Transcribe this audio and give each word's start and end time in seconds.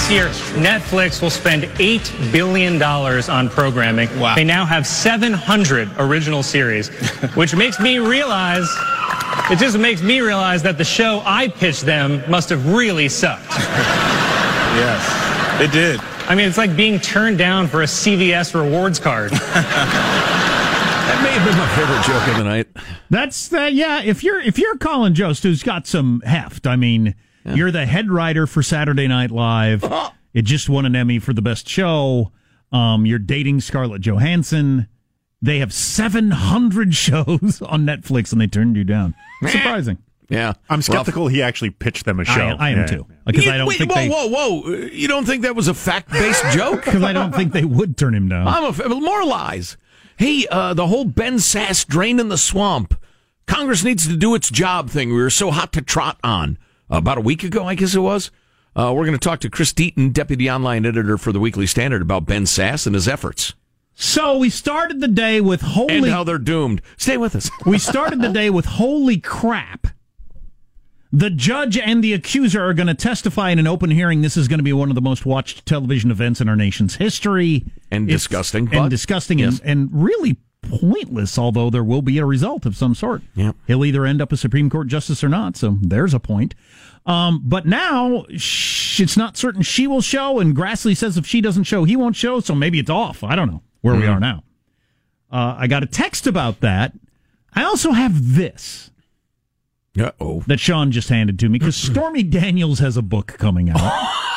This 0.00 0.10
year, 0.10 0.28
Netflix 0.58 1.20
will 1.20 1.28
spend 1.28 1.64
$8 1.64 2.32
billion 2.32 2.82
on 2.82 3.50
programming. 3.50 4.08
Wow. 4.18 4.34
They 4.34 4.44
now 4.44 4.64
have 4.64 4.86
700 4.86 5.90
original 5.98 6.42
series, 6.42 6.88
which 7.34 7.54
makes 7.54 7.78
me 7.78 7.98
realize, 7.98 8.66
it 9.50 9.58
just 9.58 9.78
makes 9.78 10.00
me 10.00 10.22
realize 10.22 10.62
that 10.62 10.78
the 10.78 10.84
show 10.84 11.22
I 11.26 11.48
pitched 11.48 11.82
them 11.82 12.22
must 12.30 12.48
have 12.48 12.72
really 12.72 13.10
sucked. 13.10 13.44
Yes, 14.70 15.60
it 15.60 15.70
did. 15.72 16.00
I 16.28 16.34
mean, 16.34 16.48
it's 16.48 16.56
like 16.56 16.74
being 16.76 16.98
turned 16.98 17.36
down 17.36 17.66
for 17.66 17.82
a 17.82 17.86
CVS 17.86 18.54
rewards 18.54 18.98
card. 18.98 19.32
That 21.10 21.22
may 21.24 21.32
have 21.32 21.44
been 21.44 21.58
my 21.58 21.68
favorite 21.74 22.06
joke 22.06 22.28
of 22.28 22.36
the 22.36 22.44
night. 22.44 22.68
That's 23.10 23.52
uh, 23.52 23.62
yeah. 23.62 24.00
If 24.00 24.22
you're 24.22 24.40
if 24.40 24.58
you're 24.58 24.76
Colin 24.78 25.12
Jost, 25.12 25.42
who's 25.42 25.64
got 25.64 25.88
some 25.88 26.20
heft, 26.24 26.68
I 26.68 26.76
mean, 26.76 27.16
you're 27.44 27.70
the 27.70 27.86
head 27.86 28.10
writer 28.10 28.46
for 28.46 28.62
Saturday 28.62 29.08
Night 29.08 29.30
Live. 29.30 29.84
It 30.32 30.42
just 30.42 30.68
won 30.68 30.86
an 30.86 30.94
Emmy 30.94 31.18
for 31.18 31.32
the 31.32 31.42
best 31.42 31.68
show. 31.68 32.30
Um, 32.70 33.04
you're 33.04 33.18
dating 33.18 33.62
Scarlett 33.62 34.00
Johansson. 34.00 34.86
They 35.42 35.58
have 35.58 35.72
700 35.72 36.94
shows 36.94 37.60
on 37.62 37.84
Netflix, 37.84 38.30
and 38.30 38.40
they 38.40 38.46
turned 38.46 38.76
you 38.76 38.84
down. 38.84 39.16
Surprising. 39.48 39.98
Yeah. 40.28 40.52
I'm 40.68 40.82
skeptical 40.82 41.26
he 41.26 41.42
actually 41.42 41.70
pitched 41.70 42.04
them 42.04 42.20
a 42.20 42.24
show. 42.24 42.54
I, 42.60 42.68
I 42.68 42.70
am 42.70 42.78
Yeah. 42.78 42.86
too, 42.86 43.06
because 43.26 43.48
I 43.48 43.58
don't 43.58 43.66
Wait, 43.66 43.78
think 43.78 43.90
whoa, 43.90 43.96
they 44.02 44.08
whoa, 44.08 44.26
whoa. 44.28 44.68
You 44.92 45.08
don't 45.08 45.24
think 45.26 45.42
that 45.42 45.56
was 45.56 45.66
a 45.66 45.74
fact 45.74 46.12
based 46.12 46.44
joke? 46.52 46.84
because 46.84 47.02
I 47.02 47.12
don't 47.12 47.34
think 47.34 47.52
they 47.52 47.64
would 47.64 47.96
turn 47.96 48.14
him 48.14 48.28
down. 48.28 48.46
I'm 48.46 48.72
a, 48.80 48.88
more 49.00 49.24
lies. 49.24 49.76
Hey, 50.16 50.46
uh, 50.48 50.74
the 50.74 50.86
whole 50.86 51.04
Ben 51.06 51.38
Sasse 51.38 51.84
drain 51.88 52.20
in 52.20 52.28
the 52.28 52.38
swamp. 52.38 52.94
Congress 53.48 53.82
needs 53.82 54.06
to 54.06 54.16
do 54.16 54.36
its 54.36 54.48
job 54.48 54.90
thing. 54.90 55.08
We 55.08 55.16
were 55.20 55.28
so 55.30 55.50
hot 55.50 55.72
to 55.72 55.82
trot 55.82 56.18
on 56.22 56.56
about 56.90 57.18
a 57.18 57.22
week 57.22 57.42
ago, 57.44 57.64
I 57.64 57.74
guess 57.74 57.94
it 57.94 58.00
was. 58.00 58.30
Uh, 58.76 58.92
we're 58.94 59.04
going 59.06 59.18
to 59.18 59.28
talk 59.28 59.40
to 59.40 59.50
Chris 59.50 59.72
Deaton, 59.72 60.12
deputy 60.12 60.48
online 60.50 60.86
editor 60.86 61.18
for 61.18 61.32
the 61.32 61.40
Weekly 61.40 61.66
Standard, 61.66 62.02
about 62.02 62.26
Ben 62.26 62.44
Sasse 62.44 62.86
and 62.86 62.94
his 62.94 63.08
efforts 63.08 63.54
So 63.94 64.38
we 64.38 64.48
started 64.50 65.00
the 65.00 65.08
day 65.08 65.40
with 65.40 65.60
holy. 65.60 65.96
and 65.98 66.06
how 66.06 66.22
they're 66.24 66.38
doomed. 66.38 66.80
Stay 66.96 67.16
with 67.16 67.34
us. 67.34 67.50
we 67.66 67.78
started 67.78 68.20
the 68.22 68.28
day 68.32 68.48
with 68.50 68.64
holy 68.66 69.18
crap. 69.18 69.88
The 71.12 71.30
judge 71.30 71.76
and 71.76 72.04
the 72.04 72.12
accuser 72.12 72.62
are 72.64 72.72
going 72.72 72.86
to 72.86 72.94
testify 72.94 73.50
in 73.50 73.58
an 73.58 73.66
open 73.66 73.90
hearing. 73.90 74.22
This 74.22 74.36
is 74.36 74.46
going 74.46 74.60
to 74.60 74.64
be 74.64 74.72
one 74.72 74.90
of 74.90 74.94
the 74.94 75.00
most 75.00 75.26
watched 75.26 75.66
television 75.66 76.12
events 76.12 76.40
in 76.40 76.48
our 76.48 76.54
nation's 76.54 76.94
history. 76.96 77.64
And 77.90 78.08
It's- 78.08 78.20
disgusting, 78.22 78.66
but- 78.66 78.76
and 78.76 78.90
disgusting, 78.90 79.40
Yes. 79.40 79.58
and, 79.58 79.68
and 79.68 79.90
really 80.04 80.36
pointless. 80.62 81.38
Although 81.38 81.70
there 81.70 81.84
will 81.84 82.02
be 82.02 82.18
a 82.18 82.24
result 82.26 82.66
of 82.66 82.76
some 82.76 82.94
sort. 82.94 83.22
Yep. 83.34 83.56
He'll 83.66 83.84
either 83.84 84.04
end 84.06 84.20
up 84.22 84.32
a 84.32 84.36
Supreme 84.36 84.70
Court 84.70 84.88
justice 84.88 85.22
or 85.24 85.28
not. 85.28 85.56
So 85.56 85.78
there's 85.80 86.14
a 86.14 86.20
point. 86.20 86.54
Um, 87.06 87.40
but 87.44 87.66
now 87.66 88.26
sh- 88.36 89.00
it's 89.00 89.16
not 89.16 89.36
certain 89.36 89.62
she 89.62 89.86
will 89.86 90.02
show, 90.02 90.38
and 90.38 90.54
Grassley 90.54 90.94
says 90.96 91.16
if 91.16 91.26
she 91.26 91.40
doesn't 91.40 91.64
show, 91.64 91.84
he 91.84 91.96
won't 91.96 92.14
show. 92.14 92.40
So 92.40 92.54
maybe 92.54 92.78
it's 92.78 92.90
off. 92.90 93.24
I 93.24 93.34
don't 93.36 93.50
know 93.50 93.62
where 93.80 93.94
we 93.94 94.06
are 94.06 94.20
now. 94.20 94.44
Uh, 95.32 95.54
I 95.58 95.66
got 95.66 95.82
a 95.82 95.86
text 95.86 96.26
about 96.26 96.60
that. 96.60 96.92
I 97.54 97.64
also 97.64 97.92
have 97.92 98.34
this 98.36 98.90
Uh 99.98 100.10
oh. 100.20 100.42
that 100.46 100.60
Sean 100.60 100.90
just 100.92 101.08
handed 101.08 101.38
to 101.38 101.48
me 101.48 101.58
because 101.58 101.74
Stormy 101.76 102.22
Daniels 102.22 102.80
has 102.80 102.96
a 102.96 103.02
book 103.02 103.28
coming 103.38 103.70
out. 103.70 103.80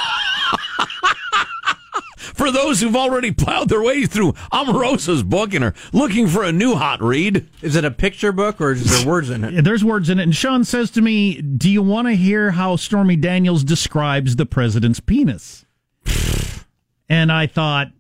For 2.43 2.51
those 2.51 2.81
who've 2.81 2.95
already 2.97 3.31
plowed 3.31 3.69
their 3.69 3.81
way 3.81 4.05
through 4.05 4.33
Omarosa's 4.51 5.23
book 5.23 5.53
and 5.53 5.63
are 5.63 5.73
looking 5.93 6.27
for 6.27 6.43
a 6.43 6.51
new 6.51 6.75
hot 6.75 7.01
read, 7.01 7.47
Is 7.61 7.77
it 7.77 7.85
a 7.85 7.91
picture 7.91 8.33
book 8.33 8.59
or 8.59 8.73
is 8.73 8.83
there 8.83 9.07
words 9.09 9.29
in 9.29 9.45
it? 9.45 9.63
There's 9.63 9.81
words 9.81 10.09
in 10.09 10.19
it, 10.19 10.23
and 10.23 10.35
Sean 10.35 10.65
says 10.65 10.91
to 10.91 11.01
me, 11.01 11.41
"Do 11.41 11.69
you 11.69 11.81
want 11.81 12.09
to 12.09 12.15
hear 12.15 12.51
how 12.51 12.75
Stormy 12.75 13.15
Daniels 13.15 13.63
describes 13.63 14.35
the 14.35 14.45
president's 14.45 14.99
penis?" 14.99 15.63
And 17.07 17.31
I 17.31 17.47
thought 17.47 17.91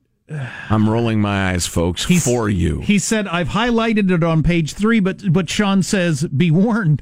I'm 0.69 0.89
rolling 0.89 1.21
my 1.21 1.51
eyes, 1.51 1.65
folks, 1.65 2.03
He's- 2.07 2.25
for 2.25 2.49
you. 2.49 2.81
he 2.81 2.99
said, 2.99 3.29
"I've 3.29 3.49
highlighted 3.49 4.11
it 4.11 4.25
on 4.25 4.43
page 4.43 4.73
three, 4.73 4.99
but 4.99 5.31
but 5.31 5.49
Sean 5.49 5.83
says, 5.83 6.23
be 6.27 6.51
warned, 6.51 7.01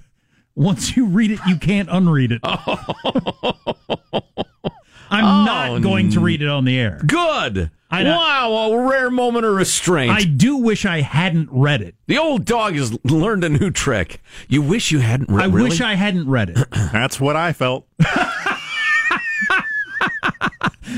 Once 0.54 0.96
you 0.96 1.08
read 1.08 1.32
it, 1.32 1.40
you 1.48 1.56
can't 1.58 1.90
unread 1.92 2.34
it. 2.34 2.42
I'm 5.12 5.24
Oh, 5.26 5.44
not 5.46 5.82
going 5.82 6.10
to 6.12 6.20
read 6.20 6.42
it 6.42 6.48
on 6.48 6.66
the 6.66 6.80
air. 6.80 7.02
Good. 7.06 7.70
I 7.94 8.04
know. 8.04 8.16
wow, 8.16 8.52
a 8.72 8.88
rare 8.88 9.10
moment 9.12 9.46
of 9.46 9.54
restraint. 9.54 10.12
I 10.12 10.24
do 10.24 10.56
wish 10.56 10.86
I 10.86 11.02
hadn't 11.02 11.50
read 11.52 11.82
it. 11.82 11.94
the 12.08 12.18
old 12.18 12.46
dog 12.46 12.76
has 12.76 12.98
learned 13.04 13.44
a 13.44 13.50
new 13.50 13.70
trick. 13.70 14.22
You 14.48 14.62
wish 14.62 14.92
you 14.92 15.00
hadn't 15.00 15.30
read 15.30 15.42
it. 15.44 15.44
I 15.44 15.54
really? 15.54 15.70
wish 15.72 15.82
I 15.82 15.96
hadn't 15.96 16.30
read 16.30 16.52
it. 16.52 16.58
That's 16.94 17.20
what 17.20 17.36
I 17.36 17.52
felt. 17.52 17.86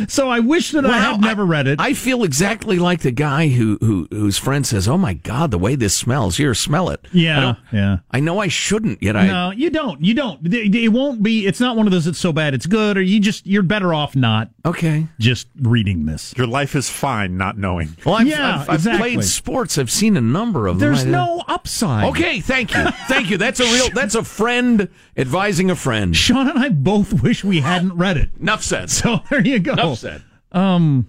So 0.08 0.30
I 0.30 0.40
wish 0.40 0.72
that 0.72 0.86
I 0.86 0.90
Well, 0.90 1.12
had 1.14 1.22
never 1.22 1.46
read 1.46 1.68
it. 1.68 1.80
I 1.80 1.94
feel 1.94 2.24
exactly 2.24 2.80
like 2.80 3.02
the 3.02 3.12
guy 3.12 3.48
who, 3.50 3.78
who 3.82 4.08
whose 4.12 4.38
friend 4.38 4.66
says, 4.66 4.88
"Oh 4.88 4.98
my 4.98 5.14
God, 5.14 5.52
the 5.52 5.58
way 5.58 5.76
this 5.76 5.96
smells! 5.96 6.38
Here, 6.38 6.54
smell 6.54 6.90
it." 6.90 7.06
Yeah, 7.12 7.40
don't- 7.42 7.58
yeah. 7.72 7.98
I 8.12 8.20
know 8.20 8.40
I 8.40 8.48
shouldn't, 8.48 9.02
yet 9.04 9.16
I. 9.16 9.28
No, 9.28 9.52
you 9.52 9.70
don't. 9.70 10.04
You 10.04 10.14
don't. 10.14 10.46
It 10.54 10.74
it 10.76 10.90
won't 10.90 11.22
be. 11.24 11.46
It's 11.46 11.60
not 11.60 11.76
one 11.78 11.86
of 11.88 11.92
those. 11.92 12.08
It's 12.08 12.20
so 12.20 12.32
bad 12.34 12.54
it's 12.54 12.66
good, 12.66 12.98
or 12.98 13.02
you 13.02 13.20
just 13.20 13.46
you're 13.48 13.64
better 13.64 13.94
off 13.94 14.16
not 14.16 14.50
Okay. 14.66 15.08
just 15.20 15.48
reading 15.62 16.06
this. 16.06 16.34
Your 16.38 16.48
life 16.48 16.76
is 16.76 16.90
fine 16.90 17.38
not 17.38 17.58
knowing. 17.58 17.96
Well, 18.06 18.16
I've, 18.16 18.28
Yeah, 18.28 18.62
I've, 18.62 18.70
I've 18.70 18.76
exactly. 18.76 19.14
played 19.16 19.24
sports. 19.26 19.78
I've 19.78 19.92
seen 19.92 20.16
a 20.18 20.22
number 20.22 20.68
of 20.68 20.80
There's 20.80 21.04
them. 21.06 21.14
I- 21.16 21.18
no 21.18 21.44
upside. 21.48 22.06
Okay, 22.12 22.40
thank 22.40 22.74
you, 22.76 22.86
thank 23.08 23.30
you. 23.30 23.38
That's 23.38 23.60
a 23.60 23.66
real. 23.66 23.90
That's 23.94 24.16
a 24.16 24.24
friend 24.24 24.90
advising 25.18 25.70
a 25.70 25.76
friend. 25.76 26.16
Sean 26.16 26.48
and 26.50 26.58
I 26.60 26.70
both 26.70 27.22
wish 27.22 27.44
we 27.44 27.60
hadn't 27.62 27.98
read 27.98 28.18
it. 28.18 28.30
Enough 28.40 28.64
said. 28.64 28.90
So 28.90 29.22
there 29.30 29.46
you 29.46 29.60
go. 29.60 29.74
Enough 29.74 30.00
said. 30.00 30.24
Um, 30.52 31.08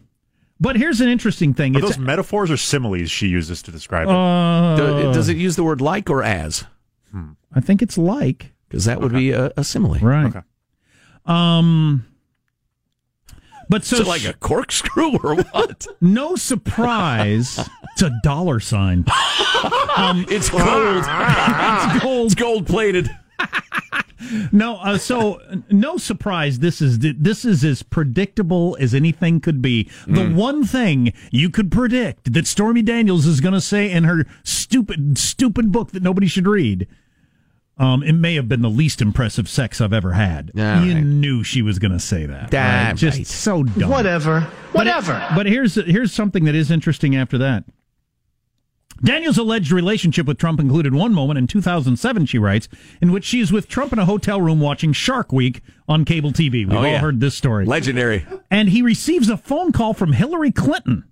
but 0.61 0.77
here's 0.77 1.01
an 1.01 1.09
interesting 1.09 1.53
thing. 1.55 1.75
Are 1.77 1.79
It's 1.81 1.89
those 1.89 1.99
metaphors 1.99 2.51
or 2.51 2.57
similes 2.57 3.11
she 3.11 3.27
uses 3.29 3.63
to 3.63 3.71
describe 3.71 4.09
it? 4.09 4.15
uh, 4.15 4.77
Do- 4.77 5.13
does 5.13 5.29
it 5.29 5.37
use 5.37 5.57
the 5.57 5.65
word 5.65 5.81
like 5.81 6.09
or 6.11 6.23
as? 6.23 6.65
I 7.57 7.61
think 7.61 7.83
it's 7.83 7.97
like 7.97 8.53
Because 8.69 8.87
that 8.87 9.01
would 9.01 9.13
be 9.13 9.31
a, 9.31 9.53
a 9.57 9.63
simile. 9.63 9.99
right. 10.01 10.27
Okay. 10.27 10.41
Um, 11.27 12.05
but 13.69 13.85
so 13.85 13.97
Is 13.99 14.07
like 14.09 14.25
a 14.25 14.33
corkscrew 14.35 15.17
or 15.23 15.37
what? 15.37 15.87
no 16.01 16.35
surprise. 16.37 17.59
it's 17.93 18.03
a 18.03 18.11
dollar 18.23 18.59
sign. 18.61 19.05
it's 19.09 20.51
gold. 20.51 21.05
It's 21.07 22.03
gold. 22.03 22.27
It's 22.27 22.35
gold 22.35 22.67
plated. 22.67 23.09
No, 24.53 24.77
uh, 24.77 24.97
so 24.97 25.39
no 25.71 25.99
surprise. 25.99 26.61
This 26.61 26.81
is 26.81 27.01
this 27.01 27.45
is 27.45 27.63
as 27.63 27.83
predictable 27.83 28.75
as 28.81 28.95
anything 28.95 29.39
could 29.39 29.61
be. 29.61 29.91
The 30.07 30.31
one 30.31 30.65
thing 30.65 31.13
you 31.31 31.51
could 31.51 31.71
predict 31.71 32.33
that 32.33 32.47
Stormy 32.47 32.81
Daniels 32.81 33.27
is 33.27 33.41
going 33.41 33.53
to 33.55 33.61
say 33.61 33.91
in 33.91 34.05
her 34.05 34.25
stupid 34.43 35.19
stupid 35.19 35.71
book 35.73 35.93
that 35.93 36.03
nobody 36.03 36.27
should 36.27 36.47
read. 36.47 36.87
Um, 37.77 38.03
it 38.05 38.13
may 38.13 38.37
have 38.37 38.49
been 38.49 38.63
the 38.63 38.71
least 38.71 39.03
impressive 39.03 39.49
sex 39.49 39.81
I've 39.81 39.93
ever 39.93 40.13
had. 40.13 40.53
Yeah, 40.55 40.83
you 40.85 40.95
right. 40.95 41.05
knew 41.05 41.43
she 41.43 41.61
was 41.61 41.79
going 41.81 41.93
to 41.93 41.99
say 42.01 42.25
that. 42.25 42.55
Ah, 42.55 42.87
right? 42.87 42.97
Just 42.97 43.19
right. 43.19 43.27
so 43.27 43.65
dumb. 43.65 43.91
Whatever. 43.91 44.41
But 44.73 44.87
it- 44.87 44.91
Whatever. 44.95 45.27
But, 45.35 45.47
here's 45.47 45.75
here's 45.75 46.13
something 46.13 46.45
that 46.45 46.55
is 46.55 46.71
interesting 46.71 47.17
after 47.17 47.37
that. 47.39 47.65
Daniels' 49.03 49.39
alleged 49.39 49.71
relationship 49.71 50.27
with 50.27 50.39
Trump 50.39 50.61
included 50.61 50.95
one 50.95 51.13
moment 51.13 51.39
in 51.39 51.47
2007, 51.47 52.27
she 52.27 52.39
writes, 52.39 52.69
in 53.03 53.13
which 53.13 53.25
she 53.25 53.41
is 53.41 53.53
with 53.53 53.69
Trump 53.69 53.93
in 53.93 53.99
a 53.99 54.05
hotel 54.07 54.41
room 54.41 54.61
watching 54.61 54.93
Shark 54.93 55.33
Week 55.33 55.61
on 55.89 56.05
cable 56.05 56.33
TV. 56.33 56.53
We've 56.67 56.73
Oh, 56.73 56.79
all 56.79 56.87
yeah. 56.87 56.99
heard 56.99 57.21
this 57.21 57.35
story. 57.35 57.67
Legendary. 57.67 58.25
And 58.51 58.71
he 58.71 58.81
receives 58.83 59.29
a 59.29 59.37
phone 59.37 59.73
call 59.73 59.93
from 59.95 60.13
Hillary 60.13 60.53
Clinton, 60.53 61.05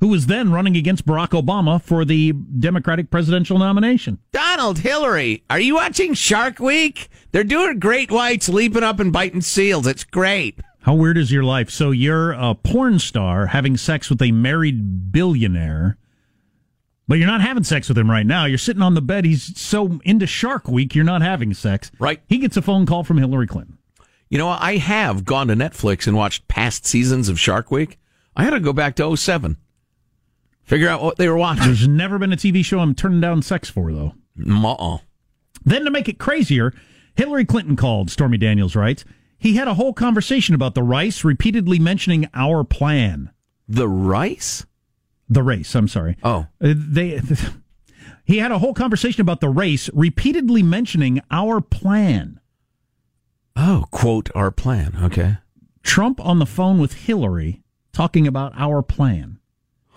who 0.00 0.08
was 0.08 0.26
then 0.26 0.52
running 0.52 0.76
against 0.76 1.06
Barack 1.06 1.30
Obama 1.30 1.80
for 1.80 2.04
the 2.04 2.32
Democratic 2.32 3.10
presidential 3.10 3.58
nomination. 3.58 4.18
Donald, 4.32 4.78
Hillary, 4.80 5.44
are 5.48 5.60
you 5.60 5.76
watching 5.76 6.14
Shark 6.14 6.58
Week? 6.58 7.08
They're 7.32 7.42
doing 7.44 7.78
great 7.78 8.10
whites 8.10 8.48
leaping 8.48 8.82
up 8.82 9.00
and 9.00 9.12
biting 9.12 9.40
seals. 9.40 9.86
It's 9.86 10.04
great. 10.04 10.60
How 10.82 10.94
weird 10.94 11.16
is 11.18 11.32
your 11.32 11.44
life? 11.44 11.70
So 11.70 11.90
you're 11.90 12.32
a 12.32 12.54
porn 12.54 12.98
star 12.98 13.46
having 13.46 13.76
sex 13.76 14.10
with 14.10 14.20
a 14.22 14.32
married 14.32 15.10
billionaire, 15.12 15.96
but 17.08 17.18
you're 17.18 17.26
not 17.26 17.40
having 17.40 17.64
sex 17.64 17.88
with 17.88 17.98
him 17.98 18.10
right 18.10 18.26
now. 18.26 18.44
You're 18.44 18.58
sitting 18.58 18.82
on 18.82 18.94
the 18.94 19.02
bed. 19.02 19.24
He's 19.24 19.58
so 19.58 19.98
into 20.04 20.26
Shark 20.26 20.68
Week, 20.68 20.94
you're 20.94 21.04
not 21.04 21.22
having 21.22 21.54
sex. 21.54 21.90
Right. 21.98 22.20
He 22.28 22.38
gets 22.38 22.56
a 22.56 22.62
phone 22.62 22.86
call 22.86 23.02
from 23.02 23.18
Hillary 23.18 23.46
Clinton. 23.46 23.78
You 24.28 24.36
know, 24.36 24.48
I 24.48 24.76
have 24.76 25.24
gone 25.24 25.48
to 25.48 25.54
Netflix 25.54 26.06
and 26.06 26.14
watched 26.16 26.46
past 26.48 26.84
seasons 26.84 27.30
of 27.30 27.40
Shark 27.40 27.70
Week. 27.70 27.98
I 28.36 28.44
had 28.44 28.50
to 28.50 28.60
go 28.60 28.74
back 28.74 28.94
to 28.96 29.16
07. 29.16 29.56
Figure 30.64 30.88
out 30.88 31.02
what 31.02 31.16
they 31.16 31.28
were 31.28 31.36
watching. 31.38 31.64
There's 31.64 31.88
never 31.88 32.18
been 32.18 32.32
a 32.32 32.36
TV 32.36 32.62
show 32.62 32.80
I'm 32.80 32.94
turning 32.94 33.22
down 33.22 33.40
sex 33.40 33.70
for, 33.70 33.90
though. 33.90 34.12
Uh-uh. 34.46 34.98
Then 35.64 35.86
to 35.86 35.90
make 35.90 36.10
it 36.10 36.18
crazier, 36.18 36.74
Hillary 37.16 37.46
Clinton 37.46 37.74
called, 37.74 38.10
Stormy 38.10 38.36
Daniels 38.36 38.76
writes. 38.76 39.04
He 39.38 39.56
had 39.56 39.66
a 39.66 39.74
whole 39.74 39.94
conversation 39.94 40.54
about 40.54 40.74
the 40.74 40.82
rice, 40.82 41.24
repeatedly 41.24 41.78
mentioning 41.78 42.28
our 42.34 42.64
plan. 42.64 43.30
The 43.66 43.88
rice? 43.88 44.66
The 45.28 45.42
race, 45.42 45.74
I'm 45.74 45.88
sorry. 45.88 46.16
Oh. 46.22 46.46
Uh, 46.60 46.74
they 46.76 47.20
he 48.24 48.38
had 48.38 48.52
a 48.52 48.58
whole 48.58 48.74
conversation 48.74 49.20
about 49.20 49.40
the 49.40 49.48
race, 49.48 49.90
repeatedly 49.92 50.62
mentioning 50.62 51.20
our 51.30 51.60
plan. 51.60 52.40
Oh, 53.56 53.84
quote, 53.90 54.30
our 54.34 54.50
plan. 54.50 54.96
Okay. 55.02 55.38
Trump 55.82 56.20
on 56.24 56.38
the 56.38 56.46
phone 56.46 56.78
with 56.78 56.92
Hillary 56.92 57.62
talking 57.92 58.26
about 58.26 58.52
our 58.56 58.82
plan. 58.82 59.38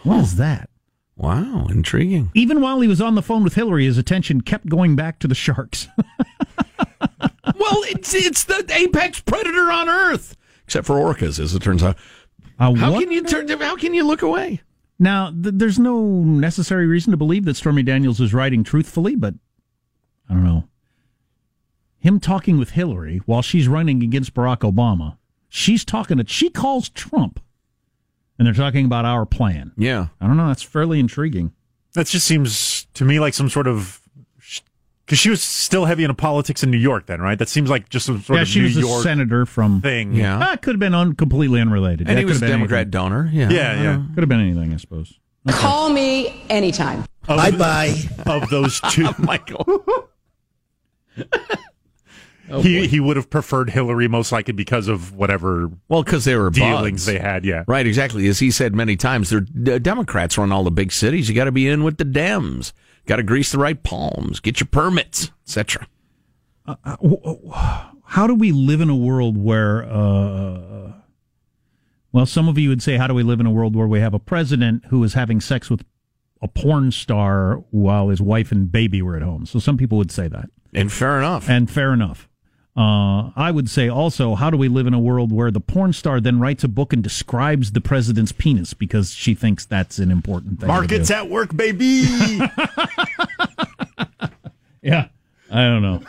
What 0.03 0.21
is 0.21 0.35
that? 0.37 0.69
Wow, 1.15 1.67
intriguing. 1.69 2.31
Even 2.33 2.61
while 2.61 2.81
he 2.81 2.87
was 2.87 2.99
on 2.99 3.13
the 3.13 3.21
phone 3.21 3.43
with 3.43 3.53
Hillary, 3.53 3.85
his 3.85 3.99
attention 3.99 4.41
kept 4.41 4.67
going 4.67 4.95
back 4.95 5.19
to 5.19 5.27
the 5.27 5.35
sharks. 5.35 5.87
well, 5.99 7.83
it's 7.89 8.13
it's 8.15 8.43
the 8.45 8.65
apex 8.73 9.21
predator 9.21 9.71
on 9.71 9.87
Earth, 9.87 10.35
except 10.65 10.87
for 10.87 10.95
orcas, 10.95 11.39
as 11.39 11.53
it 11.53 11.61
turns 11.61 11.83
out. 11.83 11.97
Uh, 12.57 12.73
How 12.73 12.99
can 12.99 13.11
you 13.11 13.23
turn? 13.23 13.47
How 13.47 13.75
can 13.75 13.93
you 13.93 14.03
look 14.03 14.23
away? 14.23 14.61
Now, 15.01 15.31
th- 15.31 15.55
there's 15.57 15.79
no 15.79 16.05
necessary 16.05 16.85
reason 16.85 17.09
to 17.09 17.17
believe 17.17 17.45
that 17.45 17.55
Stormy 17.55 17.81
Daniels 17.81 18.21
is 18.21 18.35
writing 18.35 18.63
truthfully, 18.63 19.15
but 19.15 19.33
I 20.29 20.33
don't 20.33 20.43
know. 20.43 20.65
Him 21.97 22.19
talking 22.19 22.59
with 22.59 22.71
Hillary 22.71 23.19
while 23.25 23.41
she's 23.41 23.67
running 23.67 24.03
against 24.03 24.35
Barack 24.35 24.59
Obama, 24.59 25.17
she's 25.49 25.83
talking 25.83 26.19
to, 26.19 26.25
she 26.27 26.51
calls 26.51 26.87
Trump, 26.89 27.39
and 28.37 28.45
they're 28.45 28.53
talking 28.53 28.85
about 28.85 29.05
our 29.05 29.25
plan. 29.25 29.71
Yeah. 29.75 30.09
I 30.21 30.27
don't 30.27 30.37
know. 30.37 30.47
That's 30.47 30.61
fairly 30.61 30.99
intriguing. 30.99 31.51
That 31.93 32.05
just 32.05 32.27
seems 32.27 32.85
to 32.93 33.03
me 33.03 33.19
like 33.19 33.33
some 33.33 33.49
sort 33.49 33.65
of 33.65 34.00
because 35.11 35.19
she 35.19 35.29
was 35.29 35.41
still 35.43 35.83
heavy 35.83 36.05
into 36.05 36.13
politics 36.13 36.63
in 36.63 36.71
New 36.71 36.77
York 36.77 37.05
then, 37.07 37.19
right? 37.21 37.37
That 37.37 37.49
seems 37.49 37.69
like 37.69 37.89
just 37.89 38.05
some 38.05 38.21
sort 38.21 38.37
yeah, 38.37 38.41
of 38.43 38.47
she 38.47 38.59
New 38.59 38.65
was 38.67 38.77
a 38.77 38.79
York 38.79 39.03
senator 39.03 39.45
from. 39.45 39.81
thing. 39.81 40.13
Yeah. 40.13 40.39
Ah, 40.41 40.53
it 40.53 40.61
could 40.61 40.75
have 40.75 40.79
been 40.79 40.93
un- 40.93 41.15
completely 41.15 41.59
unrelated. 41.59 42.07
And 42.07 42.15
That 42.15 42.19
he 42.19 42.23
was 42.23 42.37
a 42.37 42.39
could 42.39 42.43
have 42.43 42.51
been 42.53 42.59
Democrat 42.59 42.79
anything. 42.79 42.91
donor. 42.91 43.29
Yeah. 43.33 43.49
Yeah, 43.49 43.81
yeah. 43.83 44.01
Could 44.15 44.21
have 44.23 44.29
been 44.29 44.39
anything, 44.39 44.73
I 44.73 44.77
suppose. 44.77 45.19
Call 45.49 45.89
me 45.89 46.41
anytime. 46.49 47.03
Bye 47.27 47.51
bye. 47.51 47.93
Of 48.25 48.49
those 48.49 48.79
two, 48.91 49.09
Michael. 49.19 49.83
he 52.61 52.87
he 52.87 52.99
would 53.01 53.17
have 53.17 53.29
preferred 53.29 53.69
Hillary 53.69 54.07
most 54.07 54.31
likely 54.31 54.53
because 54.53 54.87
of 54.87 55.13
whatever 55.13 55.69
Well, 55.89 56.03
because 56.03 56.23
they 56.25 56.35
were 56.37 56.49
dealings 56.49 57.01
buds. 57.01 57.05
they 57.05 57.19
had. 57.19 57.43
Yeah. 57.45 57.63
Right, 57.67 57.85
exactly. 57.85 58.27
As 58.27 58.39
he 58.39 58.49
said 58.49 58.73
many 58.73 58.95
times, 58.95 59.29
they're 59.29 59.45
the 59.53 59.77
Democrats 59.79 60.37
run 60.37 60.51
all 60.53 60.63
the 60.63 60.71
big 60.71 60.91
cities. 60.93 61.27
You 61.27 61.35
got 61.35 61.45
to 61.45 61.51
be 61.51 61.67
in 61.67 61.83
with 61.83 61.97
the 61.97 62.05
Dems. 62.05 62.71
Got 63.05 63.17
to 63.17 63.23
grease 63.23 63.51
the 63.51 63.57
right 63.57 63.81
palms, 63.81 64.39
get 64.39 64.59
your 64.59 64.67
permits, 64.67 65.31
etc. 65.45 65.87
how 68.05 68.27
do 68.27 68.35
we 68.35 68.51
live 68.51 68.81
in 68.81 68.89
a 68.89 68.95
world 68.95 69.37
where 69.37 69.83
uh, 69.83 70.91
well 72.11 72.25
some 72.25 72.47
of 72.47 72.57
you 72.57 72.69
would 72.69 72.81
say 72.81 72.97
how 72.97 73.07
do 73.07 73.13
we 73.13 73.23
live 73.23 73.39
in 73.39 73.45
a 73.45 73.51
world 73.51 73.75
where 73.75 73.87
we 73.87 73.99
have 73.99 74.13
a 74.13 74.19
president 74.19 74.85
who 74.85 75.03
is 75.03 75.13
having 75.13 75.41
sex 75.41 75.69
with 75.69 75.83
a 76.41 76.47
porn 76.47 76.91
star 76.91 77.55
while 77.71 78.09
his 78.09 78.21
wife 78.21 78.51
and 78.51 78.71
baby 78.71 79.01
were 79.01 79.15
at 79.15 79.21
home 79.21 79.45
so 79.45 79.59
some 79.59 79.77
people 79.77 79.97
would 79.97 80.11
say 80.11 80.27
that 80.27 80.49
And 80.73 80.91
fair 80.91 81.17
enough. 81.17 81.49
and 81.49 81.69
fair 81.69 81.93
enough 81.93 82.29
uh, 82.75 83.31
I 83.35 83.51
would 83.51 83.69
say 83.69 83.89
also, 83.89 84.35
how 84.35 84.49
do 84.49 84.55
we 84.55 84.69
live 84.69 84.87
in 84.87 84.93
a 84.93 84.99
world 84.99 85.31
where 85.31 85.51
the 85.51 85.59
porn 85.59 85.91
star 85.91 86.21
then 86.21 86.39
writes 86.39 86.63
a 86.63 86.69
book 86.69 86.93
and 86.93 87.03
describes 87.03 87.73
the 87.73 87.81
president's 87.81 88.31
penis 88.31 88.73
because 88.73 89.11
she 89.11 89.33
thinks 89.33 89.65
that's 89.65 89.99
an 89.99 90.09
important 90.09 90.59
thing? 90.59 90.67
to 90.67 90.73
Markets 90.73 91.09
do? 91.09 91.15
at 91.15 91.29
work, 91.29 91.55
baby. 91.55 91.85
yeah, 94.81 95.09
I 95.51 95.63
don't 95.63 95.81
know. 95.81 96.01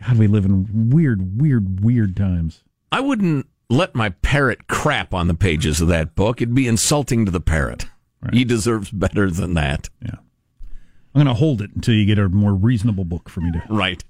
God, 0.00 0.16
we 0.16 0.28
live 0.28 0.44
in 0.44 0.90
weird, 0.90 1.40
weird, 1.40 1.82
weird 1.82 2.16
times. 2.16 2.62
I 2.92 3.00
wouldn't 3.00 3.46
let 3.68 3.94
my 3.94 4.10
parrot 4.10 4.68
crap 4.68 5.12
on 5.12 5.26
the 5.26 5.34
pages 5.34 5.80
of 5.80 5.88
that 5.88 6.14
book. 6.14 6.40
It'd 6.40 6.54
be 6.54 6.68
insulting 6.68 7.24
to 7.24 7.32
the 7.32 7.40
parrot. 7.40 7.86
He 8.32 8.44
deserves 8.44 8.90
better 8.90 9.30
than 9.30 9.54
that. 9.54 9.88
Yeah. 10.04 10.16
I'm 11.14 11.24
going 11.24 11.26
to 11.26 11.34
hold 11.34 11.62
it 11.62 11.70
until 11.74 11.94
you 11.94 12.04
get 12.04 12.18
a 12.18 12.28
more 12.28 12.54
reasonable 12.54 13.04
book 13.04 13.28
for 13.28 13.40
me 13.40 13.50
to. 13.52 13.62
Right. 13.68 14.04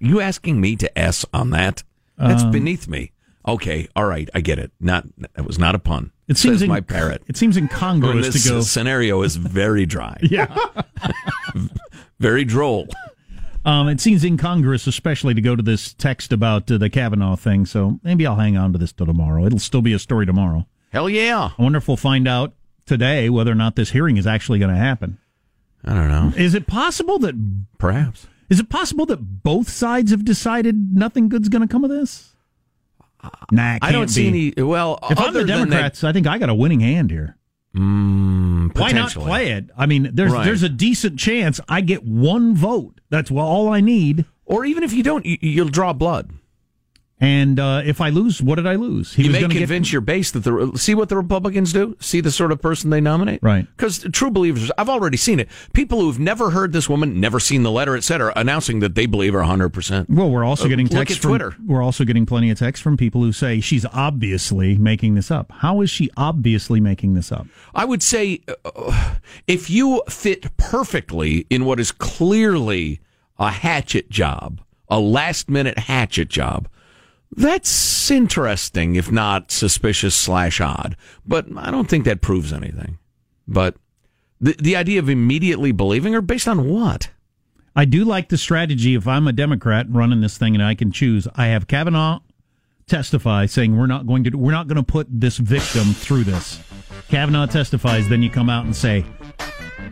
You 0.00 0.20
asking 0.20 0.60
me 0.60 0.76
to 0.76 0.98
S 0.98 1.24
on 1.32 1.50
that? 1.50 1.82
That's 2.18 2.42
Um, 2.42 2.50
beneath 2.50 2.86
me. 2.88 3.12
Okay, 3.46 3.88
all 3.96 4.04
right, 4.06 4.30
I 4.34 4.40
get 4.40 4.58
it. 4.60 4.70
Not 4.78 5.04
that 5.34 5.44
was 5.44 5.58
not 5.58 5.74
a 5.74 5.78
pun. 5.80 6.12
It 6.28 6.36
seems 6.38 6.56
Says 6.56 6.62
in- 6.62 6.68
my 6.68 6.80
parrot. 6.80 7.22
It 7.26 7.36
seems 7.36 7.56
incongruous 7.56 8.32
this 8.32 8.44
to 8.44 8.48
go. 8.50 8.56
This 8.56 8.70
scenario 8.70 9.22
is 9.22 9.34
very 9.36 9.84
dry, 9.86 10.16
Yeah. 10.22 10.54
very 12.20 12.44
droll. 12.44 12.88
Um, 13.64 13.88
it 13.88 14.00
seems 14.00 14.24
incongruous, 14.24 14.86
especially 14.86 15.34
to 15.34 15.40
go 15.40 15.54
to 15.54 15.62
this 15.62 15.94
text 15.94 16.32
about 16.32 16.70
uh, 16.70 16.78
the 16.78 16.90
Kavanaugh 16.90 17.36
thing. 17.36 17.64
So 17.66 18.00
maybe 18.02 18.26
I'll 18.26 18.36
hang 18.36 18.56
on 18.56 18.72
to 18.72 18.78
this 18.78 18.92
till 18.92 19.06
tomorrow. 19.06 19.46
It'll 19.46 19.58
still 19.60 19.82
be 19.82 19.92
a 19.92 19.98
story 19.98 20.26
tomorrow. 20.26 20.66
Hell 20.92 21.08
yeah! 21.08 21.50
I 21.56 21.62
wonder 21.62 21.78
if 21.78 21.88
we'll 21.88 21.96
find 21.96 22.26
out 22.28 22.54
today 22.86 23.30
whether 23.30 23.50
or 23.50 23.54
not 23.56 23.76
this 23.76 23.90
hearing 23.90 24.16
is 24.16 24.26
actually 24.26 24.58
going 24.58 24.72
to 24.74 24.80
happen. 24.80 25.18
I 25.84 25.94
don't 25.94 26.08
know. 26.08 26.32
Is 26.36 26.54
it 26.54 26.66
possible 26.66 27.18
that 27.20 27.34
perhaps 27.78 28.26
is 28.52 28.60
it 28.60 28.68
possible 28.68 29.06
that 29.06 29.16
both 29.16 29.70
sides 29.70 30.10
have 30.10 30.26
decided 30.26 30.94
nothing 30.94 31.30
good's 31.30 31.48
going 31.48 31.66
to 31.66 31.72
come 31.72 31.84
of 31.84 31.90
this? 31.90 32.34
Nah, 33.50 33.78
I 33.80 33.92
don't 33.92 34.08
see 34.08 34.28
any. 34.28 34.62
Well, 34.62 34.98
if 35.08 35.18
I'm 35.18 35.32
the 35.32 35.46
Democrats, 35.46 36.04
I 36.04 36.12
think 36.12 36.26
I 36.26 36.36
got 36.36 36.50
a 36.50 36.54
winning 36.54 36.80
hand 36.80 37.10
here. 37.10 37.38
Mm, 37.74 38.78
Why 38.78 38.92
not 38.92 39.12
play 39.12 39.52
it? 39.52 39.70
I 39.74 39.86
mean, 39.86 40.10
there's 40.12 40.32
right. 40.32 40.44
there's 40.44 40.62
a 40.62 40.68
decent 40.68 41.18
chance 41.18 41.60
I 41.66 41.80
get 41.80 42.04
one 42.04 42.54
vote. 42.54 43.00
That's 43.08 43.30
all 43.30 43.70
I 43.70 43.80
need. 43.80 44.26
Or 44.44 44.66
even 44.66 44.82
if 44.82 44.92
you 44.92 45.02
don't, 45.02 45.24
you'll 45.24 45.70
draw 45.70 45.94
blood. 45.94 46.30
And 47.22 47.60
uh, 47.60 47.82
if 47.84 48.00
I 48.00 48.08
lose, 48.08 48.42
what 48.42 48.56
did 48.56 48.66
I 48.66 48.74
lose? 48.74 49.14
He 49.14 49.22
you 49.22 49.30
may 49.30 49.42
convince 49.42 49.86
get... 49.86 49.92
your 49.92 50.00
base 50.00 50.32
that 50.32 50.40
the 50.40 50.72
see 50.76 50.92
what 50.92 51.08
the 51.08 51.16
Republicans 51.16 51.72
do, 51.72 51.96
see 52.00 52.20
the 52.20 52.32
sort 52.32 52.50
of 52.50 52.60
person 52.60 52.90
they 52.90 53.00
nominate, 53.00 53.40
right? 53.44 53.64
Because 53.76 54.00
true 54.12 54.32
believers, 54.32 54.72
I've 54.76 54.88
already 54.88 55.16
seen 55.16 55.38
it. 55.38 55.48
People 55.72 56.00
who've 56.00 56.18
never 56.18 56.50
heard 56.50 56.72
this 56.72 56.88
woman, 56.88 57.20
never 57.20 57.38
seen 57.38 57.62
the 57.62 57.70
letter, 57.70 57.96
etc., 57.96 58.32
announcing 58.34 58.80
that 58.80 58.96
they 58.96 59.06
believe 59.06 59.34
her 59.34 59.44
hundred 59.44 59.68
percent. 59.68 60.10
Well, 60.10 60.30
we're 60.30 60.42
also 60.42 60.64
uh, 60.64 60.68
getting 60.68 60.88
texts 60.88 61.18
from 61.18 61.30
Twitter. 61.30 61.54
We're 61.64 61.82
also 61.82 62.04
getting 62.04 62.26
plenty 62.26 62.50
of 62.50 62.58
texts 62.58 62.82
from 62.82 62.96
people 62.96 63.22
who 63.22 63.30
say 63.30 63.60
she's 63.60 63.86
obviously 63.92 64.76
making 64.76 65.14
this 65.14 65.30
up. 65.30 65.52
How 65.52 65.80
is 65.80 65.90
she 65.90 66.10
obviously 66.16 66.80
making 66.80 67.14
this 67.14 67.30
up? 67.30 67.46
I 67.72 67.84
would 67.84 68.02
say 68.02 68.40
uh, 68.64 69.14
if 69.46 69.70
you 69.70 70.02
fit 70.08 70.56
perfectly 70.56 71.46
in 71.50 71.66
what 71.66 71.78
is 71.78 71.92
clearly 71.92 72.98
a 73.38 73.52
hatchet 73.52 74.10
job, 74.10 74.60
a 74.88 74.98
last 74.98 75.48
minute 75.48 75.78
hatchet 75.78 76.28
job 76.28 76.66
that's 77.34 78.10
interesting, 78.10 78.94
if 78.94 79.10
not 79.10 79.50
suspicious 79.50 80.14
slash 80.14 80.60
odd. 80.60 80.96
But 81.26 81.46
I 81.56 81.70
don't 81.70 81.88
think 81.88 82.04
that 82.04 82.20
proves 82.20 82.52
anything. 82.52 82.98
But 83.48 83.76
the 84.40 84.54
the 84.58 84.76
idea 84.76 84.98
of 84.98 85.08
immediately 85.08 85.72
believing 85.72 86.12
her 86.12 86.20
based 86.22 86.48
on 86.48 86.68
what? 86.68 87.10
I 87.74 87.86
do 87.86 88.04
like 88.04 88.28
the 88.28 88.36
strategy. 88.36 88.94
If 88.94 89.08
I'm 89.08 89.26
a 89.26 89.32
Democrat 89.32 89.86
running 89.88 90.20
this 90.20 90.36
thing 90.36 90.54
and 90.54 90.62
I 90.62 90.74
can 90.74 90.92
choose, 90.92 91.26
I 91.34 91.46
have 91.46 91.66
Kavanaugh 91.66 92.20
testify 92.86 93.46
saying 93.46 93.76
we're 93.78 93.86
not 93.86 94.06
going 94.06 94.24
to 94.24 94.36
we're 94.36 94.52
not 94.52 94.68
going 94.68 94.76
to 94.76 94.82
put 94.82 95.06
this 95.10 95.38
victim 95.38 95.94
through 95.94 96.24
this. 96.24 96.60
Kavanaugh 97.08 97.46
testifies, 97.46 98.08
then 98.08 98.22
you 98.22 98.30
come 98.30 98.50
out 98.50 98.64
and 98.64 98.76
say, 98.76 99.04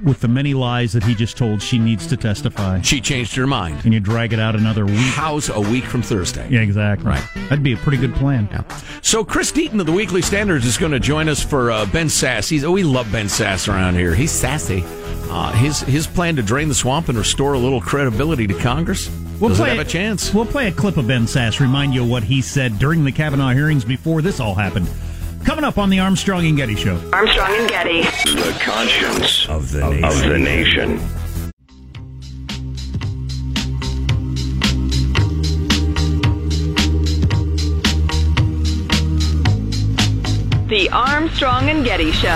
with 0.02 0.20
the 0.20 0.28
many 0.28 0.54
lies 0.54 0.92
that 0.92 1.02
he 1.02 1.14
just 1.14 1.36
told, 1.36 1.62
she 1.62 1.78
needs 1.78 2.06
to 2.08 2.16
testify. 2.16 2.80
She 2.82 3.00
changed 3.00 3.34
her 3.36 3.46
mind. 3.46 3.84
And 3.84 3.92
you 3.94 4.00
drag 4.00 4.32
it 4.32 4.40
out 4.40 4.54
another 4.56 4.86
week. 4.86 4.96
How's 4.98 5.48
a 5.48 5.60
week 5.60 5.84
from 5.84 6.02
Thursday? 6.02 6.48
Yeah, 6.50 6.60
exactly. 6.60 7.06
Right. 7.06 7.24
That'd 7.48 7.62
be 7.62 7.72
a 7.72 7.76
pretty 7.76 7.98
good 7.98 8.14
plan. 8.14 8.48
Yeah. 8.50 8.62
So 9.02 9.24
Chris 9.24 9.52
Deaton 9.52 9.80
of 9.80 9.86
the 9.86 9.92
Weekly 9.92 10.22
Standards 10.22 10.66
is 10.66 10.78
going 10.78 10.92
to 10.92 11.00
join 11.00 11.28
us 11.28 11.42
for 11.42 11.70
uh, 11.70 11.86
Ben 11.86 12.06
Sasse. 12.06 12.50
He's, 12.50 12.64
oh, 12.64 12.72
we 12.72 12.82
love 12.82 13.10
Ben 13.12 13.26
Sasse 13.26 13.68
around 13.68 13.94
here. 13.94 14.14
He's 14.14 14.30
sassy. 14.30 14.84
Uh, 15.32 15.52
his 15.52 15.80
his 15.82 16.08
plan 16.08 16.34
to 16.34 16.42
drain 16.42 16.68
the 16.68 16.74
swamp 16.74 17.08
and 17.08 17.16
restore 17.16 17.52
a 17.52 17.58
little 17.58 17.80
credibility 17.80 18.48
to 18.48 18.54
Congress. 18.54 19.08
We'll 19.40 19.54
play, 19.54 19.70
have 19.70 19.78
a 19.78 19.88
chance? 19.88 20.34
We'll 20.34 20.44
play 20.44 20.66
a 20.66 20.72
clip 20.72 20.96
of 20.96 21.06
Ben 21.06 21.22
Sasse, 21.22 21.60
remind 21.60 21.94
you 21.94 22.04
what 22.04 22.24
he 22.24 22.42
said 22.42 22.78
during 22.78 23.04
the 23.04 23.12
Kavanaugh 23.12 23.52
hearings 23.52 23.84
before 23.84 24.22
this 24.22 24.40
all 24.40 24.54
happened. 24.54 24.88
Coming 25.44 25.64
up 25.64 25.78
on 25.78 25.90
the 25.90 25.98
Armstrong 25.98 26.46
and 26.46 26.56
Getty 26.56 26.76
Show. 26.76 27.00
Armstrong 27.12 27.50
and 27.50 27.68
Getty. 27.68 28.02
The 28.02 28.56
conscience 28.60 29.48
of 29.48 29.70
the 29.70 29.88
nation. 29.88 30.04
Of 30.04 30.18
the 30.28 30.38
nation. 30.38 31.00
The 40.68 40.88
Armstrong 40.90 41.68
and 41.68 41.84
Getty 41.84 42.12
Show. 42.12 42.28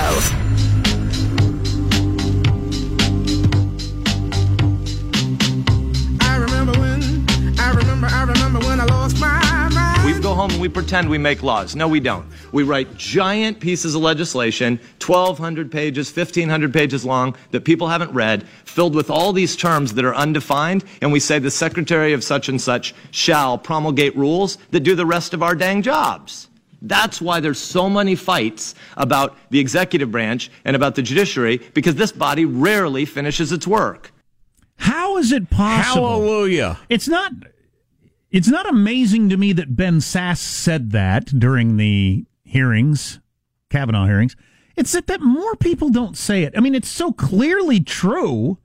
I 6.21 6.37
remember 6.37 6.73
when, 6.81 7.25
I 7.61 7.71
remember, 7.71 8.09
I 8.09 8.25
remember 8.25 8.59
when 8.61 8.81
I 8.81 8.85
lost 8.87 9.21
my 9.21 9.69
mind. 9.73 10.05
We 10.05 10.21
go 10.21 10.35
home 10.35 10.51
and 10.51 10.61
we 10.61 10.69
pretend 10.69 11.09
we 11.09 11.19
make 11.19 11.45
laws. 11.45 11.77
No, 11.77 11.87
we 11.87 12.01
don't. 12.01 12.27
We 12.55 12.63
write 12.63 12.97
giant 12.97 13.59
pieces 13.59 13.97
of 13.97 14.03
legislation, 14.03 14.79
1,200 15.05 15.73
pages, 15.73 16.17
1,500 16.17 16.73
pages 16.73 17.05
long, 17.05 17.35
that 17.51 17.65
people 17.65 17.89
haven't 17.89 18.13
read, 18.13 18.47
filled 18.65 18.95
with 18.95 19.11
all 19.11 19.33
these 19.33 19.57
terms 19.57 19.95
that 19.95 20.05
are 20.05 20.15
undefined, 20.15 20.85
and 21.03 21.11
we 21.11 21.19
say 21.19 21.41
the 21.41 21.51
Secretary 21.51 22.13
of 22.13 22.23
such 22.23 22.49
and 22.49 22.61
such 22.61 22.95
shall 23.11 23.59
promulgate 23.59 24.17
rules 24.17 24.57
that 24.71 24.85
do 24.85 24.95
the 24.95 25.05
rest 25.05 25.35
of 25.35 25.43
our 25.43 25.57
dang 25.57 25.83
jobs. 25.83 26.49
That's 26.81 27.21
why 27.21 27.41
there's 27.41 27.59
so 27.59 27.91
many 27.91 28.15
fights 28.15 28.77
about 28.97 29.37
the 29.51 29.59
executive 29.59 30.13
branch 30.13 30.49
and 30.65 30.77
about 30.77 30.95
the 30.95 31.03
judiciary, 31.03 31.57
because 31.75 31.97
this 31.97 32.13
body 32.13 32.45
rarely 32.45 33.05
finishes 33.05 33.51
its 33.51 33.67
work. 33.67 34.13
How 34.77 35.17
is 35.17 35.33
it 35.33 35.51
possible? 35.51 36.09
Hallelujah. 36.09 36.79
It's 36.89 37.09
not 37.09 37.33
it's 38.31 38.49
not 38.49 38.69
amazing 38.69 39.29
to 39.31 39.37
me 39.37 39.53
that 39.55 39.75
Ben 39.75 39.99
Sasse 39.99 40.39
said 40.39 40.93
that 40.93 41.27
during 41.27 41.79
the 41.79 42.27
hearings, 42.55 43.19
Kavanaugh 43.69 44.07
hearings. 44.07 44.37
It's 44.77 44.93
that, 44.93 45.09
that 45.09 45.21
more 45.21 45.57
people 45.57 45.91
don't 45.91 46.17
say 46.17 46.45
it. 46.45 46.55
I 46.57 46.61
mean, 46.61 46.75
it's 46.75 46.89
so 46.89 47.13
clearly 47.13 47.81
true. 47.81 48.59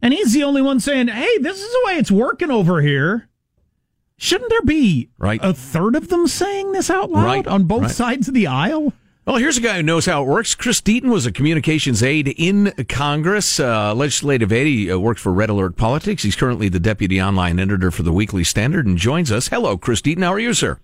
And 0.00 0.14
he's 0.14 0.32
the 0.32 0.42
only 0.42 0.62
one 0.62 0.80
saying, 0.80 1.08
hey, 1.08 1.38
this 1.38 1.60
is 1.60 1.70
the 1.70 1.82
way 1.84 1.96
it's 1.96 2.10
working 2.10 2.50
over 2.50 2.80
here. 2.80 3.28
Shouldn't 4.16 4.48
there 4.48 4.62
be 4.62 5.10
right. 5.18 5.38
a 5.42 5.52
third 5.52 5.96
of 5.96 6.08
them 6.08 6.26
saying 6.26 6.72
this 6.72 6.88
out 6.88 7.10
loud 7.10 7.24
right. 7.24 7.46
on 7.46 7.64
both 7.64 7.82
right. 7.82 7.90
sides 7.90 8.28
of 8.28 8.34
the 8.34 8.46
aisle? 8.46 8.94
Well, 9.26 9.36
here's 9.36 9.58
a 9.58 9.60
guy 9.60 9.76
who 9.76 9.82
knows 9.82 10.06
how 10.06 10.22
it 10.22 10.26
works. 10.26 10.54
Chris 10.54 10.80
Deaton 10.80 11.10
was 11.10 11.26
a 11.26 11.32
communications 11.32 12.02
aide 12.02 12.28
in 12.28 12.72
Congress, 12.88 13.60
uh, 13.60 13.94
legislative 13.94 14.50
aide. 14.50 14.66
He 14.66 14.90
uh, 14.90 14.96
worked 14.96 15.20
for 15.20 15.32
Red 15.32 15.50
Alert 15.50 15.76
Politics. 15.76 16.22
He's 16.22 16.36
currently 16.36 16.70
the 16.70 16.80
deputy 16.80 17.20
online 17.20 17.58
editor 17.58 17.90
for 17.90 18.02
the 18.02 18.12
Weekly 18.12 18.44
Standard 18.44 18.86
and 18.86 18.96
joins 18.96 19.30
us. 19.30 19.48
Hello, 19.48 19.76
Chris 19.76 20.00
Deaton. 20.00 20.22
How 20.22 20.32
are 20.32 20.38
you, 20.38 20.54
sir? 20.54 20.78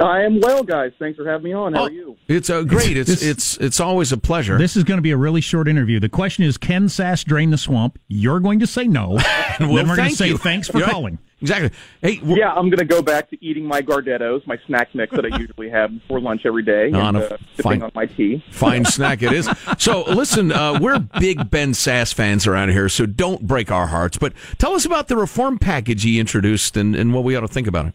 I 0.00 0.22
am 0.22 0.40
well, 0.40 0.62
guys. 0.62 0.92
Thanks 0.98 1.16
for 1.16 1.28
having 1.28 1.44
me 1.44 1.52
on. 1.52 1.72
How 1.72 1.82
oh, 1.82 1.84
are 1.86 1.90
you? 1.90 2.16
It's 2.28 2.50
uh, 2.50 2.62
great. 2.62 2.96
It's, 2.96 3.10
it's, 3.10 3.22
it's 3.22 3.56
it's 3.56 3.80
always 3.80 4.12
a 4.12 4.16
pleasure. 4.16 4.56
This 4.56 4.76
is 4.76 4.84
going 4.84 4.98
to 4.98 5.02
be 5.02 5.10
a 5.10 5.16
really 5.16 5.40
short 5.40 5.66
interview. 5.66 5.98
The 5.98 6.08
question 6.08 6.44
is, 6.44 6.56
can 6.56 6.86
Sasse 6.86 7.24
drain 7.24 7.50
the 7.50 7.58
swamp? 7.58 7.98
You're 8.06 8.40
going 8.40 8.60
to 8.60 8.66
say 8.66 8.86
no. 8.86 9.18
and 9.58 9.68
we'll 9.68 9.76
then 9.76 9.88
we're 9.88 9.96
going 9.96 10.10
to 10.10 10.16
say 10.16 10.28
you. 10.28 10.38
thanks 10.38 10.68
for 10.68 10.80
calling. 10.80 11.18
Exactly. 11.40 11.70
Hey, 12.02 12.20
yeah, 12.24 12.52
I'm 12.52 12.68
going 12.68 12.78
to 12.78 12.84
go 12.84 13.00
back 13.00 13.30
to 13.30 13.44
eating 13.44 13.64
my 13.64 13.80
Gardettos, 13.80 14.44
my 14.46 14.58
snack 14.66 14.92
mix 14.94 15.14
that 15.14 15.24
I 15.24 15.36
usually 15.38 15.70
have 15.70 15.92
before 15.92 16.20
lunch 16.20 16.42
every 16.44 16.64
day, 16.64 16.90
and 16.92 17.16
uh, 17.16 17.36
sipping 17.54 17.82
on 17.82 17.92
my 17.94 18.06
tea. 18.06 18.42
Fine 18.50 18.84
snack 18.86 19.22
it 19.22 19.32
is. 19.32 19.48
So, 19.78 20.02
listen, 20.02 20.50
uh, 20.50 20.78
we're 20.80 20.98
big 20.98 21.48
Ben 21.48 21.72
Sasse 21.72 22.12
fans 22.12 22.46
around 22.46 22.70
here, 22.70 22.88
so 22.88 23.06
don't 23.06 23.46
break 23.46 23.70
our 23.70 23.86
hearts. 23.86 24.18
But 24.18 24.32
tell 24.58 24.74
us 24.74 24.84
about 24.84 25.06
the 25.06 25.16
reform 25.16 25.58
package 25.58 26.02
he 26.02 26.18
introduced 26.18 26.76
and, 26.76 26.96
and 26.96 27.14
what 27.14 27.22
we 27.22 27.36
ought 27.36 27.42
to 27.42 27.48
think 27.48 27.68
about 27.68 27.86
it. 27.86 27.94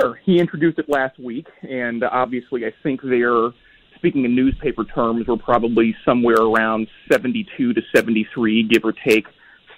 Sure. 0.00 0.20
He 0.24 0.38
introduced 0.38 0.78
it 0.78 0.88
last 0.88 1.18
week, 1.18 1.46
and 1.62 2.02
obviously, 2.04 2.66
I 2.66 2.72
think 2.82 3.00
they're 3.02 3.50
speaking 3.96 4.24
in 4.24 4.34
newspaper 4.34 4.84
terms, 4.84 5.26
we're 5.26 5.36
probably 5.36 5.94
somewhere 6.04 6.36
around 6.36 6.88
72 7.10 7.72
to 7.72 7.82
73, 7.94 8.64
give 8.64 8.84
or 8.84 8.92
take 8.92 9.26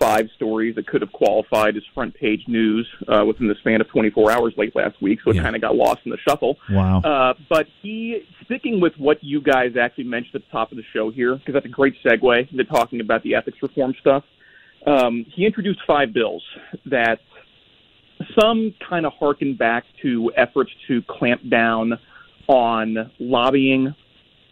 five 0.01 0.29
stories 0.35 0.75
that 0.75 0.87
could 0.87 1.01
have 1.01 1.13
qualified 1.13 1.77
as 1.77 1.83
front 1.95 2.15
page 2.15 2.43
news 2.49 2.87
uh, 3.09 3.25
within 3.25 3.49
the 3.49 3.55
span 3.61 3.81
of 3.81 3.89
24 3.89 4.31
hours 4.31 4.53
late 4.57 4.75
last 4.75 5.01
week, 5.01 5.21
so 5.25 5.31
it 5.31 5.37
yeah. 5.37 5.43
kind 5.43 5.55
of 5.57 5.63
got 5.63 5.75
lost 5.75 6.01
in 6.05 6.11
the 6.11 6.19
shuffle. 6.29 6.59
Wow. 6.71 7.01
Uh, 7.01 7.35
but 7.49 7.67
he, 7.83 8.23
sticking 8.45 8.81
with 8.81 8.95
what 8.99 9.23
you 9.23 9.41
guys 9.41 9.77
actually 9.81 10.05
mentioned 10.05 10.35
at 10.35 10.43
the 10.43 10.51
top 10.51 10.73
of 10.73 10.77
the 10.77 10.85
show 10.93 11.11
here, 11.11 11.37
because 11.37 11.55
that's 11.55 11.67
a 11.67 11.71
great 11.71 11.95
segue 12.05 12.51
into 12.51 12.65
talking 12.65 13.01
about 13.01 13.23
the 13.23 13.35
ethics 13.35 13.59
reform 13.63 13.95
stuff. 14.01 14.25
Um, 14.87 15.25
he 15.35 15.47
introduced 15.47 15.81
five 15.87 16.13
bills 16.13 16.43
that 16.87 17.21
some 18.39 18.75
kind 18.89 19.07
of 19.07 19.13
harken 19.19 19.55
back 19.55 19.85
to 20.03 20.33
efforts 20.37 20.71
to 20.89 21.03
clamp 21.09 21.49
down 21.49 21.99
on 22.49 23.11
lobbying 23.19 23.95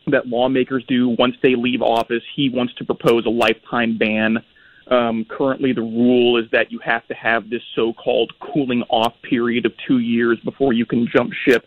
that 0.09 0.27
lawmakers 0.27 0.85
do 0.87 1.09
once 1.19 1.35
they 1.43 1.55
leave 1.55 1.81
office. 1.81 2.23
He 2.35 2.51
wants 2.51 2.75
to 2.75 2.85
propose 2.85 3.25
a 3.27 3.31
lifetime 3.31 3.97
ban 3.97 4.43
um, 4.89 5.25
currently, 5.29 5.73
the 5.73 5.81
rule 5.81 6.39
is 6.39 6.51
that 6.53 6.71
you 6.71 6.79
have 6.81 7.07
to 7.09 7.15
have 7.15 7.49
this 7.49 7.63
so-called 7.75 8.33
cooling 8.41 8.83
off 8.91 9.15
period 9.23 9.65
of 9.67 9.73
two 9.87 9.99
years 9.99 10.39
before 10.45 10.73
you 10.73 10.85
can 10.85 11.09
jump 11.11 11.33
ship 11.47 11.67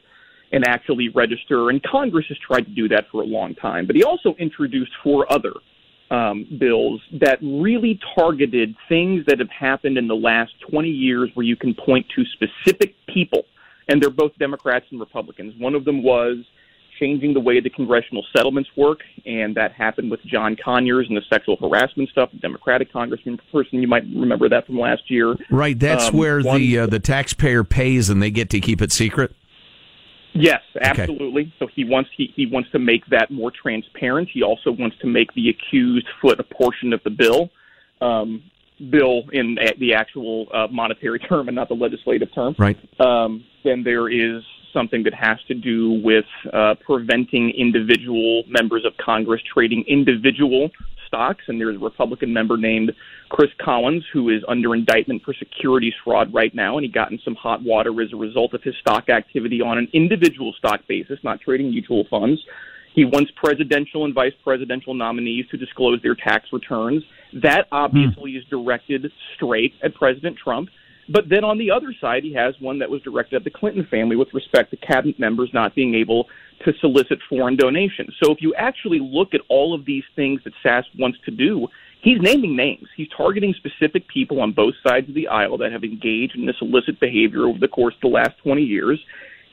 and 0.52 0.66
actually 0.66 1.10
register. 1.10 1.70
And 1.70 1.82
Congress 1.84 2.26
has 2.30 2.38
tried 2.38 2.62
to 2.62 2.72
do 2.72 2.88
that 2.90 3.06
for 3.12 3.22
a 3.22 3.26
long 3.26 3.56
time. 3.56 3.88
But 3.88 3.96
he 3.96 4.04
also 4.04 4.36
introduced 4.36 4.92
four 5.04 5.32
other 5.32 5.54
um, 6.10 6.46
bills 6.60 7.02
that 7.20 7.40
really 7.42 8.00
targeted 8.16 8.76
things 8.88 9.26
that 9.28 9.40
have 9.40 9.50
happened 9.50 9.98
in 9.98 10.08
the 10.08 10.16
last 10.16 10.54
20 10.70 10.90
years 10.90 11.30
where 11.34 11.46
you 11.46 11.56
can 11.56 11.74
point 11.74 12.06
to 12.16 12.24
specific 12.26 12.96
people. 13.08 13.44
And 13.90 14.02
they're 14.02 14.10
both 14.10 14.38
Democrats 14.38 14.86
and 14.92 15.00
Republicans. 15.00 15.54
One 15.58 15.76
of 15.76 15.86
them 15.86 16.04
was 16.04 16.38
changing 17.00 17.34
the 17.34 17.40
way 17.40 17.60
the 17.60 17.70
congressional 17.70 18.26
settlements 18.36 18.70
work, 18.76 19.00
and 19.26 19.56
that 19.56 19.72
happened 19.72 20.10
with 20.10 20.20
John 20.26 20.56
Conyers 20.56 21.06
and 21.08 21.16
the 21.16 21.22
sexual 21.30 21.56
harassment 21.58 22.10
stuff. 22.10 22.30
The 22.32 22.40
Democratic 22.40 22.92
congressman 22.92 23.40
person, 23.52 23.82
you 23.82 23.88
might 23.88 24.04
remember 24.04 24.50
that 24.50 24.66
from 24.66 24.80
last 24.80 25.10
year. 25.10 25.36
Right, 25.52 25.78
that's 25.80 26.08
Um, 26.10 26.18
where 26.18 26.42
one- 26.42 26.60
the 26.60 26.80
uh, 26.80 26.86
the 26.88 27.00
taxpayer 27.00 27.64
pays 27.64 28.10
and 28.10 28.22
they 28.22 28.32
get 28.32 28.50
to 28.52 28.60
keep 28.60 28.82
it 28.82 28.92
secret. 28.92 29.32
Yes, 30.40 30.62
absolutely. 30.82 31.54
So 31.60 31.68
he 31.74 31.84
wants 31.84 32.10
he, 32.16 32.32
he 32.36 32.46
wants 32.46 32.70
to 32.72 32.80
make 32.80 33.06
that 33.08 33.32
more 33.32 33.52
transparent. 33.52 34.30
He 34.32 34.44
also 34.44 34.72
wants 34.72 34.98
to 35.00 35.08
make 35.08 35.34
the 35.34 35.50
accused 35.50 36.08
foot 36.22 36.40
a 36.40 36.44
portion 36.44 36.94
of 36.94 37.02
the 37.04 37.10
bill. 37.10 37.50
Um, 38.02 38.44
bill 38.92 39.24
in 39.34 39.58
the 39.80 39.94
actual 39.94 40.48
uh, 40.54 40.68
monetary 40.72 41.20
term 41.30 41.48
and 41.48 41.56
not 41.56 41.68
the 41.68 41.76
legislative 41.76 42.34
term. 42.34 42.56
Right. 42.58 42.78
Um, 43.00 43.44
then 43.64 43.84
there 43.84 44.10
is 44.10 44.44
something 44.74 45.04
that 45.04 45.14
has 45.14 45.38
to 45.48 45.56
do 45.56 46.00
with 46.04 46.26
uh, 46.54 46.76
preventing 46.86 47.52
individual 47.58 48.44
members 48.48 48.86
of 48.86 48.94
Congress 49.04 49.42
trading 49.52 49.84
individual 49.88 50.70
stocks. 51.08 51.44
And 51.48 51.60
there's 51.60 51.76
a 51.76 51.80
Republican 51.80 52.32
member 52.34 52.58
named 52.58 52.92
Chris 53.30 53.50
Collins 53.60 54.04
who 54.14 54.30
is 54.30 54.44
under 54.48 54.76
indictment 54.76 55.24
for 55.24 55.34
securities 55.34 55.94
fraud 56.04 56.34
right 56.34 56.54
now, 56.54 56.78
and 56.78 56.86
he 56.86 56.92
got 56.92 57.12
in 57.12 57.20
some 57.24 57.36
hot 57.36 57.64
water 57.64 58.02
as 58.02 58.14
a 58.14 58.18
result 58.18 58.54
of 58.54 58.62
his 58.64 58.76
stock 58.82 59.10
activity 59.10 59.62
on 59.62 59.78
an 59.78 59.88
individual 59.94 60.54
stock 60.58 60.82
basis, 60.88 61.20
not 61.24 61.42
trading 61.42 61.72
mutual 61.72 62.06
funds. 62.10 62.42
He 62.94 63.06
wants 63.06 63.32
presidential 63.36 64.06
and 64.06 64.14
vice 64.14 64.34
presidential 64.44 64.94
nominees 64.94 65.46
to 65.52 65.58
disclose 65.58 66.02
their 66.02 66.16
tax 66.16 66.48
returns. 66.52 67.04
That 67.34 67.68
hmm. 67.70 67.76
obviously 67.76 68.32
is 68.32 68.44
directed 68.46 69.12
straight 69.36 69.74
at 69.84 69.94
President 69.96 70.38
Trump. 70.38 70.70
But 71.10 71.30
then 71.30 71.44
on 71.44 71.58
the 71.58 71.72
other 71.72 71.94
side, 72.00 72.24
he 72.24 72.34
has 72.34 72.56
one 72.60 72.80
that 72.80 72.90
was 72.90 73.02
directed 73.02 73.38
at 73.38 73.44
the 73.44 73.50
Clinton 73.50 73.88
family 73.90 74.16
with 74.16 74.34
respect 74.34 74.72
to 74.72 74.78
cabinet 74.78 75.20
members 75.20 75.50
not 75.54 75.74
being 75.74 75.96
able 75.96 76.28
to 76.66 76.74
solicit 76.82 77.20
foreign 77.30 77.56
donations. 77.56 78.14
So 78.22 78.32
if 78.32 78.42
you 78.42 78.54
actually 78.56 79.00
look 79.00 79.34
at 79.34 79.42
all 79.48 79.74
of 79.74 79.86
these 79.86 80.04
things 80.16 80.42
that 80.44 80.54
Sasse 80.66 80.86
wants 80.98 81.20
to 81.26 81.32
do, 81.32 81.68
he's 82.02 82.20
naming 82.20 82.56
names. 82.56 82.88
He's 82.96 83.08
targeting 83.16 83.54
specific 83.54 84.08
people 84.08 84.42
on 84.42 84.52
both 84.52 84.74
sides 84.86 85.08
of 85.08 85.16
the 85.16 85.28
aisle 85.28 85.58
that 85.60 85.72
have 85.72 85.84
engaged 85.84 86.36
in 86.36 86.46
this 86.46 86.58
illicit 86.62 87.00
behavior 87.00 87.46
over 87.46 87.60
the 87.60 87.68
course 87.68 87.96
of 87.96 88.02
the 88.02 88.08
last 88.08 88.38
20 88.44 88.62
years. 88.62 89.00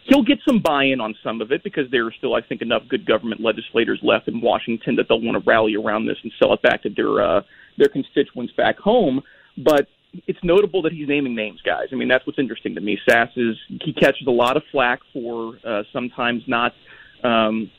He'll 0.06 0.24
get 0.24 0.38
some 0.46 0.60
buy-in 0.60 1.00
on 1.00 1.14
some 1.22 1.40
of 1.40 1.50
it 1.50 1.62
because 1.62 1.90
there 1.90 2.06
are 2.06 2.12
still, 2.12 2.34
I 2.34 2.42
think, 2.42 2.62
enough 2.62 2.82
good 2.88 3.06
government 3.06 3.40
legislators 3.40 4.00
left 4.02 4.28
in 4.28 4.40
Washington 4.40 4.96
that 4.96 5.06
they'll 5.08 5.20
want 5.20 5.42
to 5.42 5.50
rally 5.50 5.76
around 5.76 6.06
this 6.06 6.18
and 6.22 6.32
sell 6.38 6.52
it 6.52 6.60
back 6.62 6.82
to 6.82 6.90
their 6.90 7.22
uh, 7.22 7.40
their 7.78 7.88
constituents 7.88 8.52
back 8.54 8.78
home. 8.78 9.22
But 9.56 9.88
it's 10.26 10.38
notable 10.42 10.82
that 10.82 10.92
he's 10.92 11.08
naming 11.08 11.34
names, 11.34 11.60
guys. 11.62 11.88
I 11.92 11.96
mean, 11.96 12.08
that's 12.08 12.26
what's 12.26 12.38
interesting 12.38 12.74
to 12.74 12.80
me. 12.80 12.98
Sasse 13.08 13.36
is 13.36 13.56
he 13.68 13.92
catches 13.92 14.26
a 14.26 14.30
lot 14.30 14.56
of 14.56 14.62
flack 14.70 15.00
for 15.12 15.58
uh, 15.64 15.82
sometimes 15.92 16.42
not, 16.46 16.72
um, 17.22 17.70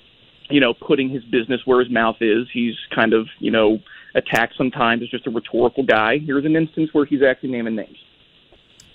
you 0.50 0.60
know, 0.60 0.74
putting 0.74 1.10
his 1.10 1.24
business 1.26 1.62
where 1.66 1.80
his 1.80 1.92
mouth 1.92 2.18
is. 2.22 2.48
He's 2.54 2.76
kind 2.94 3.14
of, 3.14 3.28
you 3.40 3.52
know, 3.52 3.80
attacked 4.16 4.56
sometimes 4.58 5.04
as 5.04 5.10
just 5.10 5.28
a 5.28 5.30
rhetorical 5.30 5.84
guy. 5.84 6.20
Here's 6.20 6.46
an 6.46 6.56
instance 6.56 6.90
where 6.94 7.06
he's 7.06 7.22
actually 7.22 7.52
naming 7.52 7.76
names. 7.76 7.98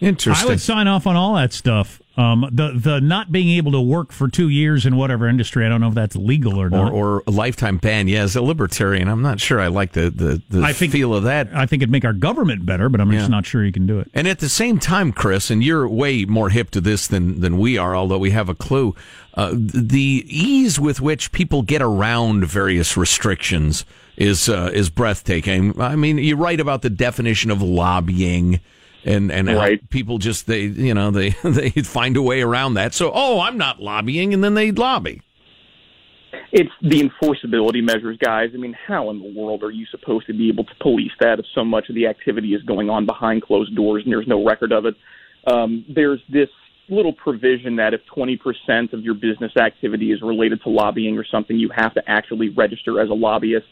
Interesting. 0.00 0.46
I 0.46 0.50
would 0.50 0.60
sign 0.60 0.88
off 0.88 1.06
on 1.06 1.16
all 1.16 1.34
that 1.34 1.52
stuff. 1.52 1.99
Um, 2.16 2.46
the 2.52 2.72
the 2.74 3.00
not 3.00 3.30
being 3.32 3.50
able 3.56 3.72
to 3.72 3.80
work 3.80 4.10
for 4.12 4.28
two 4.28 4.48
years 4.48 4.84
in 4.84 4.96
whatever 4.96 5.28
industry, 5.28 5.64
I 5.64 5.68
don't 5.68 5.80
know 5.80 5.88
if 5.88 5.94
that's 5.94 6.16
legal 6.16 6.60
or 6.60 6.66
Or, 6.66 6.70
not. 6.70 6.92
or 6.92 7.22
a 7.26 7.30
lifetime 7.30 7.78
ban. 7.78 8.08
Yeah, 8.08 8.22
as 8.22 8.34
a 8.36 8.42
libertarian, 8.42 9.08
I'm 9.08 9.22
not 9.22 9.40
sure 9.40 9.60
I 9.60 9.68
like 9.68 9.92
the, 9.92 10.10
the, 10.10 10.42
the 10.50 10.62
I 10.62 10.72
think- 10.72 10.92
feel 10.92 11.14
of 11.14 11.22
that. 11.24 11.48
I 11.54 11.66
think 11.66 11.82
it'd 11.82 11.92
make 11.92 12.04
our 12.04 12.12
government 12.12 12.66
better, 12.66 12.88
but 12.88 13.00
I'm 13.00 13.10
Yeah. 13.12 13.20
just 13.20 13.30
not 13.30 13.46
sure 13.46 13.64
you 13.64 13.72
can 13.72 13.86
do 13.86 14.00
it. 14.00 14.10
And 14.12 14.26
at 14.26 14.40
the 14.40 14.48
same 14.48 14.78
time, 14.78 15.12
Chris, 15.12 15.50
and 15.50 15.62
you're 15.62 15.88
way 15.88 16.24
more 16.24 16.50
hip 16.50 16.70
to 16.72 16.80
this 16.80 17.06
than, 17.06 17.40
than 17.40 17.58
we 17.58 17.78
are, 17.78 17.94
although 17.96 18.18
we 18.18 18.32
have 18.32 18.48
a 18.48 18.54
clue, 18.56 18.94
uh, 19.34 19.52
the 19.54 20.24
ease 20.28 20.80
with 20.80 21.00
which 21.00 21.30
people 21.32 21.62
get 21.62 21.80
around 21.80 22.44
various 22.44 22.96
restrictions 22.96 23.84
is 24.16 24.48
uh, 24.48 24.70
is 24.74 24.90
breathtaking. 24.90 25.80
I 25.80 25.94
mean, 25.96 26.18
you 26.18 26.36
write 26.36 26.60
about 26.60 26.82
the 26.82 26.90
definition 26.90 27.50
of 27.52 27.62
lobbying. 27.62 28.60
And 29.04 29.32
and 29.32 29.48
Right. 29.48 29.88
people 29.90 30.18
just 30.18 30.46
they 30.46 30.62
you 30.62 30.94
know 30.94 31.10
they 31.10 31.30
they 31.44 31.70
find 31.70 32.16
a 32.16 32.22
way 32.22 32.42
around 32.42 32.74
that. 32.74 32.94
So 32.94 33.10
oh, 33.14 33.40
I'm 33.40 33.56
not 33.56 33.80
lobbying, 33.80 34.34
and 34.34 34.44
then 34.44 34.54
they 34.54 34.72
lobby. 34.72 35.22
It's 36.52 36.70
the 36.82 37.00
enforceability 37.00 37.82
measures, 37.82 38.18
guys. 38.18 38.50
I 38.54 38.56
mean, 38.56 38.76
how 38.86 39.10
in 39.10 39.20
the 39.20 39.32
world 39.40 39.62
are 39.62 39.70
you 39.70 39.86
supposed 39.86 40.26
to 40.26 40.32
be 40.32 40.48
able 40.48 40.64
to 40.64 40.74
police 40.80 41.12
that 41.20 41.38
if 41.38 41.46
so 41.54 41.64
much 41.64 41.88
of 41.88 41.94
the 41.94 42.06
activity 42.06 42.54
is 42.54 42.62
going 42.64 42.90
on 42.90 43.06
behind 43.06 43.42
closed 43.42 43.74
doors 43.76 44.02
and 44.04 44.12
there's 44.12 44.26
no 44.26 44.44
record 44.44 44.72
of 44.72 44.84
it? 44.84 44.96
Um, 45.46 45.84
there's 45.88 46.20
this 46.28 46.48
little 46.88 47.12
provision 47.12 47.76
that 47.76 47.94
if 47.94 48.00
20% 48.14 48.92
of 48.92 49.02
your 49.02 49.14
business 49.14 49.56
activity 49.56 50.10
is 50.12 50.20
related 50.22 50.60
to 50.62 50.68
lobbying 50.68 51.16
or 51.16 51.24
something, 51.24 51.56
you 51.56 51.70
have 51.74 51.94
to 51.94 52.02
actually 52.08 52.48
register 52.48 53.00
as 53.00 53.08
a 53.10 53.14
lobbyist. 53.14 53.66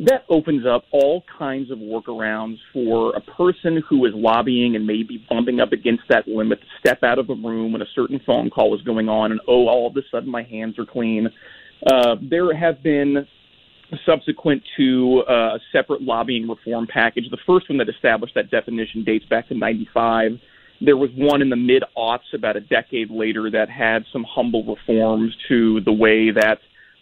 That 0.00 0.24
opens 0.28 0.64
up 0.64 0.84
all 0.92 1.24
kinds 1.38 1.72
of 1.72 1.78
workarounds 1.78 2.58
for 2.72 3.16
a 3.16 3.20
person 3.20 3.82
who 3.88 4.06
is 4.06 4.12
lobbying 4.14 4.76
and 4.76 4.86
maybe 4.86 5.24
bumping 5.28 5.58
up 5.58 5.72
against 5.72 6.04
that 6.08 6.28
limit 6.28 6.60
to 6.60 6.66
step 6.78 7.02
out 7.02 7.18
of 7.18 7.26
the 7.26 7.34
room 7.34 7.72
when 7.72 7.82
a 7.82 7.88
certain 7.96 8.20
phone 8.24 8.48
call 8.48 8.76
is 8.76 8.82
going 8.82 9.08
on 9.08 9.32
and, 9.32 9.40
oh, 9.48 9.66
all 9.66 9.88
of 9.88 9.96
a 9.96 10.00
sudden 10.10 10.30
my 10.30 10.44
hands 10.44 10.78
are 10.78 10.86
clean. 10.86 11.28
Uh, 11.84 12.14
there 12.22 12.56
have 12.56 12.80
been 12.80 13.26
subsequent 14.06 14.62
to 14.76 15.24
uh, 15.28 15.56
a 15.56 15.58
separate 15.72 16.02
lobbying 16.02 16.48
reform 16.48 16.86
package. 16.86 17.24
The 17.30 17.38
first 17.46 17.68
one 17.68 17.78
that 17.78 17.88
established 17.88 18.34
that 18.34 18.50
definition 18.50 19.02
dates 19.02 19.24
back 19.26 19.48
to 19.48 19.54
95. 19.54 20.32
There 20.80 20.96
was 20.96 21.10
one 21.16 21.42
in 21.42 21.50
the 21.50 21.56
mid 21.56 21.82
aughts, 21.96 22.32
about 22.34 22.56
a 22.56 22.60
decade 22.60 23.10
later, 23.10 23.50
that 23.50 23.68
had 23.68 24.04
some 24.12 24.24
humble 24.28 24.64
reforms 24.64 25.34
to 25.48 25.80
the 25.80 25.92
way 25.92 26.30
that 26.30 26.58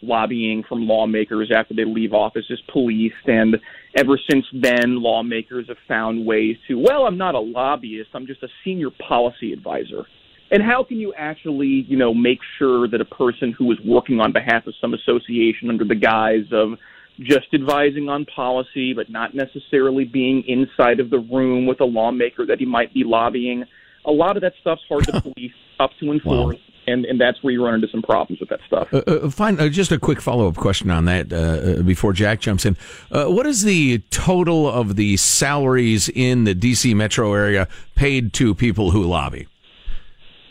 lobbying 0.06 0.62
from 0.68 0.86
lawmakers 0.86 1.50
after 1.54 1.74
they 1.74 1.84
leave 1.84 2.12
office 2.12 2.44
is 2.50 2.60
policed. 2.72 3.14
And 3.26 3.56
ever 3.96 4.18
since 4.30 4.46
then, 4.52 5.02
lawmakers 5.02 5.66
have 5.68 5.76
found 5.88 6.24
ways 6.24 6.56
to, 6.68 6.78
well, 6.78 7.06
I'm 7.06 7.18
not 7.18 7.34
a 7.34 7.40
lobbyist, 7.40 8.10
I'm 8.14 8.26
just 8.26 8.42
a 8.42 8.48
senior 8.64 8.90
policy 8.90 9.52
advisor. 9.52 10.06
And 10.50 10.62
how 10.62 10.84
can 10.84 10.98
you 10.98 11.12
actually, 11.14 11.84
you 11.88 11.96
know, 11.96 12.14
make 12.14 12.38
sure 12.58 12.86
that 12.88 13.00
a 13.00 13.04
person 13.04 13.52
who 13.52 13.72
is 13.72 13.78
working 13.84 14.20
on 14.20 14.32
behalf 14.32 14.66
of 14.66 14.74
some 14.80 14.94
association 14.94 15.68
under 15.68 15.84
the 15.84 15.96
guise 15.96 16.46
of 16.52 16.78
just 17.20 17.46
advising 17.52 18.08
on 18.08 18.26
policy, 18.26 18.92
but 18.92 19.10
not 19.10 19.34
necessarily 19.34 20.04
being 20.04 20.44
inside 20.46 21.00
of 21.00 21.10
the 21.10 21.18
room 21.18 21.66
with 21.66 21.80
a 21.80 21.84
lawmaker 21.84 22.46
that 22.46 22.58
he 22.58 22.66
might 22.66 22.92
be 22.94 23.02
lobbying, 23.04 23.64
a 24.04 24.12
lot 24.12 24.36
of 24.36 24.42
that 24.42 24.52
stuff's 24.60 24.82
hard 24.88 25.04
to 25.04 25.20
police, 25.20 25.52
up 25.80 25.90
to 26.00 26.12
enforce, 26.12 26.58
and, 26.86 27.04
and 27.04 27.20
that's 27.20 27.42
where 27.42 27.52
you 27.52 27.64
run 27.64 27.74
into 27.74 27.88
some 27.88 28.02
problems 28.02 28.40
with 28.40 28.48
that 28.48 28.60
stuff. 28.66 28.88
Uh, 28.92 28.98
uh, 28.98 29.30
fine. 29.30 29.58
Uh, 29.58 29.68
just 29.68 29.92
a 29.92 29.98
quick 29.98 30.20
follow 30.20 30.48
up 30.48 30.56
question 30.56 30.90
on 30.90 31.04
that 31.06 31.32
uh, 31.32 31.36
uh, 31.36 31.82
before 31.82 32.12
Jack 32.12 32.40
jumps 32.40 32.64
in. 32.64 32.76
Uh, 33.10 33.26
what 33.26 33.46
is 33.46 33.62
the 33.62 33.98
total 34.10 34.68
of 34.68 34.96
the 34.96 35.16
salaries 35.16 36.08
in 36.08 36.44
the 36.44 36.54
D.C. 36.54 36.94
metro 36.94 37.32
area 37.34 37.68
paid 37.94 38.32
to 38.34 38.54
people 38.54 38.90
who 38.90 39.02
lobby? 39.04 39.46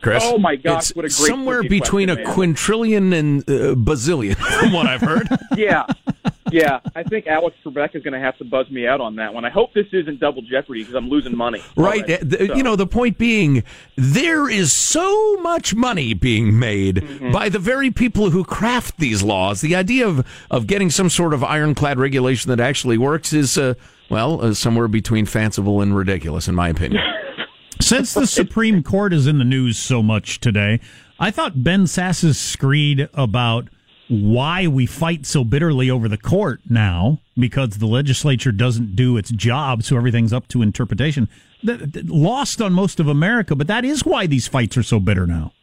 Chris? 0.06 0.24
Oh, 0.26 0.38
my 0.38 0.56
gosh, 0.56 0.90
It's 0.92 0.96
what 0.96 1.06
a 1.06 1.10
great 1.10 1.12
somewhere 1.12 1.62
between 1.64 2.08
question, 2.08 2.10
a 2.10 2.16
man. 2.16 2.26
quintillion 2.56 3.14
and 3.20 3.42
uh, 3.50 3.54
bazillion, 3.76 4.36
from 4.60 4.72
what 4.72 4.86
I've 4.88 5.02
heard. 5.02 5.28
yeah, 5.58 5.86
yeah. 6.52 6.80
I 6.96 7.04
think 7.04 7.28
Alex 7.28 7.56
Trebek 7.66 7.96
is 7.96 8.04
going 8.04 8.14
to 8.14 8.20
have 8.20 8.38
to 8.38 8.46
buzz 8.46 8.70
me 8.70 8.88
out 8.88 9.02
on 9.02 9.16
that 9.18 9.34
one. 9.34 9.46
I 9.46 9.50
hope 9.50 9.74
this 9.74 9.88
isn't 9.92 10.20
double 10.20 10.42
jeopardy 10.44 10.82
because 10.82 10.96
I'm 10.96 11.10
losing 11.10 11.36
money. 11.36 11.62
Right. 11.76 12.04
Uh, 12.10 12.18
the- 12.22 12.48
So- 12.48 12.56
You 12.56 12.64
know, 12.64 12.76
the 12.76 12.88
point 12.88 13.18
being, 13.18 13.64
there 13.96 14.50
is 14.50 14.72
so 14.72 15.38
much 15.42 15.74
money 15.76 16.14
being 16.14 16.58
made 16.60 16.96
Mm-hmm. 16.98 17.32
by 17.32 17.50
the 17.50 17.60
very 17.60 17.90
people 17.92 18.30
who 18.30 18.44
craft 18.44 18.98
these 19.00 19.24
laws. 19.24 19.62
The 19.62 19.76
idea 19.76 20.08
of, 20.08 20.26
of 20.52 20.68
getting 20.68 20.90
some 20.90 21.10
sort 21.10 21.34
of 21.34 21.44
ironclad 21.44 21.98
regulation 22.00 22.50
that 22.50 22.60
actually 22.60 22.98
works 22.98 23.34
is, 23.34 23.58
uh, 23.58 23.74
well, 24.10 24.40
uh, 24.42 24.54
somewhere 24.54 24.88
between 24.88 25.26
fanciful 25.26 25.82
and 25.82 25.96
ridiculous, 25.96 26.48
in 26.48 26.54
my 26.56 26.70
opinion. 26.70 27.02
Since 27.82 28.14
the 28.14 28.26
Supreme 28.28 28.84
Court 28.84 29.14
is 29.14 29.28
in 29.28 29.38
the 29.38 29.46
news 29.46 29.78
so 29.78 30.02
much 30.02 30.40
today, 30.40 30.80
I 31.20 31.32
thought 31.32 31.64
Ben 31.64 31.88
Sasse's 31.88 32.38
screed 32.38 33.10
about 33.14 33.70
why 34.08 34.68
we 34.68 34.86
fight 34.86 35.26
so 35.26 35.44
bitterly 35.44 35.90
over 35.90 36.08
the 36.08 36.18
court 36.18 36.62
now 36.70 37.20
because 37.38 37.78
the 37.78 37.86
legislature 37.88 38.52
doesn't 38.52 38.96
do 38.96 39.18
its 39.18 39.30
job, 39.32 39.84
so 39.84 39.98
everything's 39.98 40.32
up 40.34 40.48
to 40.50 40.62
interpretation. 40.62 41.28
That, 41.64 41.94
that- 41.94 42.10
lost 42.10 42.62
on 42.62 42.74
most 42.74 43.00
of 43.00 43.08
America, 43.08 43.56
but 43.56 43.68
that 43.68 43.84
is 43.86 44.06
why 44.06 44.28
these 44.28 44.48
fights 44.48 44.78
are 44.78 44.84
so 44.84 45.00
bitter 45.00 45.26
now. 45.28 45.54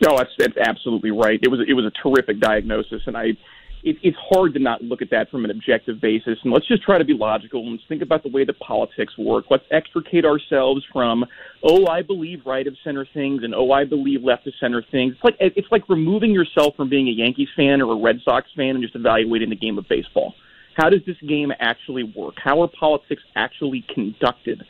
No, 0.00 0.16
that's, 0.16 0.30
that's 0.36 0.56
absolutely 0.58 1.12
right. 1.12 1.38
It 1.42 1.48
was 1.50 1.60
it 1.66 1.72
was 1.74 1.84
a 1.84 1.92
terrific 2.02 2.40
diagnosis, 2.40 3.02
and 3.06 3.16
I. 3.16 3.36
It, 3.84 3.98
it's 4.02 4.16
hard 4.30 4.54
to 4.54 4.60
not 4.60 4.82
look 4.82 5.02
at 5.02 5.10
that 5.10 5.30
from 5.30 5.44
an 5.44 5.50
objective 5.50 6.00
basis, 6.00 6.38
and 6.42 6.52
let's 6.52 6.66
just 6.66 6.82
try 6.82 6.96
to 6.96 7.04
be 7.04 7.12
logical 7.12 7.60
and 7.60 7.72
let's 7.72 7.84
think 7.86 8.00
about 8.00 8.22
the 8.22 8.30
way 8.30 8.44
that 8.44 8.58
politics 8.58 9.12
work. 9.18 9.44
Let's 9.50 9.64
extricate 9.70 10.24
ourselves 10.24 10.82
from, 10.90 11.24
oh, 11.62 11.86
I 11.86 12.00
believe 12.00 12.40
right 12.46 12.66
of 12.66 12.74
center 12.82 13.06
things, 13.12 13.42
and 13.44 13.54
oh, 13.54 13.72
I 13.72 13.84
believe 13.84 14.24
left 14.24 14.46
of 14.46 14.54
center 14.58 14.82
things. 14.90 15.14
It's 15.14 15.24
like 15.24 15.36
it's 15.38 15.68
like 15.70 15.86
removing 15.90 16.32
yourself 16.32 16.74
from 16.76 16.88
being 16.88 17.08
a 17.08 17.12
Yankees 17.12 17.48
fan 17.54 17.82
or 17.82 17.92
a 17.92 18.00
Red 18.00 18.20
Sox 18.24 18.48
fan 18.56 18.70
and 18.70 18.82
just 18.82 18.96
evaluating 18.96 19.50
the 19.50 19.56
game 19.56 19.76
of 19.76 19.86
baseball. 19.86 20.34
How 20.76 20.88
does 20.88 21.00
this 21.06 21.16
game 21.28 21.52
actually 21.60 22.04
work? 22.04 22.34
How 22.42 22.62
are 22.62 22.68
politics 22.68 23.22
actually 23.36 23.84
conducted? 23.94 24.64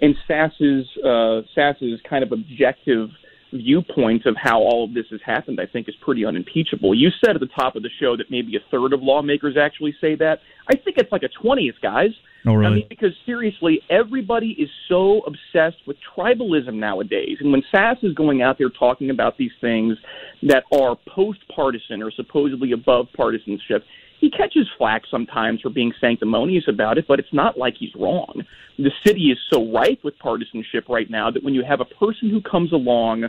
And 0.00 0.16
Sasse's 0.26 0.86
uh, 1.04 1.42
Sasse's 1.54 2.00
kind 2.08 2.24
of 2.24 2.32
objective 2.32 3.10
viewpoint 3.54 4.26
of 4.26 4.36
how 4.36 4.58
all 4.58 4.84
of 4.84 4.94
this 4.94 5.06
has 5.10 5.20
happened, 5.24 5.60
I 5.60 5.66
think, 5.66 5.88
is 5.88 5.94
pretty 6.00 6.24
unimpeachable. 6.24 6.94
You 6.94 7.08
said 7.24 7.34
at 7.34 7.40
the 7.40 7.48
top 7.58 7.76
of 7.76 7.82
the 7.82 7.90
show 8.00 8.16
that 8.16 8.30
maybe 8.30 8.56
a 8.56 8.60
third 8.70 8.92
of 8.92 9.02
lawmakers 9.02 9.56
actually 9.56 9.94
say 10.00 10.16
that. 10.16 10.40
I 10.68 10.76
think 10.76 10.96
it's 10.98 11.12
like 11.12 11.22
a 11.22 11.28
twentieth, 11.28 11.76
guys. 11.82 12.10
Oh, 12.46 12.54
really? 12.54 12.66
I 12.66 12.74
mean, 12.76 12.86
because 12.88 13.12
seriously, 13.24 13.80
everybody 13.88 14.56
is 14.58 14.68
so 14.88 15.22
obsessed 15.26 15.78
with 15.86 15.96
tribalism 16.16 16.74
nowadays. 16.74 17.38
And 17.40 17.50
when 17.52 17.62
Sasse 17.74 18.04
is 18.04 18.12
going 18.14 18.42
out 18.42 18.58
there 18.58 18.68
talking 18.68 19.10
about 19.10 19.38
these 19.38 19.52
things 19.60 19.96
that 20.42 20.64
are 20.72 20.96
post 21.14 21.38
partisan 21.54 22.02
or 22.02 22.10
supposedly 22.10 22.72
above 22.72 23.06
partisanship, 23.16 23.84
he 24.24 24.30
catches 24.30 24.66
flack 24.78 25.02
sometimes 25.10 25.60
for 25.60 25.68
being 25.68 25.92
sanctimonious 26.00 26.64
about 26.66 26.96
it, 26.96 27.06
but 27.06 27.18
it's 27.18 27.32
not 27.34 27.58
like 27.58 27.74
he's 27.78 27.94
wrong. 27.94 28.42
The 28.78 28.90
city 29.06 29.24
is 29.24 29.38
so 29.52 29.70
rife 29.70 29.98
with 30.02 30.18
partisanship 30.18 30.88
right 30.88 31.10
now 31.10 31.30
that 31.30 31.44
when 31.44 31.52
you 31.52 31.62
have 31.62 31.82
a 31.82 31.84
person 31.84 32.30
who 32.30 32.40
comes 32.40 32.72
along 32.72 33.24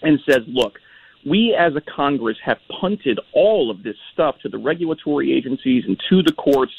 and 0.00 0.18
says, 0.26 0.40
look, 0.46 0.78
we 1.28 1.54
as 1.54 1.74
a 1.76 1.82
Congress 1.82 2.38
have 2.42 2.56
punted 2.80 3.20
all 3.34 3.70
of 3.70 3.82
this 3.82 3.96
stuff 4.14 4.36
to 4.40 4.48
the 4.48 4.56
regulatory 4.56 5.36
agencies 5.36 5.84
and 5.86 6.00
to 6.08 6.22
the 6.22 6.32
courts, 6.32 6.72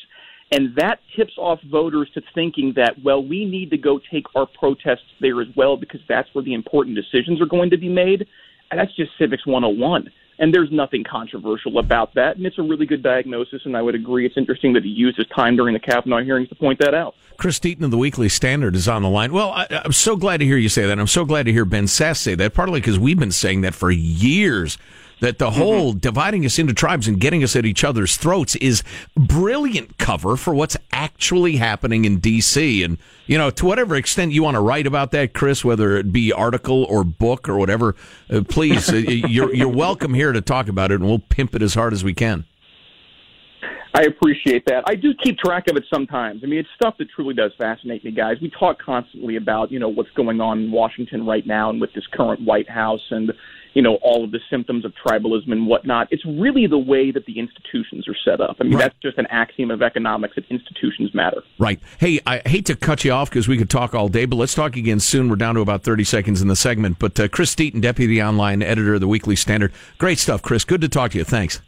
and 0.51 0.75
that 0.75 0.97
tips 1.15 1.33
off 1.37 1.59
voters 1.69 2.09
to 2.15 2.23
thinking 2.33 2.73
that, 2.75 2.95
well, 3.03 3.23
we 3.23 3.45
need 3.45 3.69
to 3.69 3.77
go 3.77 3.99
take 4.11 4.25
our 4.35 4.47
protests 4.47 5.13
there 5.21 5.39
as 5.41 5.47
well 5.55 5.77
because 5.77 6.01
that's 6.09 6.27
where 6.33 6.43
the 6.43 6.55
important 6.55 6.95
decisions 6.95 7.39
are 7.39 7.45
going 7.45 7.69
to 7.69 7.77
be 7.77 7.89
made. 7.89 8.27
That's 8.75 8.95
just 8.95 9.11
Civics 9.17 9.45
101. 9.45 10.09
And 10.39 10.53
there's 10.53 10.71
nothing 10.71 11.03
controversial 11.03 11.77
about 11.77 12.15
that. 12.15 12.37
And 12.37 12.45
it's 12.45 12.57
a 12.57 12.63
really 12.63 12.87
good 12.87 13.03
diagnosis, 13.03 13.61
and 13.65 13.77
I 13.77 13.81
would 13.81 13.93
agree. 13.93 14.25
It's 14.25 14.35
interesting 14.35 14.73
that 14.73 14.83
he 14.83 14.89
used 14.89 15.17
his 15.17 15.27
time 15.27 15.55
during 15.55 15.73
the 15.73 15.79
Kavanaugh 15.79 16.23
hearings 16.23 16.49
to 16.49 16.55
point 16.55 16.79
that 16.79 16.95
out. 16.95 17.15
Chris 17.37 17.59
Deaton 17.59 17.83
of 17.83 17.91
the 17.91 17.97
Weekly 17.97 18.29
Standard 18.29 18.75
is 18.75 18.87
on 18.87 19.03
the 19.03 19.09
line. 19.09 19.31
Well, 19.31 19.51
I, 19.51 19.67
am 19.69 19.91
so 19.91 20.15
glad 20.15 20.37
to 20.37 20.45
hear 20.45 20.57
you 20.57 20.69
say 20.69 20.87
that. 20.87 20.99
I'm 20.99 21.07
so 21.07 21.23
glad 21.23 21.45
to 21.45 21.51
hear 21.51 21.65
Ben 21.65 21.85
Sasse 21.85 22.17
say 22.17 22.35
that, 22.35 22.53
partly 22.53 22.79
because 22.79 22.97
we've 22.97 23.19
been 23.19 23.31
saying 23.31 23.61
that 23.61 23.75
for 23.75 23.91
years 23.91 24.77
that 25.23 25.37
the 25.37 25.51
whole 25.51 25.91
mm-hmm. 25.91 25.99
dividing 25.99 26.45
us 26.45 26.59
into 26.59 26.73
tribes 26.73 27.07
and 27.07 27.17
getting 27.17 27.45
us 27.45 27.55
at 27.55 27.65
each 27.65 27.85
other's 27.85 28.17
throats 28.17 28.57
is 28.57 28.83
brilliant 29.15 29.97
cover 29.97 30.35
for 30.35 30.53
what's 30.53 30.75
actually 30.91 31.55
happening 31.55 32.03
in 32.03 32.19
D.C. 32.19 32.83
And, 32.83 32.97
you 33.25 33.37
know, 33.37 33.49
to 33.51 33.65
whatever 33.65 33.95
extent 33.95 34.33
you 34.33 34.43
want 34.43 34.55
to 34.55 34.59
write 34.59 34.85
about 34.85 35.11
that, 35.11 35.33
Chris, 35.33 35.63
whether 35.63 35.95
it 35.95 36.11
be 36.11 36.33
article 36.33 36.83
or 36.83 37.05
book 37.05 37.47
or 37.47 37.57
whatever, 37.57 37.95
uh, 38.29 38.41
please, 38.49 38.91
uh, 38.91 38.97
you're, 38.97 39.55
you're 39.55 39.69
welcome 39.69 40.13
here 40.13 40.33
to 40.33 40.41
talk 40.41 40.67
about 40.67 40.91
it 40.91 40.95
and 40.95 41.05
we'll 41.05 41.19
pimp 41.19 41.55
it 41.55 41.61
as 41.61 41.73
hard 41.73 41.93
as 41.93 42.03
we 42.03 42.13
can. 42.13 42.43
I 43.95 44.01
appreciate 44.01 44.65
that. 44.65 44.83
I 44.87 44.95
do 44.95 45.13
keep 45.13 45.37
track 45.37 45.69
of 45.69 45.77
it 45.77 45.85
sometimes. 45.89 46.41
I 46.43 46.47
mean, 46.47 46.59
it's 46.59 46.69
stuff 46.75 46.95
that 46.97 47.09
truly 47.15 47.33
does 47.33 47.53
fascinate 47.57 48.03
me, 48.03 48.11
guys. 48.11 48.37
We 48.41 48.49
talk 48.49 48.81
constantly 48.81 49.37
about, 49.37 49.71
you 49.71 49.79
know, 49.79 49.87
what's 49.87 50.09
going 50.17 50.41
on 50.41 50.63
in 50.63 50.71
Washington 50.71 51.25
right 51.25 51.47
now 51.47 51.69
and 51.69 51.79
with 51.79 51.93
this 51.93 52.03
current 52.07 52.41
White 52.41 52.67
House 52.67 53.05
and 53.11 53.31
you 53.73 53.81
know, 53.81 53.95
all 54.01 54.23
of 54.23 54.31
the 54.31 54.39
symptoms 54.49 54.85
of 54.85 54.93
tribalism 55.05 55.51
and 55.51 55.67
whatnot. 55.67 56.07
It's 56.11 56.25
really 56.25 56.67
the 56.67 56.77
way 56.77 57.11
that 57.11 57.25
the 57.25 57.39
institutions 57.39 58.07
are 58.07 58.15
set 58.23 58.39
up. 58.39 58.57
I 58.59 58.63
mean, 58.63 58.73
right. 58.73 58.83
that's 58.83 58.95
just 59.01 59.17
an 59.17 59.25
axiom 59.27 59.71
of 59.71 59.81
economics 59.81 60.35
that 60.35 60.45
institutions 60.49 61.13
matter. 61.13 61.41
Right. 61.57 61.79
Hey, 61.99 62.19
I 62.25 62.41
hate 62.45 62.65
to 62.67 62.75
cut 62.75 63.03
you 63.03 63.11
off 63.11 63.29
because 63.29 63.47
we 63.47 63.57
could 63.57 63.69
talk 63.69 63.93
all 63.93 64.09
day, 64.09 64.25
but 64.25 64.35
let's 64.35 64.53
talk 64.53 64.75
again 64.75 64.99
soon. 64.99 65.29
We're 65.29 65.35
down 65.35 65.55
to 65.55 65.61
about 65.61 65.83
30 65.83 66.03
seconds 66.03 66.41
in 66.41 66.47
the 66.47 66.55
segment. 66.55 66.99
But 66.99 67.19
uh, 67.19 67.27
Chris 67.27 67.55
Deaton, 67.55 67.81
Deputy 67.81 68.21
Online 68.21 68.61
Editor 68.61 68.95
of 68.95 69.01
the 69.01 69.07
Weekly 69.07 69.35
Standard. 69.35 69.73
Great 69.97 70.19
stuff, 70.19 70.41
Chris. 70.41 70.63
Good 70.63 70.81
to 70.81 70.89
talk 70.89 71.11
to 71.11 71.17
you. 71.17 71.23
Thanks. 71.23 71.61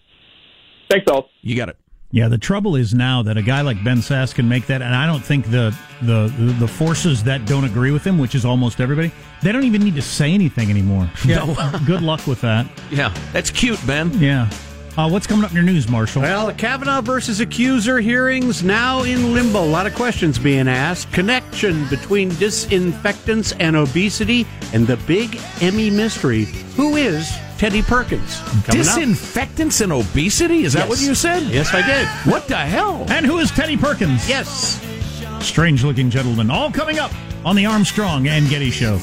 Thanks, 0.89 1.09
all. 1.09 1.29
You 1.41 1.55
got 1.55 1.69
it. 1.69 1.77
Yeah, 2.11 2.29
the 2.29 2.37
trouble 2.37 2.75
is 2.75 2.93
now 2.93 3.23
that 3.23 3.35
a 3.35 3.41
guy 3.41 3.61
like 3.61 3.83
Ben 3.83 3.97
Sasse 3.97 4.33
can 4.33 4.47
make 4.47 4.67
that, 4.67 4.81
and 4.81 4.95
I 4.95 5.05
don't 5.05 5.23
think 5.23 5.49
the 5.51 5.75
the 6.01 6.31
the 6.59 6.67
forces 6.67 7.23
that 7.23 7.45
don't 7.45 7.65
agree 7.65 7.91
with 7.91 8.05
him, 8.05 8.17
which 8.17 8.35
is 8.35 8.45
almost 8.45 8.79
everybody, 8.79 9.11
they 9.41 9.51
don't 9.51 9.63
even 9.63 9.83
need 9.83 9.95
to 9.95 10.01
say 10.01 10.31
anything 10.31 10.69
anymore. 10.69 11.09
Yeah, 11.25 11.45
no. 11.73 11.79
good 11.85 12.01
luck 12.01 12.25
with 12.27 12.41
that. 12.41 12.67
Yeah, 12.89 13.13
that's 13.33 13.49
cute, 13.51 13.85
Ben. 13.85 14.11
Yeah. 14.19 14.49
Uh, 14.97 15.09
what's 15.09 15.27
coming 15.27 15.43
up 15.43 15.49
in 15.51 15.55
your 15.55 15.65
news, 15.65 15.89
Marshall? 15.89 16.21
Well, 16.21 16.47
the 16.47 16.53
Kavanaugh 16.53 17.01
versus 17.01 17.41
accuser 17.41 17.99
hearings 17.99 18.63
now 18.63 19.03
in 19.03 19.33
limbo. 19.33 19.61
A 19.61 19.65
lot 19.65 19.85
of 19.85 19.93
questions 19.93 20.39
being 20.39 20.69
asked. 20.69 21.11
Connection 21.11 21.85
between 21.89 22.29
disinfectants 22.29 23.51
and 23.53 23.75
obesity, 23.75 24.47
and 24.73 24.87
the 24.87 24.95
big 25.05 25.37
Emmy 25.59 25.89
mystery: 25.89 26.45
who 26.77 26.95
is 26.95 27.29
Teddy 27.57 27.81
Perkins. 27.81 28.41
Disinfectants 28.69 29.79
and 29.79 29.93
obesity? 29.93 30.65
Is 30.65 30.73
that 30.73 30.87
yes. 30.87 30.89
what 30.89 31.01
you 31.01 31.15
said? 31.15 31.43
Yes, 31.43 31.73
I 31.73 31.85
did. 31.85 32.07
What 32.31 32.47
the 32.47 32.57
hell? 32.57 33.05
And 33.09 33.25
who 33.25 33.37
is 33.37 33.49
Teddy 33.49 33.77
Perkins? 33.77 34.27
Yes. 34.27 34.81
Strange 35.39 35.83
looking 35.83 36.09
gentleman. 36.09 36.49
All 36.49 36.69
coming 36.69 36.99
up 36.99 37.11
on 37.45 37.55
the 37.55 37.65
Armstrong 37.65 38.27
and 38.27 38.49
Getty 38.49 38.71
Show. 38.71 38.99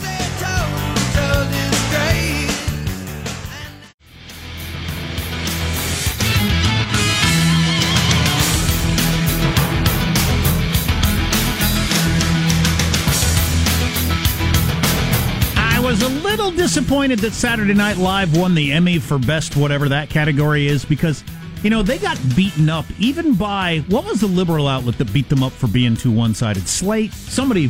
Little 16.22 16.50
disappointed 16.52 17.18
that 17.20 17.32
Saturday 17.32 17.74
Night 17.74 17.96
Live 17.96 18.36
won 18.36 18.54
the 18.54 18.72
Emmy 18.72 18.98
for 18.98 19.18
best 19.18 19.56
whatever 19.56 19.88
that 19.88 20.08
category 20.08 20.68
is 20.68 20.84
because 20.84 21.24
you 21.62 21.70
know 21.70 21.82
they 21.82 21.98
got 21.98 22.18
beaten 22.36 22.68
up 22.68 22.84
even 22.98 23.34
by 23.34 23.78
what 23.88 24.04
was 24.04 24.20
the 24.20 24.26
liberal 24.26 24.68
outlet 24.68 24.98
that 24.98 25.12
beat 25.12 25.28
them 25.28 25.42
up 25.42 25.52
for 25.52 25.66
being 25.66 25.96
too 25.96 26.12
one-sided? 26.12 26.68
Slate, 26.68 27.12
somebody, 27.12 27.66
uh, 27.66 27.68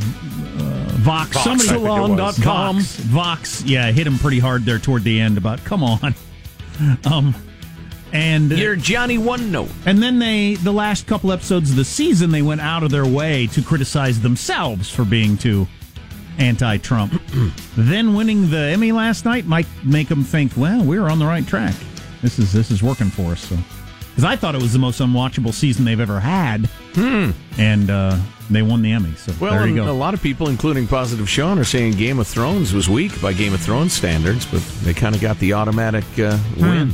Vox, 1.00 1.32
Vox 1.32 1.44
somebody, 1.44 1.68
Salon.com, 1.68 2.76
Vox, 2.76 2.96
Vox, 2.96 3.62
yeah, 3.64 3.90
hit 3.90 4.06
him 4.06 4.18
pretty 4.18 4.38
hard 4.38 4.64
there 4.64 4.78
toward 4.78 5.02
the 5.02 5.18
end 5.18 5.38
about 5.38 5.64
come 5.64 5.82
on, 5.82 6.14
um, 7.04 7.34
and 8.12 8.50
you're 8.50 8.76
Johnny 8.76 9.16
One 9.16 9.50
Note. 9.50 9.70
And 9.86 10.02
then 10.02 10.18
they, 10.18 10.56
the 10.56 10.72
last 10.72 11.06
couple 11.06 11.32
episodes 11.32 11.70
of 11.70 11.76
the 11.76 11.84
season, 11.84 12.30
they 12.30 12.42
went 12.42 12.60
out 12.60 12.82
of 12.82 12.90
their 12.90 13.06
way 13.06 13.46
to 13.48 13.62
criticize 13.62 14.20
themselves 14.20 14.90
for 14.90 15.04
being 15.04 15.38
too 15.38 15.66
anti-Trump. 16.38 17.20
then 17.76 18.14
winning 18.14 18.50
the 18.50 18.58
Emmy 18.58 18.92
last 18.92 19.24
night 19.24 19.46
might 19.46 19.66
make 19.84 20.08
them 20.08 20.24
think, 20.24 20.52
well, 20.56 20.82
we're 20.84 21.08
on 21.08 21.18
the 21.18 21.26
right 21.26 21.46
track. 21.46 21.74
This 22.22 22.38
is 22.38 22.52
this 22.52 22.70
is 22.70 22.82
working 22.82 23.10
for 23.10 23.32
us. 23.32 23.40
So, 23.40 23.56
because 24.10 24.24
I 24.24 24.36
thought 24.36 24.54
it 24.54 24.62
was 24.62 24.72
the 24.72 24.78
most 24.78 25.00
unwatchable 25.00 25.52
season 25.52 25.84
they've 25.84 25.98
ever 25.98 26.20
had, 26.20 26.66
hmm. 26.94 27.30
and 27.58 27.90
uh, 27.90 28.16
they 28.50 28.62
won 28.62 28.82
the 28.82 28.92
Emmy. 28.92 29.12
So 29.14 29.32
well, 29.40 29.52
there 29.52 29.66
you 29.66 29.74
go. 29.74 29.90
A 29.90 29.92
lot 29.92 30.14
of 30.14 30.22
people, 30.22 30.48
including 30.48 30.86
Positive 30.86 31.28
Sean, 31.28 31.58
are 31.58 31.64
saying 31.64 31.94
Game 31.94 32.18
of 32.18 32.26
Thrones 32.28 32.72
was 32.72 32.88
weak 32.88 33.20
by 33.20 33.32
Game 33.32 33.54
of 33.54 33.60
Thrones 33.60 33.92
standards, 33.92 34.46
but 34.46 34.62
they 34.82 34.94
kind 34.94 35.14
of 35.14 35.20
got 35.20 35.38
the 35.38 35.54
automatic 35.54 36.04
uh, 36.18 36.38
win. 36.58 36.90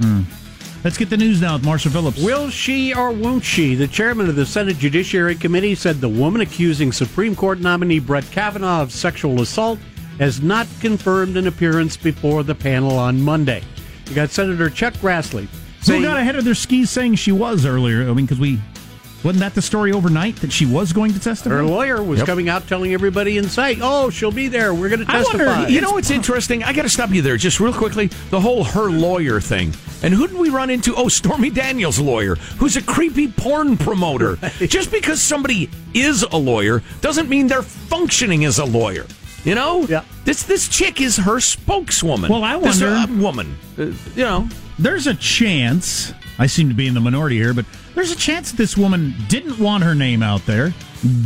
Hmm. 0.00 0.22
Hmm. 0.22 0.45
Let's 0.86 0.96
get 0.96 1.10
the 1.10 1.16
news 1.16 1.40
now 1.40 1.54
with 1.54 1.64
Marshall 1.64 1.90
Phillips. 1.90 2.22
Will 2.22 2.48
she 2.48 2.94
or 2.94 3.10
won't 3.10 3.42
she? 3.42 3.74
The 3.74 3.88
chairman 3.88 4.28
of 4.28 4.36
the 4.36 4.46
Senate 4.46 4.78
Judiciary 4.78 5.34
Committee 5.34 5.74
said 5.74 5.96
the 5.96 6.08
woman 6.08 6.42
accusing 6.42 6.92
Supreme 6.92 7.34
Court 7.34 7.58
nominee 7.58 7.98
Brett 7.98 8.22
Kavanaugh 8.30 8.82
of 8.82 8.92
sexual 8.92 9.42
assault 9.42 9.80
has 10.20 10.40
not 10.40 10.68
confirmed 10.80 11.36
an 11.36 11.48
appearance 11.48 11.96
before 11.96 12.44
the 12.44 12.54
panel 12.54 12.96
on 12.96 13.20
Monday. 13.20 13.64
You 14.08 14.14
got 14.14 14.30
Senator 14.30 14.70
Chuck 14.70 14.94
Grassley. 14.94 15.48
Saying, 15.80 16.02
Who 16.02 16.06
got 16.06 16.18
ahead 16.18 16.36
of 16.36 16.44
their 16.44 16.54
skis 16.54 16.88
saying 16.88 17.16
she 17.16 17.32
was 17.32 17.66
earlier? 17.66 18.08
I 18.08 18.12
mean, 18.12 18.26
because 18.26 18.38
we 18.38 18.60
wasn't 19.26 19.40
that 19.40 19.54
the 19.54 19.62
story 19.62 19.92
overnight 19.92 20.36
that 20.36 20.52
she 20.52 20.64
was 20.64 20.92
going 20.92 21.12
to 21.12 21.18
testify? 21.18 21.56
Her 21.56 21.64
lawyer 21.64 22.00
was 22.00 22.20
yep. 22.20 22.28
coming 22.28 22.48
out 22.48 22.68
telling 22.68 22.92
everybody 22.94 23.38
in 23.38 23.48
sight, 23.48 23.78
"Oh, 23.82 24.08
she'll 24.08 24.30
be 24.30 24.46
there. 24.46 24.72
We're 24.72 24.88
going 24.88 25.00
to 25.00 25.04
testify." 25.04 25.42
I 25.42 25.46
wonder, 25.48 25.72
you 25.72 25.80
know 25.80 25.90
what's 25.90 26.10
interesting? 26.10 26.62
I 26.62 26.72
got 26.72 26.82
to 26.82 26.88
stop 26.88 27.10
you 27.10 27.22
there 27.22 27.36
just 27.36 27.58
real 27.58 27.72
quickly. 27.72 28.06
The 28.30 28.40
whole 28.40 28.62
her 28.62 28.88
lawyer 28.88 29.40
thing. 29.40 29.74
And 30.04 30.14
who 30.14 30.28
did 30.28 30.36
we 30.38 30.48
run 30.48 30.70
into? 30.70 30.94
Oh, 30.94 31.08
Stormy 31.08 31.50
Daniels' 31.50 31.98
lawyer, 31.98 32.36
who's 32.58 32.76
a 32.76 32.82
creepy 32.82 33.26
porn 33.26 33.76
promoter. 33.76 34.36
Just 34.58 34.92
because 34.92 35.20
somebody 35.20 35.70
is 35.94 36.22
a 36.22 36.36
lawyer 36.36 36.82
doesn't 37.00 37.28
mean 37.28 37.48
they're 37.48 37.62
functioning 37.62 38.44
as 38.44 38.58
a 38.60 38.64
lawyer. 38.64 39.06
You 39.42 39.56
know? 39.56 39.82
Yeah. 39.88 40.04
This 40.24 40.44
this 40.44 40.68
chick 40.68 41.00
is 41.00 41.16
her 41.16 41.40
spokeswoman. 41.40 42.30
Well, 42.30 42.44
I 42.44 42.56
wonder. 42.56 42.90
This, 42.90 43.08
uh, 43.08 43.12
woman. 43.18 43.56
Uh, 43.76 43.84
you 44.14 44.24
know. 44.24 44.48
There's 44.78 45.06
a 45.06 45.14
chance. 45.14 46.12
I 46.38 46.46
seem 46.46 46.68
to 46.68 46.74
be 46.74 46.86
in 46.86 46.94
the 46.94 47.00
minority 47.00 47.36
here, 47.36 47.54
but 47.54 47.64
there's 47.96 48.12
a 48.12 48.16
chance 48.16 48.50
that 48.50 48.58
this 48.58 48.76
woman 48.76 49.14
didn't 49.26 49.58
want 49.58 49.82
her 49.82 49.94
name 49.94 50.22
out 50.22 50.44
there, 50.44 50.72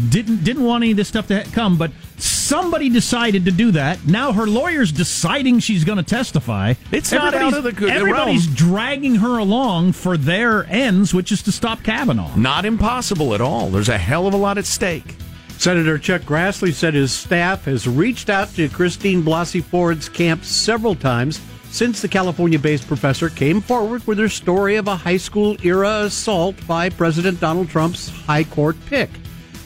didn't 0.08 0.44
didn't 0.44 0.64
want 0.64 0.84
any 0.84 0.92
of 0.92 0.96
this 0.96 1.08
stuff 1.08 1.26
to 1.26 1.42
come, 1.52 1.76
but 1.76 1.90
somebody 2.16 2.88
decided 2.88 3.44
to 3.44 3.50
do 3.50 3.72
that. 3.72 4.06
Now 4.06 4.32
her 4.32 4.46
lawyer's 4.46 4.92
deciding 4.92 5.58
she's 5.58 5.82
going 5.82 5.98
to 5.98 6.04
testify. 6.04 6.74
It's 6.92 7.10
not 7.10 7.34
out 7.34 7.54
of 7.54 7.64
the 7.64 7.72
good 7.72 7.90
Everybody's 7.90 8.46
realm. 8.46 8.54
dragging 8.56 9.14
her 9.16 9.38
along 9.38 9.92
for 9.92 10.16
their 10.16 10.64
ends, 10.66 11.12
which 11.12 11.32
is 11.32 11.42
to 11.42 11.52
stop 11.52 11.82
Kavanaugh. 11.82 12.34
Not 12.36 12.64
impossible 12.64 13.34
at 13.34 13.40
all. 13.40 13.68
There's 13.68 13.88
a 13.88 13.98
hell 13.98 14.28
of 14.28 14.34
a 14.34 14.36
lot 14.38 14.56
at 14.56 14.64
stake. 14.64 15.16
Senator 15.58 15.98
Chuck 15.98 16.22
Grassley 16.22 16.72
said 16.72 16.94
his 16.94 17.12
staff 17.12 17.64
has 17.64 17.86
reached 17.86 18.30
out 18.30 18.48
to 18.54 18.68
Christine 18.68 19.22
Blasey 19.22 19.62
Ford's 19.62 20.08
camp 20.08 20.44
several 20.44 20.94
times 20.94 21.40
since 21.70 22.02
the 22.02 22.08
California 22.08 22.58
based 22.58 22.86
professor 22.86 23.28
came 23.30 23.60
forward 23.60 24.06
with 24.06 24.18
her 24.18 24.28
story 24.28 24.76
of 24.76 24.88
a 24.88 24.96
high 24.96 25.16
school 25.16 25.56
era 25.64 26.02
assault 26.02 26.54
by 26.66 26.88
President 26.88 27.40
Donald 27.40 27.68
Trump's 27.68 28.08
high 28.08 28.44
court 28.44 28.76
pick. 28.86 29.10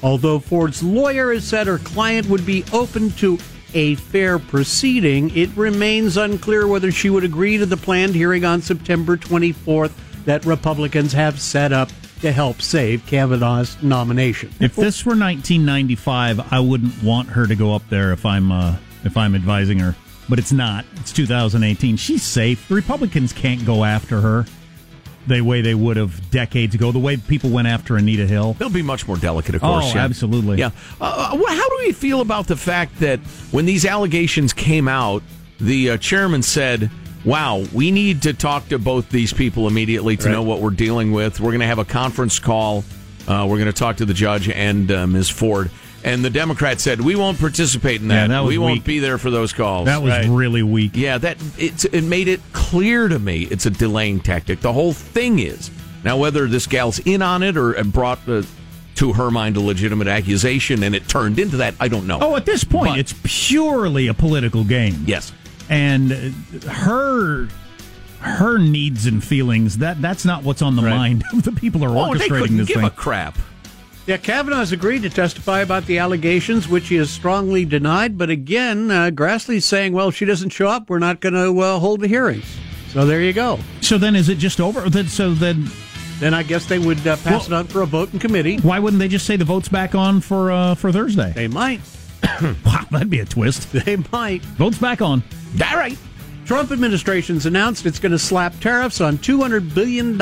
Although 0.03 0.39
Ford's 0.39 0.83
lawyer 0.83 1.33
has 1.33 1.45
said 1.45 1.67
her 1.67 1.79
client 1.79 2.29
would 2.29 2.45
be 2.45 2.65
open 2.73 3.11
to 3.13 3.39
a 3.75 3.97
fair 3.97 4.39
proceeding. 4.39 5.35
It 5.37 5.51
remains 5.57 6.17
unclear 6.17 6.67
whether 6.67 6.93
she 6.93 7.11
would 7.11 7.25
agree 7.25 7.59
to 7.59 7.67
the 7.67 7.77
planned 7.77 8.15
hearing 8.15 8.45
on 8.45 8.63
September 8.63 9.17
24th 9.17 9.93
that 10.25 10.45
Republicans 10.47 11.13
have 11.13 11.41
set 11.41 11.73
up 11.73 11.91
to 12.21 12.33
help 12.33 12.63
save 12.63 13.05
Kavanaugh's 13.07 13.83
nomination. 13.83 14.51
If 14.61 14.77
this 14.77 15.05
were 15.05 15.11
1995, 15.11 16.53
I 16.53 16.61
wouldn't 16.61 17.03
want 17.03 17.29
her 17.31 17.47
to 17.47 17.55
go 17.55 17.75
up 17.75 17.83
there 17.91 18.13
if 18.13 18.25
I'm 18.25 18.51
uh, 18.51 18.77
if 19.05 19.17
I'm 19.17 19.35
advising 19.35 19.81
her. 19.81 19.95
But 20.29 20.39
it's 20.39 20.53
not. 20.53 20.85
It's 20.97 21.13
2018. 21.13 21.97
She's 21.97 22.23
safe. 22.23 22.67
The 22.69 22.75
Republicans 22.75 23.33
can't 23.33 23.65
go 23.67 23.85
after 23.85 24.21
her 24.21 24.47
the 25.27 25.41
way 25.41 25.61
they 25.63 25.75
would 25.75 25.97
have 25.97 26.31
decades 26.31 26.75
ago. 26.75 26.93
The 26.93 26.99
way 26.99 27.17
people 27.17 27.51
went 27.51 27.69
after 27.69 27.97
Anita 27.97 28.27
Hill. 28.27 28.55
They'll 28.55 28.69
be 28.71 28.83
much 28.83 29.07
more 29.09 29.17
delicate, 29.17 29.55
of 29.55 29.61
course. 29.63 29.87
Oh, 29.87 29.95
yeah. 29.95 30.05
absolutely. 30.05 30.59
Yeah. 30.59 30.71
Uh, 31.01 31.37
how 31.37 31.69
do 31.69 31.77
we 31.81 31.93
feel 31.93 32.21
about 32.21 32.47
the 32.47 32.57
fact 32.57 33.01
that 33.01 33.21
when 33.51 33.65
these 33.67 33.85
allegations 33.85 34.53
came 34.53 34.89
out, 34.89 35.23
the 35.61 35.91
uh, 35.91 35.97
chairman 35.99 36.43
said, 36.43 36.91
"Wow, 37.25 37.65
we 37.73 37.91
need 37.91 38.23
to 38.23 38.33
talk 38.35 38.69
to 38.69 38.79
both 38.79 39.09
these 39.11 39.33
people 39.33 39.67
immediately 39.67 40.17
to 40.19 40.27
Right. 40.27 40.33
know 40.33 40.43
what 40.43 40.61
we're 40.61 40.71
dealing 40.71 41.13
with. 41.13 41.41
We're 41.41 41.53
going 41.53 41.61
to 41.61 41.67
have 41.67 41.79
a 41.79 41.85
conference 41.85 42.39
call. 42.39 42.85
Uh, 43.27 43.47
we're 43.49 43.57
going 43.59 43.67
to 43.67 43.73
talk 43.73 43.97
to 43.99 44.05
the 44.05 44.15
judge 44.15 44.49
and 44.49 44.91
uh, 44.91 45.07
Ms. 45.07 45.31
Ford." 45.31 45.71
And 46.05 46.23
the 46.23 46.29
Democrat 46.31 46.81
said, 46.81 47.01
"We 47.01 47.17
won't 47.17 47.39
participate 47.39 48.03
in 48.03 48.09
that. 48.09 48.15
Yeah, 48.15 48.27
that 48.29 48.41
was 48.41 48.49
we 48.51 48.59
won't 48.59 48.75
weak. 48.75 48.85
be 48.85 48.99
there 48.99 49.17
for 49.17 49.31
those 49.31 49.53
calls." 49.55 49.87
That 49.87 50.03
was 50.03 50.27
really 50.29 50.63
weak. 50.63 50.93
Yeah, 50.95 51.17
that 51.19 51.39
it's 51.59 51.87
it 51.87 52.03
made 52.05 52.29
it 52.29 52.41
clear 52.53 53.09
to 53.09 53.19
me 53.19 53.45
it's 53.51 53.65
a 53.65 53.71
delaying 53.71 54.21
tactic. 54.21 54.61
The 54.61 54.73
whole 54.75 54.93
thing 54.93 55.39
is 55.39 55.71
now 56.05 56.19
whether 56.19 56.47
this 56.47 56.67
gal's 56.67 56.99
in 57.01 57.23
on 57.23 57.43
it 57.43 57.57
or 57.57 57.83
brought 57.85 58.19
uh, 58.29 58.43
to 58.97 59.13
her 59.15 59.31
mind 59.31 59.57
a 59.57 59.61
legitimate 59.61 60.07
accusation 60.07 60.83
and 60.83 60.95
it 60.95 61.09
turned 61.09 61.39
into 61.39 61.57
that, 61.57 61.75
I 61.81 61.89
don't 61.89 62.07
know. 62.07 62.19
Oh, 62.21 62.37
at 62.37 62.45
this 62.45 62.63
point, 62.65 62.91
But- 62.93 62.99
it's 62.99 63.15
purely 63.25 64.07
a 64.07 64.15
political 64.15 64.63
game. 64.63 65.05
Yes. 65.07 65.33
and 65.71 66.13
uh, 66.13 66.69
her 66.71 67.49
her 68.21 68.59
needs 68.59 69.07
and 69.07 69.25
feelings 69.25 69.79
that 69.79 70.01
that's 70.03 70.25
not 70.27 70.43
what's 70.45 70.61
on 70.63 70.77
the 70.77 70.83
mind 70.83 71.25
of 71.33 71.43
the 71.43 71.53
people 71.53 71.81
who 71.81 71.87
are 71.87 72.11
Oh, 72.11 72.15
they 72.15 72.21
orchestrating 72.29 72.41
couldn't 72.41 72.57
this 72.59 72.69
give 72.69 72.77
thing. 72.77 72.85
a 72.85 72.91
crap. 72.91 73.37
Yeah, 74.07 74.19
Kavanaugh's 74.19 74.73
agreed 74.73 75.03
to 75.03 75.11
testify 75.11 75.61
about 75.61 75.87
the 75.87 75.99
allegations, 75.99 76.69
which 76.69 76.89
he 76.89 76.97
has 76.97 77.09
strongly 77.09 77.65
denied. 77.65 78.19
But 78.19 78.29
again, 78.29 78.91
uh, 78.91 79.11
Grassley's 79.11 79.65
saying, 79.65 79.95
well, 79.95 80.09
if 80.09 80.17
she 80.17 80.27
doesn't 80.27 80.51
show 80.51 80.69
up. 80.69 80.91
We're 80.91 80.99
not 80.99 81.21
going 81.21 81.33
to 81.33 81.59
uh, 81.59 81.79
hold 81.79 82.01
the 82.01 82.09
hearings. 82.09 82.45
So 82.89 83.07
there 83.07 83.23
you 83.23 83.33
go. 83.33 83.59
So 83.81 83.97
then, 83.97 84.15
is 84.15 84.29
it 84.29 84.37
just 84.37 84.61
over? 84.61 84.91
Then, 84.91 85.09
so 85.09 85.33
then, 85.33 85.71
then 86.21 86.35
I 86.35 86.43
guess 86.43 86.67
they 86.67 86.79
would 86.79 87.05
uh, 87.07 87.17
pass 87.17 87.47
it 87.47 87.55
on 87.55 87.67
for 87.67 87.81
a 87.81 87.87
vote 87.87 88.13
in 88.13 88.19
committee. 88.19 88.59
Why 88.59 88.79
wouldn't 88.79 89.01
they 89.01 89.09
just 89.09 89.27
say 89.27 89.37
the 89.37 89.45
vote's 89.45 89.69
back 89.69 89.95
on 89.95 90.21
for 90.21 90.53
uh, 90.53 90.75
for 90.75 90.93
Thursday? 90.93 91.33
They 91.35 91.49
might. 91.49 91.81
wow, 92.65 92.85
that'd 92.91 93.11
be 93.11 93.21
a 93.21 93.25
twist. 93.25 93.73
They 93.73 93.97
might. 94.13 94.43
Vote's 94.43 94.79
back 94.79 95.01
on. 95.01 95.23
All 95.67 95.77
right. 95.77 95.99
Trump 96.45 96.71
administration's 96.71 97.47
announced 97.47 97.87
it's 97.87 97.99
going 97.99 98.13
to 98.13 98.19
slap 98.19 98.59
tariffs 98.61 99.01
on 99.01 99.17
$200 99.17 99.75
billion 99.75 100.19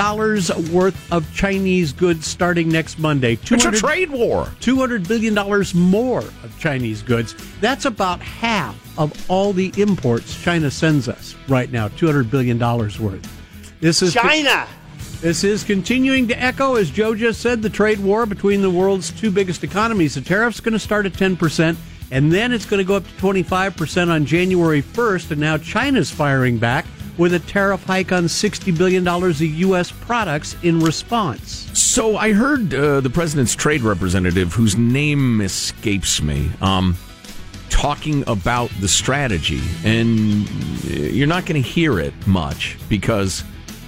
worth 0.72 1.12
of 1.12 1.34
Chinese 1.34 1.92
goods 1.92 2.26
starting 2.26 2.68
next 2.68 3.00
Monday. 3.00 3.32
It's 3.42 3.64
a 3.64 3.72
trade 3.72 4.10
war. 4.10 4.44
$200 4.60 5.08
billion 5.08 5.34
more 5.74 6.20
of 6.20 6.56
Chinese 6.60 7.02
goods. 7.02 7.34
That's 7.60 7.86
about 7.86 8.20
half 8.20 8.78
of 8.98 9.12
all 9.28 9.52
the 9.52 9.72
imports 9.76 10.40
China 10.40 10.70
sends 10.70 11.08
us 11.08 11.34
right 11.48 11.72
now, 11.72 11.88
$200 11.88 12.30
billion 12.30 12.58
worth. 12.58 13.80
This 13.80 14.00
is 14.00 14.14
China! 14.14 14.68
This 15.22 15.44
is 15.44 15.64
continuing 15.64 16.28
to 16.28 16.40
echo, 16.40 16.76
as 16.76 16.90
Joe 16.90 17.14
just 17.14 17.40
said, 17.40 17.62
the 17.62 17.70
trade 17.70 18.00
war 18.00 18.26
between 18.26 18.60
the 18.60 18.70
world's 18.70 19.10
two 19.12 19.30
biggest 19.30 19.62
economies. 19.64 20.14
The 20.14 20.20
tariff's 20.20 20.60
going 20.60 20.72
to 20.72 20.80
start 20.80 21.06
at 21.06 21.12
10%, 21.12 21.76
and 22.12 22.30
then 22.30 22.52
it's 22.52 22.66
going 22.66 22.78
to 22.78 22.84
go 22.84 22.96
up 22.96 23.04
to 23.04 23.12
25% 23.14 24.08
on 24.08 24.26
January 24.26 24.82
1st, 24.82 25.30
and 25.30 25.40
now 25.40 25.56
China's 25.56 26.10
firing 26.10 26.58
back 26.58 26.84
with 27.16 27.32
a 27.32 27.38
tariff 27.38 27.82
hike 27.84 28.12
on 28.12 28.24
$60 28.24 28.76
billion 28.76 29.08
of 29.08 29.40
U.S. 29.40 29.90
products 29.90 30.54
in 30.62 30.78
response. 30.80 31.70
So 31.72 32.18
I 32.18 32.32
heard 32.32 32.74
uh, 32.74 33.00
the 33.00 33.08
president's 33.08 33.54
trade 33.54 33.80
representative, 33.80 34.52
whose 34.52 34.76
name 34.76 35.40
escapes 35.40 36.20
me, 36.20 36.50
um, 36.60 36.98
talking 37.70 38.24
about 38.26 38.70
the 38.80 38.88
strategy, 38.88 39.62
and 39.82 40.46
uh, 40.84 40.90
you're 40.90 41.26
not 41.26 41.46
going 41.46 41.62
to 41.62 41.66
hear 41.66 41.98
it 41.98 42.12
much 42.26 42.76
because 42.90 43.42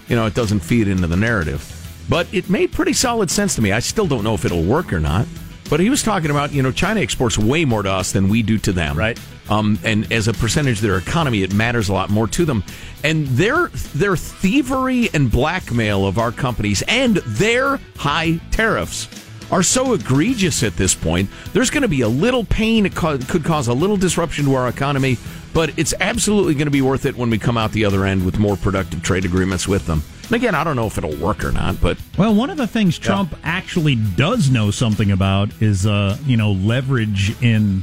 you 0.09 0.17
know 0.17 0.25
it 0.25 0.35
doesn't 0.35 0.61
feed 0.61 0.89
into 0.89 1.07
the 1.07 1.17
narrative. 1.17 1.71
But 2.09 2.27
it 2.33 2.49
made 2.49 2.73
pretty 2.73 2.95
solid 2.95 3.31
sense 3.31 3.55
to 3.57 3.63
me. 3.63 3.73
I 3.73 3.81
still 3.81 4.07
don't 4.07 4.25
know 4.25 4.35
if 4.35 4.47
it'll 4.47 4.65
work 4.65 4.93
or 4.93 5.01
not. 5.01 5.27
But 5.71 5.81
he 5.81 5.91
was 5.91 6.03
talking 6.03 6.31
about, 6.31 6.53
you 6.53 6.63
know, 6.63 6.73
China 6.73 7.01
exports 7.01 7.39
way 7.39 7.65
more 7.65 7.83
to 7.83 7.91
us 7.91 8.13
than 8.13 8.29
we 8.29 8.43
do 8.43 8.59
to 8.59 8.73
them. 8.73 8.99
Right. 8.99 9.19
Um, 9.49 9.79
and 9.85 10.11
as 10.13 10.29
a 10.29 10.33
percentage 10.33 10.77
of 10.77 10.83
their 10.83 10.97
economy, 10.97 11.43
it 11.43 11.53
matters 11.53 11.89
a 11.89 11.93
lot 11.93 12.11
more 12.11 12.27
to 12.29 12.45
them. 12.45 12.65
And 13.03 13.27
their 13.29 13.69
their 13.95 14.17
thievery 14.17 15.11
and 15.13 15.31
blackmail 15.31 16.07
of 16.07 16.19
our 16.19 16.33
companies 16.33 16.83
and 16.89 17.17
their 17.17 17.79
high 17.97 18.41
tariffs 18.51 19.09
are 19.51 19.63
so 19.63 19.93
egregious 19.95 20.63
at 20.63 20.77
this 20.77 20.95
point. 20.95 21.31
There's 21.53 21.71
going 21.71 21.83
to 21.83 21.89
be 21.89 22.01
a 22.01 22.09
little 22.09 22.45
pain. 22.45 22.87
It 22.87 22.95
co- 22.95 23.19
could 23.19 23.45
cause 23.45 23.69
a 23.69 23.75
little 23.75 23.97
disruption 23.97 24.45
to 24.47 24.55
our 24.55 24.69
economy, 24.69 25.19
but 25.53 25.79
it's 25.79 25.95
absolutely 26.01 26.55
going 26.55 26.67
to 26.67 26.71
be 26.73 26.83
worth 26.83 27.07
it 27.07 27.17
when 27.17 27.31
we 27.31 27.39
come 27.39 27.57
out 27.57 27.73
the 27.73 27.85
other 27.85 28.05
end 28.05 28.25
with 28.25 28.39
more 28.39 28.57
productive 28.57 29.03
trade 29.03 29.25
agreements 29.25 29.69
with 29.69 29.87
them. 29.87 30.03
And 30.25 30.33
again, 30.33 30.55
I 30.55 30.65
don't 30.65 30.75
know 30.77 30.87
if 30.87 30.97
it'll 30.97 31.17
work 31.17 31.45
or 31.45 31.53
not, 31.53 31.81
but 31.81 31.99
Well, 32.17 32.35
one 32.35 32.49
of 32.51 32.57
the 32.57 32.67
things 32.67 32.99
Trump 32.99 33.35
actually 33.45 33.95
does 33.95 34.51
know 34.51 34.71
something 34.71 35.11
about 35.11 35.51
is, 35.61 35.87
uh, 35.87 36.17
you 36.27 36.37
know, 36.37 36.53
leverage 36.53 37.41
in 37.43 37.83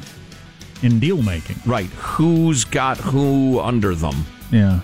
in 0.81 0.99
deal 0.99 1.21
making. 1.21 1.57
right, 1.67 1.85
who's 1.85 2.63
got 2.65 2.97
who 2.97 3.59
under 3.59 3.93
them? 3.93 4.25
Yeah, 4.51 4.79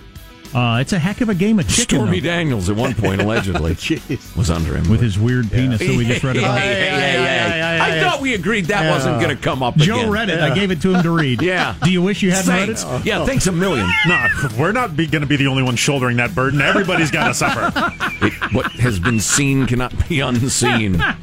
uh, 0.53 0.79
it's 0.81 0.93
a 0.93 0.99
heck 0.99 1.21
of 1.21 1.29
a 1.29 1.35
game 1.35 1.59
of 1.59 1.67
chicken. 1.67 1.99
Stormy 1.99 2.19
though. 2.19 2.27
Daniels 2.29 2.69
at 2.69 2.75
one 2.75 2.93
point 2.93 3.21
allegedly 3.21 3.71
was 4.35 4.49
under 4.49 4.75
him 4.75 4.89
with 4.89 5.01
his 5.01 5.17
weird 5.19 5.51
penis 5.51 5.79
that 5.79 5.89
we 5.95 6.05
just 6.05 6.23
read 6.23 6.35
Hey, 6.37 6.41
about. 6.43 6.59
hey, 6.59 6.73
hey, 6.75 6.89
hey, 6.89 7.11
hey. 7.23 7.79
I 7.79 7.99
thought 8.01 8.21
we 8.21 8.33
agreed 8.33 8.65
that 8.65 8.89
wasn't 8.89 9.21
going 9.21 9.35
to 9.35 9.41
come 9.41 9.61
up 9.63 9.75
Joe 9.77 9.97
again. 9.99 10.09
read 10.11 10.29
it. 10.29 10.39
I 10.39 10.53
gave 10.53 10.71
it 10.71 10.81
to 10.81 10.93
him 10.93 11.03
to 11.03 11.11
read. 11.11 11.41
Yeah. 11.47 11.75
Do 11.83 11.91
you 11.91 12.01
wish 12.01 12.21
you 12.21 12.31
hadn't 12.31 12.45
Thanks. 12.45 12.83
read 12.83 12.99
it? 13.01 13.05
Yeah, 13.05 13.25
thanks 13.25 13.47
a 13.47 13.51
million. 13.51 13.89
No, 14.07 14.27
we're 14.59 14.71
not 14.73 14.95
going 14.97 15.11
to 15.11 15.25
be 15.25 15.35
the 15.37 15.47
only 15.47 15.63
one 15.63 15.75
shouldering 15.75 16.17
that 16.17 16.35
burden. 16.35 16.61
Everybody's 16.61 17.11
got 17.11 17.27
to 17.27 17.33
suffer. 17.33 17.71
It- 18.25 18.33
what 18.53 18.71
has 18.73 18.99
been 18.99 19.19
seen 19.19 19.65
cannot 19.67 20.07
be 20.09 20.19
unseen. 20.21 20.99
All 21.01 21.13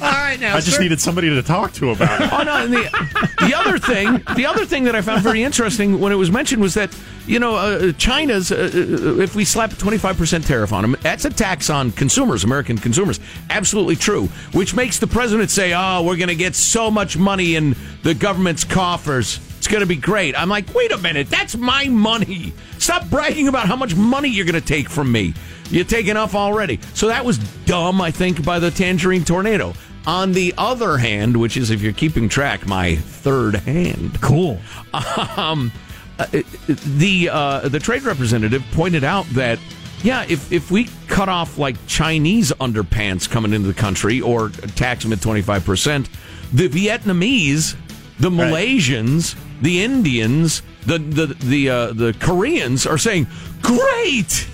right, 0.00 0.38
now. 0.38 0.56
I 0.56 0.60
just 0.60 0.78
needed 0.80 1.00
somebody 1.00 1.28
to 1.30 1.42
talk 1.42 1.72
to 1.74 1.90
about 1.90 2.20
it. 2.20 2.32
Oh 2.32 2.42
no! 2.42 2.56
And 2.64 2.72
the 2.72 3.34
the 3.40 3.54
other 3.54 3.78
thing, 3.78 4.22
the 4.36 4.46
other 4.46 4.64
thing 4.66 4.84
that 4.84 4.94
I 4.94 5.00
found 5.00 5.22
very 5.22 5.42
interesting 5.42 5.98
when 5.98 6.12
it 6.12 6.16
was 6.16 6.30
mentioned 6.30 6.60
was 6.62 6.74
that 6.74 6.94
you 7.26 7.38
know 7.38 7.56
uh, 7.56 7.92
China's 7.92 8.52
uh, 8.52 8.70
uh, 8.74 9.20
if 9.20 9.34
we 9.34 9.44
slap 9.44 9.72
a 9.72 9.76
twenty 9.76 9.98
five 9.98 10.16
percent 10.16 10.46
tariff 10.46 10.72
on 10.72 10.82
them, 10.82 10.96
that's 11.00 11.24
a 11.24 11.30
tax 11.30 11.70
on 11.70 11.90
consumers, 11.92 12.44
American 12.44 12.78
consumers. 12.78 13.20
Absolutely 13.50 13.96
true. 13.96 14.28
Which 14.52 14.74
makes 14.74 14.98
the 14.98 15.06
president 15.06 15.50
say, 15.50 15.72
"Oh, 15.74 16.02
we're 16.02 16.16
going 16.16 16.28
to 16.28 16.34
get 16.34 16.54
so 16.54 16.90
much 16.90 17.16
money 17.16 17.56
in 17.56 17.76
the 18.02 18.14
government's 18.14 18.64
coffers." 18.64 19.40
It's 19.58 19.70
going 19.70 19.80
to 19.80 19.86
be 19.86 19.96
great. 19.96 20.38
I'm 20.38 20.50
like, 20.50 20.74
wait 20.74 20.92
a 20.92 20.98
minute, 20.98 21.30
that's 21.30 21.56
my 21.56 21.88
money. 21.88 22.52
Stop 22.76 23.08
bragging 23.08 23.48
about 23.48 23.66
how 23.66 23.76
much 23.76 23.96
money 23.96 24.28
you're 24.28 24.44
going 24.44 24.60
to 24.60 24.66
take 24.66 24.90
from 24.90 25.10
me. 25.10 25.32
You 25.70 25.84
take 25.84 26.06
enough 26.06 26.34
already. 26.34 26.80
So 26.92 27.08
that 27.08 27.24
was 27.24 27.38
dumb, 27.64 27.98
I 28.02 28.10
think, 28.10 28.44
by 28.44 28.58
the 28.58 28.70
Tangerine 28.70 29.24
Tornado. 29.24 29.72
On 30.06 30.32
the 30.32 30.52
other 30.58 30.98
hand, 30.98 31.38
which 31.38 31.56
is 31.56 31.70
if 31.70 31.80
you're 31.80 31.94
keeping 31.94 32.28
track, 32.28 32.66
my 32.66 32.96
third 32.96 33.54
hand. 33.56 34.20
Cool. 34.20 34.60
Um, 35.36 35.72
uh, 36.18 36.26
the 36.66 37.28
uh, 37.30 37.68
the 37.68 37.78
trade 37.78 38.02
representative 38.02 38.64
pointed 38.72 39.04
out 39.04 39.26
that 39.30 39.58
yeah, 40.02 40.26
if 40.28 40.52
if 40.52 40.70
we 40.70 40.88
cut 41.08 41.28
off 41.28 41.58
like 41.58 41.76
Chinese 41.86 42.52
underpants 42.52 43.28
coming 43.28 43.52
into 43.52 43.68
the 43.68 43.74
country 43.74 44.20
or 44.20 44.50
tax 44.50 45.02
them 45.02 45.12
at 45.12 45.20
twenty 45.20 45.42
five 45.42 45.64
percent, 45.64 46.10
the 46.52 46.68
Vietnamese, 46.68 47.74
the 48.18 48.30
Malaysians, 48.30 49.34
the 49.62 49.82
Indians, 49.82 50.62
the 50.86 50.98
the 50.98 51.26
the 51.26 51.70
uh, 51.70 51.92
the 51.92 52.14
Koreans 52.20 52.86
are 52.86 52.98
saying 52.98 53.26
great. 53.62 54.46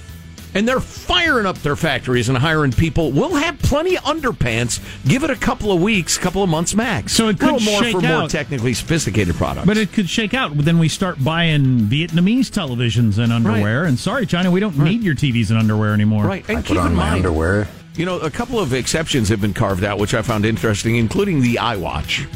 And 0.55 0.67
they're 0.67 0.81
firing 0.81 1.47
up 1.47 1.59
their 1.59 1.77
factories 1.77 2.29
and 2.29 2.37
hiring 2.37 2.73
people. 2.73 3.13
We'll 3.13 3.35
have 3.37 3.59
plenty 3.61 3.97
of 3.97 4.03
underpants. 4.05 4.81
Give 5.09 5.23
it 5.25 5.31
a 5.31 5.37
couple 5.37 5.71
of 5.73 5.81
weeks, 5.81 6.19
couple 6.19 6.43
of 6.43 6.49
months 6.49 6.75
max. 6.75 7.13
So 7.13 7.29
it 7.29 7.39
could 7.39 7.51
a 7.51 7.53
little 7.55 7.73
more 7.73 7.83
shake 7.83 7.93
for 7.95 8.01
more 8.01 8.29
technically 8.29 8.75
sophisticated 8.75 9.35
products. 9.37 9.67
But 9.67 9.77
it 9.77 9.93
could 9.93 10.09
shake 10.09 10.35
out. 10.35 10.57
Then 10.57 10.79
we 10.79 10.89
start 10.89 11.23
buying 11.23 11.81
Vietnamese 11.87 12.51
televisions 12.51 13.19
and 13.19 13.33
underwear. 13.33 13.85
And 13.85 13.99
sorry, 13.99 14.27
China, 14.27 14.51
we 14.51 14.61
don't 14.61 14.77
need 14.79 15.03
your 15.03 15.15
TVs 15.15 15.51
and 15.51 15.59
underwear 15.59 15.95
anymore. 15.95 16.25
Right. 16.25 16.45
And 16.49 16.65
keep 16.65 16.79
in 16.79 16.95
mind, 16.95 17.17
underwear. 17.17 17.69
you 17.95 18.05
know, 18.05 18.19
a 18.19 18.31
couple 18.31 18.59
of 18.59 18.75
exceptions 18.75 19.29
have 19.29 19.41
been 19.41 19.55
carved 19.55 19.85
out, 19.85 19.99
which 19.99 20.15
I 20.15 20.23
found 20.23 20.45
interesting, 20.45 20.97
including 20.97 21.43
the 21.43 21.57
iWatch. 21.57 22.27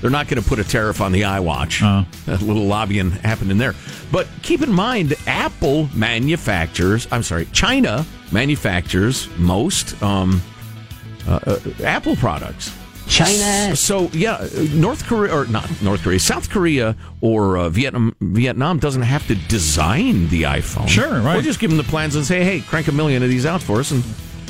They're 0.00 0.10
not 0.10 0.28
going 0.28 0.42
to 0.42 0.48
put 0.48 0.58
a 0.58 0.64
tariff 0.64 1.00
on 1.00 1.12
the 1.12 1.22
iWatch. 1.22 1.82
A 2.26 2.44
little 2.44 2.64
lobbying 2.66 3.10
happening 3.10 3.58
there. 3.58 3.74
But 4.12 4.28
keep 4.42 4.62
in 4.62 4.72
mind, 4.72 5.14
Apple 5.26 5.88
manufactures, 5.94 7.08
I'm 7.10 7.22
sorry, 7.22 7.46
China 7.46 8.04
manufactures 8.30 9.28
most 9.38 10.00
um, 10.02 10.42
uh, 11.26 11.40
uh, 11.46 11.58
Apple 11.82 12.16
products. 12.16 12.76
China. 13.08 13.76
So 13.76 14.10
yeah, 14.12 14.46
North 14.72 15.06
Korea 15.06 15.32
or 15.32 15.46
not 15.46 15.70
North 15.80 16.02
Korea, 16.02 16.18
South 16.18 16.50
Korea 16.50 16.96
or 17.20 17.56
uh, 17.56 17.68
Vietnam. 17.68 18.16
Vietnam 18.20 18.78
doesn't 18.80 19.02
have 19.02 19.26
to 19.28 19.34
design 19.34 20.28
the 20.28 20.42
iPhone. 20.42 20.88
Sure, 20.88 21.20
right. 21.20 21.34
We'll 21.34 21.42
just 21.42 21.60
give 21.60 21.70
them 21.70 21.76
the 21.76 21.84
plans 21.84 22.16
and 22.16 22.24
say, 22.24 22.42
hey, 22.42 22.60
crank 22.60 22.88
a 22.88 22.92
million 22.92 23.22
of 23.22 23.28
these 23.28 23.46
out 23.46 23.62
for 23.62 23.78
us, 23.78 23.92
and 23.92 24.02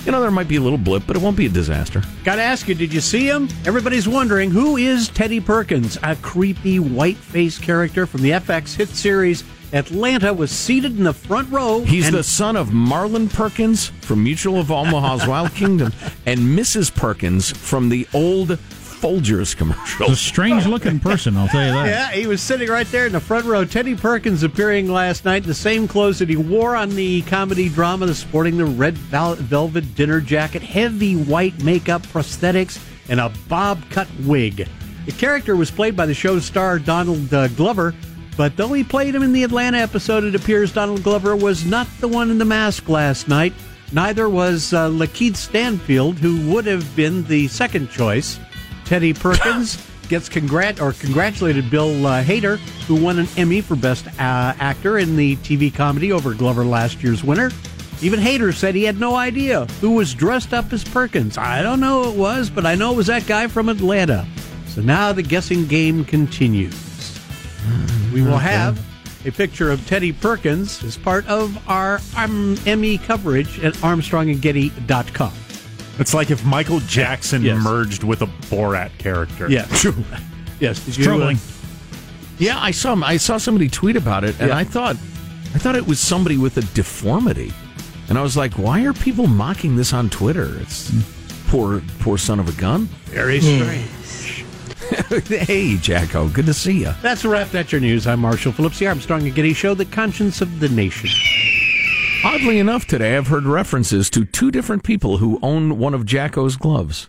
you 0.06 0.12
know 0.12 0.20
there 0.20 0.30
might 0.30 0.48
be 0.48 0.56
a 0.56 0.60
little 0.60 0.78
blip, 0.78 1.02
but 1.06 1.16
it 1.16 1.22
won't 1.22 1.36
be 1.36 1.46
a 1.46 1.50
disaster. 1.50 2.02
Got 2.24 2.36
to 2.36 2.42
ask 2.42 2.68
you, 2.68 2.74
did 2.74 2.94
you 2.94 3.00
see 3.00 3.28
him? 3.28 3.48
Everybody's 3.66 4.08
wondering 4.08 4.50
who 4.50 4.76
is 4.76 5.08
Teddy 5.08 5.40
Perkins, 5.40 5.98
a 6.02 6.14
creepy 6.16 6.78
white 6.78 7.16
face 7.16 7.58
character 7.58 8.06
from 8.06 8.22
the 8.22 8.30
FX 8.30 8.76
hit 8.76 8.88
series 8.88 9.42
Atlanta 9.72 10.32
was 10.32 10.50
seated 10.50 10.96
in 10.96 11.04
the 11.04 11.12
front 11.12 11.50
row. 11.50 11.80
He's 11.80 12.10
the 12.10 12.22
son 12.22 12.56
of 12.56 12.72
Marlin 12.72 13.28
Perkins 13.28 13.88
from 13.88 14.22
Mutual 14.22 14.60
of 14.60 14.70
Omaha's 14.70 15.26
Wild 15.26 15.52
Kingdom 15.54 15.92
and 16.26 16.38
Mrs. 16.38 16.94
Perkins 16.94 17.50
from 17.50 17.88
the 17.88 18.06
old 18.14 18.58
Folgers 19.00 19.56
commercial. 19.56 20.10
A 20.10 20.16
strange 20.16 20.66
looking 20.66 20.98
person, 20.98 21.36
I'll 21.36 21.48
tell 21.48 21.66
you 21.66 21.72
that. 21.72 21.86
Yeah, 21.86 22.10
he 22.10 22.26
was 22.26 22.40
sitting 22.40 22.68
right 22.68 22.86
there 22.88 23.06
in 23.06 23.12
the 23.12 23.20
front 23.20 23.44
row. 23.44 23.64
Teddy 23.64 23.94
Perkins 23.94 24.42
appearing 24.42 24.90
last 24.90 25.24
night 25.24 25.42
in 25.42 25.48
the 25.48 25.54
same 25.54 25.86
clothes 25.86 26.18
that 26.18 26.28
he 26.28 26.36
wore 26.36 26.74
on 26.74 26.90
the 26.90 27.22
comedy 27.22 27.68
drama, 27.68 28.06
the 28.06 28.14
sporting 28.14 28.56
the 28.56 28.64
red 28.64 28.94
velvet 28.96 29.94
dinner 29.94 30.20
jacket, 30.20 30.62
heavy 30.62 31.14
white 31.14 31.62
makeup, 31.62 32.02
prosthetics, 32.02 32.82
and 33.08 33.20
a 33.20 33.32
bob 33.48 33.82
cut 33.90 34.08
wig. 34.24 34.66
The 35.04 35.12
character 35.12 35.54
was 35.56 35.70
played 35.70 35.94
by 35.94 36.06
the 36.06 36.14
show's 36.14 36.44
star 36.44 36.78
Donald 36.78 37.32
uh, 37.32 37.48
Glover, 37.48 37.94
but 38.36 38.56
though 38.56 38.72
he 38.72 38.82
played 38.82 39.14
him 39.14 39.22
in 39.22 39.32
the 39.32 39.44
Atlanta 39.44 39.78
episode, 39.78 40.24
it 40.24 40.34
appears 40.34 40.72
Donald 40.72 41.02
Glover 41.02 41.36
was 41.36 41.64
not 41.64 41.86
the 42.00 42.08
one 42.08 42.30
in 42.30 42.38
the 42.38 42.44
mask 42.44 42.88
last 42.88 43.28
night. 43.28 43.52
Neither 43.92 44.28
was 44.28 44.72
uh, 44.72 44.88
Lakeith 44.88 45.36
Stanfield, 45.36 46.18
who 46.18 46.50
would 46.52 46.66
have 46.66 46.96
been 46.96 47.22
the 47.24 47.46
second 47.48 47.88
choice. 47.90 48.40
Teddy 48.86 49.12
Perkins 49.12 49.84
gets 50.08 50.28
congrat 50.28 50.80
or 50.80 50.92
congratulated 50.92 51.70
Bill 51.70 52.06
uh, 52.06 52.22
Hader, 52.22 52.58
who 52.86 52.94
won 52.94 53.18
an 53.18 53.28
Emmy 53.36 53.60
for 53.60 53.76
Best 53.76 54.06
uh, 54.06 54.54
Actor 54.58 54.98
in 54.98 55.16
the 55.16 55.36
TV 55.36 55.74
comedy 55.74 56.12
over 56.12 56.32
Glover 56.34 56.64
last 56.64 57.02
year's 57.02 57.22
winner. 57.22 57.50
Even 58.00 58.20
Hader 58.20 58.54
said 58.54 58.74
he 58.74 58.84
had 58.84 59.00
no 59.00 59.16
idea 59.16 59.64
who 59.80 59.92
was 59.92 60.14
dressed 60.14 60.52
up 60.52 60.72
as 60.72 60.84
Perkins. 60.84 61.36
I 61.38 61.62
don't 61.62 61.80
know 61.80 62.04
who 62.04 62.10
it 62.10 62.16
was, 62.16 62.50
but 62.50 62.66
I 62.66 62.74
know 62.74 62.92
it 62.92 62.96
was 62.96 63.06
that 63.06 63.26
guy 63.26 63.48
from 63.48 63.68
Atlanta. 63.68 64.26
So 64.68 64.82
now 64.82 65.12
the 65.12 65.22
guessing 65.22 65.66
game 65.66 66.04
continues. 66.04 66.74
We 68.12 68.22
will 68.22 68.38
have 68.38 68.80
a 69.26 69.30
picture 69.30 69.70
of 69.70 69.86
Teddy 69.86 70.10
Perkins 70.10 70.82
as 70.82 70.96
part 70.96 71.26
of 71.26 71.68
our 71.68 72.00
um, 72.16 72.56
Emmy 72.64 72.96
coverage 72.96 73.58
at 73.60 73.74
ArmstrongandGetty.com. 73.74 75.32
It's 75.98 76.12
like 76.14 76.30
if 76.30 76.44
Michael 76.44 76.80
Jackson 76.80 77.42
Yes. 77.42 77.62
merged 77.62 78.04
with 78.04 78.22
a 78.22 78.26
Borat 78.50 78.96
character. 78.98 79.50
Yeah. 79.50 79.66
yes. 80.60 80.84
Did 80.84 80.96
you, 80.96 81.04
uh, 81.04 81.06
troubling. 81.06 81.38
Yeah, 82.38 82.58
I 82.60 82.70
saw 82.70 82.94
I 83.02 83.16
saw 83.16 83.38
somebody 83.38 83.68
tweet 83.68 83.96
about 83.96 84.22
it, 84.24 84.38
and 84.38 84.48
Yeah. 84.50 84.56
I 84.56 84.64
thought 84.64 84.96
I 85.54 85.58
thought 85.58 85.74
it 85.76 85.86
was 85.86 85.98
somebody 85.98 86.36
with 86.36 86.58
a 86.58 86.62
deformity, 86.74 87.52
and 88.10 88.18
I 88.18 88.22
was 88.22 88.36
like, 88.36 88.54
why 88.54 88.84
are 88.84 88.92
people 88.92 89.26
mocking 89.26 89.76
this 89.76 89.92
on 89.94 90.10
Twitter? 90.10 90.58
It's 90.60 90.92
poor 91.48 91.82
poor 92.00 92.18
son 92.18 92.40
of 92.40 92.48
a 92.48 92.60
gun. 92.60 92.86
Very 93.06 93.40
strange. 93.40 94.44
hey, 95.28 95.76
Jacko, 95.78 96.28
good 96.28 96.46
to 96.46 96.54
see 96.54 96.80
you. 96.82 96.92
That's 97.02 97.24
a 97.24 97.28
wrap. 97.28 97.50
That's 97.50 97.72
your 97.72 97.80
news. 97.80 98.06
I'm 98.06 98.20
Marshall 98.20 98.52
Phillips, 98.52 98.78
the 98.78 98.86
Armstrong 98.86 99.22
and 99.22 99.34
Getty 99.34 99.54
Show, 99.54 99.74
the 99.74 99.84
conscience 99.86 100.40
of 100.42 100.60
the 100.60 100.68
nation. 100.68 101.08
Oddly 102.26 102.58
enough, 102.58 102.86
today 102.86 103.16
I've 103.16 103.28
heard 103.28 103.44
references 103.44 104.10
to 104.10 104.24
two 104.24 104.50
different 104.50 104.82
people 104.82 105.18
who 105.18 105.38
own 105.42 105.78
one 105.78 105.94
of 105.94 106.04
Jacko's 106.04 106.56
gloves. 106.56 107.08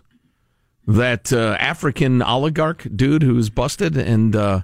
That 0.86 1.32
uh, 1.32 1.56
African 1.58 2.22
oligarch 2.22 2.86
dude 2.94 3.24
who's 3.24 3.50
busted, 3.50 3.96
and 3.96 4.36
uh, 4.36 4.60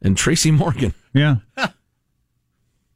and 0.00 0.16
Tracy 0.16 0.50
Morgan. 0.62 0.94
Yeah. 1.12 1.36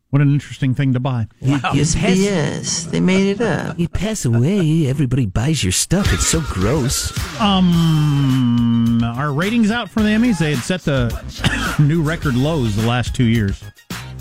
what 0.09 0.23
an 0.23 0.33
interesting 0.33 0.75
thing 0.75 0.95
to 0.95 1.01
buy. 1.01 1.29
It's 1.43 1.95
BS. 1.95 2.91
They 2.91 3.01
made 3.01 3.29
it 3.39 3.41
up. 3.43 3.79
You 3.79 3.87
pass 3.89 4.25
away, 4.25 4.87
everybody 4.87 5.27
buys 5.27 5.63
your 5.63 5.73
stuff. 5.73 6.11
It's 6.11 6.27
so 6.27 6.41
gross. 6.41 7.13
Um, 7.39 9.03
our 9.05 9.31
ratings 9.31 9.71
out 9.71 9.91
for 9.91 10.01
the 10.01 10.09
Emmys. 10.09 10.39
They 10.39 10.55
had 10.55 10.65
set 10.65 10.81
the 10.83 11.77
new 11.79 12.01
record 12.03 12.35
lows 12.35 12.77
the 12.77 12.87
last 12.87 13.15
two 13.15 13.25
years. 13.25 13.63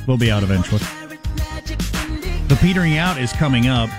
We'll 0.05 0.17
be 0.17 0.29
out 0.29 0.43
eventually. 0.43 0.81
The 2.53 2.59
petering 2.59 2.99
out 2.99 3.17
is 3.17 3.33
coming 3.33 3.65
up. 3.65 3.89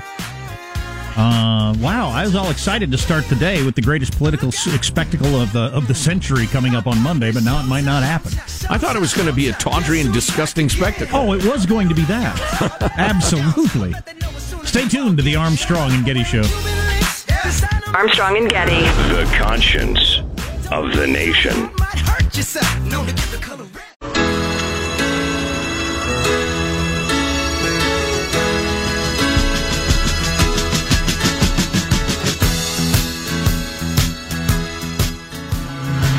Uh, 1.17 1.75
wow, 1.81 2.11
I 2.11 2.23
was 2.23 2.37
all 2.37 2.53
excited 2.53 2.93
to 2.93 2.97
start 2.97 3.25
the 3.25 3.35
day 3.35 3.64
with 3.64 3.75
the 3.75 3.83
greatest 3.83 4.17
political 4.17 4.53
spectacle 4.53 5.40
of 5.40 5.53
the 5.53 5.73
of 5.75 5.88
the 5.88 5.95
century 5.95 6.47
coming 6.47 6.77
up 6.77 6.87
on 6.87 7.03
Monday, 7.03 7.33
but 7.33 7.43
now 7.43 7.61
it 7.61 7.67
might 7.67 7.83
not 7.83 8.05
happen. 8.05 8.31
I 8.71 8.79
thought 8.79 8.95
it 8.95 9.01
was 9.01 9.12
going 9.12 9.27
to 9.27 9.35
be 9.35 9.49
a 9.49 9.55
tawdry 9.55 10.03
and 10.03 10.14
disgusting 10.14 10.69
spectacle. 10.69 11.19
Oh, 11.19 11.33
it 11.33 11.45
was 11.45 11.67
going 11.67 11.88
to 11.88 11.97
be 11.97 12.05
that. 12.05 12.93
Absolutely. 12.97 13.93
Stay 14.62 14.87
tuned 14.87 15.17
to 15.17 15.25
the 15.25 15.35
Armstrong 15.35 15.90
and 15.90 16.05
Getty 16.05 16.23
Show. 16.23 16.45
Armstrong 17.93 18.37
and 18.37 18.49
Getty. 18.49 18.83
The 19.12 19.29
conscience 19.37 20.19
of 20.71 20.95
the 20.95 21.09
nation. 21.09 21.71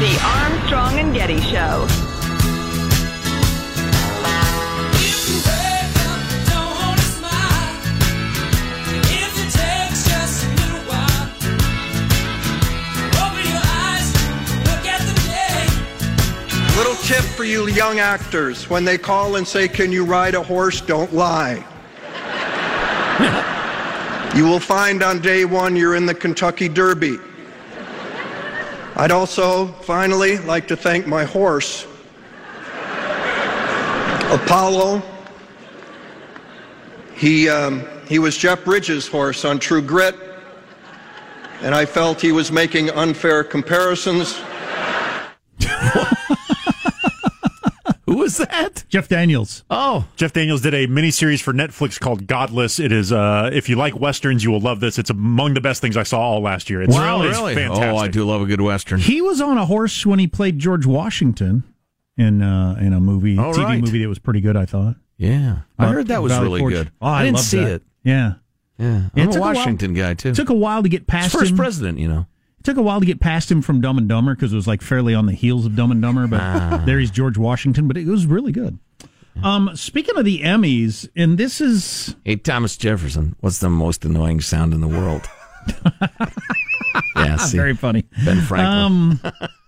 The 0.06 0.22
Armstrong 0.24 1.00
and 1.00 1.16
Getty 1.16 1.42
Show. 1.42 1.88
Little 16.78 16.94
tip 17.02 17.24
for 17.24 17.44
you 17.44 17.68
young 17.70 17.98
actors 17.98 18.70
when 18.70 18.86
they 18.86 19.00
call 19.00 19.38
and 19.38 19.48
say, 19.48 19.68
Can 19.68 19.92
you 19.92 20.06
ride 20.06 20.36
a 20.36 20.44
horse? 20.44 20.82
Don't 20.82 21.16
lie. 21.16 21.66
you 24.36 24.44
will 24.44 24.60
find 24.60 25.02
on 25.02 25.20
day 25.20 25.46
one 25.46 25.76
you're 25.76 25.96
in 25.96 26.06
the 26.06 26.14
Kentucky 26.14 26.70
Derby. 26.70 27.18
I'd 28.98 29.12
also, 29.12 29.68
finally, 29.82 30.38
like 30.38 30.70
to 30.70 30.78
thank 30.78 31.06
my 31.06 31.26
horse, 31.26 31.86
Apollo. 34.32 35.04
He, 37.14 37.50
um, 37.50 37.86
he 38.08 38.20
was 38.20 38.38
Jeff 38.38 38.64
Bridges' 38.64 39.06
horse 39.06 39.44
on 39.44 39.60
True 39.60 39.82
Grit, 39.82 40.16
and 41.62 41.76
I 41.76 41.86
felt 41.86 42.22
he 42.22 42.32
was 42.32 42.54
making 42.54 42.90
unfair 42.90 43.44
comparisons. 43.44 44.40
Was 48.26 48.38
that? 48.38 48.84
Jeff 48.90 49.08
Daniels. 49.08 49.64
Oh, 49.70 50.08
Jeff 50.16 50.34
Daniels 50.34 50.62
did 50.62 50.74
a 50.74 50.88
miniseries 50.88 51.42
for 51.42 51.54
Netflix 51.54 52.00
called 52.00 52.28
Godless. 52.28 52.80
It 52.80 52.92
is, 52.92 53.12
uh, 53.12 53.50
if 53.54 53.70
you 53.70 53.76
like 53.76 54.00
westerns, 54.00 54.44
you 54.44 54.52
will 54.52 54.60
love 54.60 54.80
this. 54.80 54.98
It's 55.00 55.10
among 55.10 55.54
the 55.54 55.62
best 55.62 55.82
things 55.82 55.96
I 55.98 56.04
saw 56.04 56.20
all 56.20 56.42
last 56.42 56.70
year. 56.70 56.82
It's 56.82 56.94
wow, 56.96 57.22
it's 57.22 57.38
really? 57.38 57.56
fantastic. 57.56 57.86
Oh, 57.86 57.98
I 57.98 58.08
do 58.08 58.26
love 58.26 58.42
a 58.42 58.46
good 58.46 58.62
western. 58.62 59.00
He 59.00 59.22
was 59.22 59.40
on 59.42 59.58
a 59.58 59.66
horse 59.66 60.06
when 60.06 60.20
he 60.20 60.28
played 60.28 60.60
George 60.60 60.86
Washington 60.86 61.64
in 62.18 62.42
uh, 62.42 62.78
in 62.80 62.94
a 62.94 63.00
movie, 63.00 63.38
All 63.38 63.54
TV 63.54 63.64
right. 63.64 63.82
movie 63.82 64.02
that 64.02 64.10
was 64.10 64.20
pretty 64.20 64.42
good. 64.42 64.56
I 64.58 64.66
thought. 64.66 64.96
Yeah, 65.18 65.60
I 65.80 65.84
About 65.86 65.94
heard 65.96 66.08
that 66.08 66.22
was 66.24 66.32
Valley 66.34 66.44
really 66.46 66.60
Forge. 66.60 66.74
good. 66.74 66.92
Oh, 67.02 67.08
I, 67.08 67.24
didn't 67.24 67.40
see 67.40 67.58
that. 67.60 67.72
it. 67.72 67.84
Yeah, 68.04 68.34
Yeah, 68.78 69.04
Yeah, 69.16 69.24
I'm 69.24 69.30
a 69.30 69.32
took 69.32 69.36
a 69.38 69.40
while- 69.42 69.54
Washington 69.56 69.94
guy 69.94 70.14
too. 70.14 70.30
it 70.30 70.36
took 70.36 70.50
a 70.50 70.54
while 70.54 70.84
to 70.84 70.90
get 70.90 71.08
past 71.08 71.32
First 71.32 71.52
him. 71.52 71.58
president, 71.58 72.00
you 72.00 72.08
know. 72.10 72.28
Took 72.66 72.78
a 72.78 72.82
while 72.82 73.00
to 73.00 73.06
get 73.06 73.20
past 73.20 73.50
him 73.50 73.62
from 73.62 73.80
Dumb 73.80 73.98
and 73.98 74.10
Dumber 74.10 74.36
because 74.36 74.52
it 74.52 74.56
was 74.56 74.68
like 74.68 74.82
fairly 74.82 75.14
on 75.14 75.28
the 75.28 75.34
heels 75.34 75.66
of 75.66 75.76
Dumb 75.76 75.92
and 75.92 76.02
Dumber. 76.02 76.28
But 76.28 76.42
Ah. 76.42 76.84
there 76.86 77.00
he's 77.00 77.12
George 77.12 77.38
Washington. 77.38 77.88
But 77.88 77.96
it 77.96 78.06
was 78.08 78.26
really 78.26 78.52
good. 78.52 78.80
Um, 79.44 79.70
speaking 79.76 80.18
of 80.18 80.26
the 80.26 80.42
Emmys, 80.42 81.08
and 81.16 81.38
this 81.38 81.62
is 81.62 82.16
Hey, 82.26 82.38
Thomas 82.38 82.76
Jefferson, 82.78 83.36
what's 83.42 83.60
the 83.60 83.70
most 83.70 84.04
annoying 84.06 84.42
sound 84.42 84.74
in 84.74 84.82
the 84.82 84.88
world? 84.88 85.30
yeah, 87.16 87.36
see, 87.38 87.58
very 87.58 87.76
funny. 87.76 88.06
Ben 88.24 88.42
Franklin. 88.42 88.68
Um, 88.68 89.20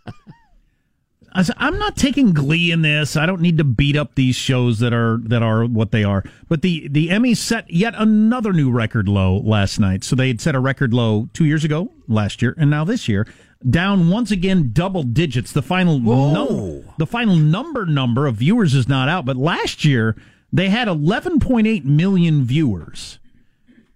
I'm 1.58 1.78
not 1.78 1.96
taking 1.96 2.34
glee 2.34 2.72
in 2.72 2.82
this. 2.82 3.16
I 3.16 3.26
don't 3.26 3.42
need 3.42 3.58
to 3.60 3.64
beat 3.64 3.96
up 3.96 4.16
these 4.16 4.36
shows 4.36 4.80
that 4.80 4.94
are 4.94 5.20
that 5.24 5.44
are 5.44 5.66
what 5.66 5.92
they 5.92 6.04
are. 6.04 6.24
But 6.48 6.62
the 6.62 6.88
the 6.88 7.10
Emmys 7.10 7.38
set 7.38 7.70
yet 7.70 7.94
another 7.98 8.54
new 8.54 8.72
record 8.72 9.08
low 9.08 9.38
last 9.40 9.80
night. 9.80 10.04
So 10.04 10.16
they 10.16 10.30
had 10.30 10.42
set 10.42 10.56
a 10.56 10.60
record 10.60 10.94
low 10.94 11.30
two 11.34 11.46
years 11.46 11.64
ago, 11.64 11.92
last 12.08 12.42
year, 12.42 12.56
and 12.58 12.70
now 12.70 12.84
this 12.84 13.08
year, 13.08 13.28
down 13.70 14.10
once 14.10 14.32
again 14.32 14.72
double 14.74 15.04
digits. 15.04 15.52
The 15.52 15.62
final 15.62 16.00
no, 16.00 16.84
the 16.98 17.08
final 17.08 17.36
number 17.36 17.86
number 17.86 18.26
of 18.26 18.38
viewers 18.38 18.74
is 18.74 18.88
not 18.88 19.08
out, 19.08 19.26
but 19.26 19.38
last 19.38 19.86
year 19.86 20.16
they 20.52 20.70
had 20.70 20.88
11.8 20.88 21.84
million 21.84 22.46
viewers 22.46 23.20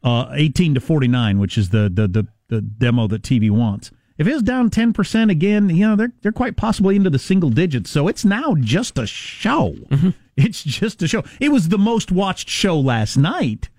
uh, 0.04 0.30
18 0.34 0.76
to 0.76 0.82
49, 0.82 1.40
which 1.40 1.58
is 1.58 1.70
the, 1.70 1.90
the, 1.94 2.08
the, 2.08 2.28
the 2.50 2.62
demo 2.62 3.08
that 3.08 3.22
TV 3.22 3.50
wants. 3.50 3.92
If 4.18 4.28
it 4.28 4.34
was 4.34 4.44
down 4.44 4.70
10% 4.70 5.32
again, 5.32 5.70
you 5.70 5.88
know, 5.88 5.96
they're, 5.96 6.14
they're 6.22 6.32
quite 6.32 6.56
possibly 6.56 6.96
into 6.96 7.10
the 7.10 7.20
single 7.20 7.50
digits. 7.50 7.90
So 7.90 8.08
it's 8.08 8.26
now 8.26 8.56
just 8.60 8.98
a 8.98 9.08
show. 9.08 9.76
Mm-hmm. 9.90 10.10
It's 10.38 10.64
just 10.64 11.04
a 11.04 11.10
show. 11.10 11.24
It 11.42 11.50
was 11.50 11.68
the 11.68 11.78
most 11.78 12.10
watched 12.10 12.50
show 12.50 12.80
last 12.80 13.18
night, 13.18 13.70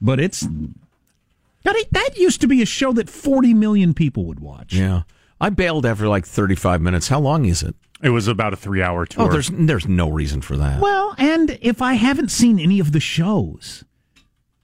but 0.00 0.18
it's. 0.18 0.42
God, 0.42 1.76
that 1.92 2.16
used 2.16 2.40
to 2.40 2.48
be 2.48 2.62
a 2.62 2.66
show 2.66 2.94
that 2.94 3.10
40 3.10 3.52
million 3.52 3.92
people 3.92 4.24
would 4.24 4.40
watch. 4.40 4.72
Yeah. 4.72 5.02
I 5.38 5.50
bailed 5.50 5.84
after 5.84 6.08
like 6.08 6.26
35 6.26 6.80
minutes. 6.80 7.08
How 7.08 7.20
long 7.20 7.44
is 7.44 7.62
it? 7.62 7.76
It 8.02 8.10
was 8.10 8.26
about 8.26 8.52
a 8.52 8.56
three 8.56 8.82
hour 8.82 9.06
tour. 9.06 9.26
Oh, 9.26 9.28
there's 9.32 9.50
there's 9.52 9.86
no 9.86 10.08
reason 10.08 10.40
for 10.40 10.56
that. 10.56 10.80
Well, 10.80 11.14
and 11.18 11.58
if 11.60 11.82
I 11.82 11.94
haven't 11.94 12.30
seen 12.30 12.58
any 12.58 12.80
of 12.80 12.92
the 12.92 13.00
shows, 13.00 13.84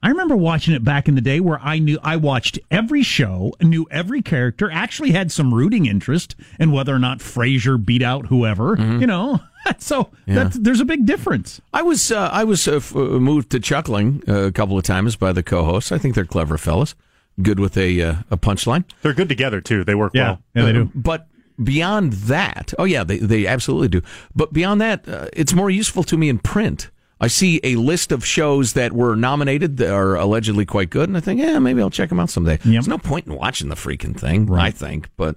I 0.05 0.09
remember 0.09 0.37
watching 0.37 0.75
it 0.75 0.85
back 0.85 1.09
in 1.09 1.15
the 1.17 1.21
day 1.21 1.41
where 1.41 1.59
I 1.61 1.79
knew 1.81 1.99
I 2.03 2.17
watched 2.17 2.59
every 2.71 3.03
show, 3.03 3.55
knew 3.63 3.87
every 3.91 4.21
character, 4.23 4.71
actually 4.71 5.13
had 5.13 5.33
some 5.33 5.53
rooting 5.55 5.87
interest 5.87 6.37
in 6.61 6.71
whether 6.73 6.95
or 6.95 6.99
not 6.99 7.19
Frasier 7.21 7.83
beat 7.85 8.03
out 8.03 8.27
whoever, 8.27 8.77
you 8.79 9.07
know. 9.07 9.41
So 9.79 10.11
Yeah. 10.27 10.45
that, 10.45 10.63
there's 10.63 10.81
a 10.81 10.85
big 10.85 11.07
difference. 11.07 11.59
I 11.73 11.81
was 11.81 12.13
uh, 12.13 12.29
I 12.31 12.45
was 12.45 12.69
uh, 12.69 12.77
f- 12.77 12.95
uh, 12.95 12.99
moved 13.19 13.49
to 13.53 13.59
chuckling 13.61 14.23
uh, 14.29 14.41
a 14.49 14.53
couple 14.53 14.77
of 14.77 14.85
times 14.85 15.17
by 15.17 15.33
the 15.33 15.43
co-hosts. 15.43 15.91
I 15.91 15.97
think 15.97 16.15
they're 16.15 16.27
clever 16.27 16.59
fellas, 16.59 16.95
good 17.41 17.59
with 17.59 17.79
a 17.79 18.03
uh, 18.03 18.15
a 18.31 18.37
punchline. 18.37 18.85
They're 19.01 19.15
good 19.15 19.31
together 19.31 19.63
too. 19.63 19.83
They 19.83 19.95
work 19.95 20.13
well. 20.13 20.39
Uh, 20.55 20.85
But 20.95 21.29
beyond 21.63 22.13
that, 22.29 22.75
oh 22.79 22.85
yeah, 22.85 23.05
they 23.05 23.17
they 23.17 23.47
absolutely 23.47 23.89
do. 23.89 24.03
But 24.37 24.53
beyond 24.53 24.83
that, 24.83 25.09
uh, 25.09 25.29
it's 25.33 25.55
more 25.55 25.71
useful 25.71 26.03
to 26.05 26.19
me 26.19 26.29
in 26.29 26.41
print. 26.41 26.91
I 27.25 27.29
see 27.29 27.59
a 27.65 27.77
list 27.77 28.13
of 28.13 28.23
shows 28.23 28.75
that 28.75 28.93
were 28.93 29.17
nominated 29.17 29.79
that 29.79 29.91
are 29.91 30.15
allegedly 30.15 30.67
quite 30.67 30.91
good, 30.91 31.09
and 31.09 31.17
I 31.17 31.21
think, 31.21 31.41
yeah, 31.41 31.59
maybe 31.59 31.81
I'll 31.81 31.89
check 31.89 32.11
them 32.11 32.21
out 32.21 32.29
someday. 32.29 32.59
There's 32.63 32.87
no 32.87 32.99
point 32.99 33.27
in 33.27 33.35
watching 33.35 33.71
the 33.71 33.77
freaking 33.77 34.15
thing, 34.15 34.45
right. 34.45 34.67
I 34.67 34.71
think. 34.71 35.09
But 35.17 35.37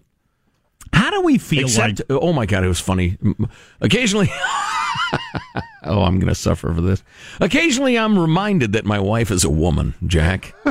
how 0.91 1.09
do 1.11 1.21
we 1.21 1.37
feel 1.37 1.63
Except, 1.63 2.01
oh 2.09 2.33
my 2.33 2.45
god, 2.45 2.65
it 2.65 2.67
was 2.67 2.81
funny. 2.81 3.17
Occasionally, 3.79 4.29
oh, 5.83 6.03
I'm 6.03 6.19
going 6.19 6.27
to 6.27 6.35
suffer 6.35 6.73
for 6.73 6.81
this. 6.81 7.03
Occasionally, 7.39 7.97
I'm 7.97 8.19
reminded 8.19 8.73
that 8.73 8.83
my 8.83 8.99
wife 8.99 9.31
is 9.31 9.45
a 9.45 9.49
woman, 9.49 9.93
Jack. 10.05 10.53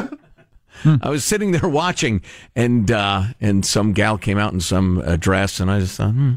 I 0.85 1.09
was 1.09 1.25
sitting 1.25 1.53
there 1.53 1.69
watching, 1.69 2.21
and 2.55 2.91
uh, 2.91 3.23
and 3.41 3.65
some 3.65 3.95
gal 3.95 4.19
came 4.19 4.37
out 4.37 4.53
in 4.53 4.61
some 4.61 4.99
uh, 4.99 5.17
dress, 5.17 5.61
and 5.61 5.71
I 5.71 5.81
just 5.81 5.97
thought, 5.97 6.13
hmm. 6.13 6.35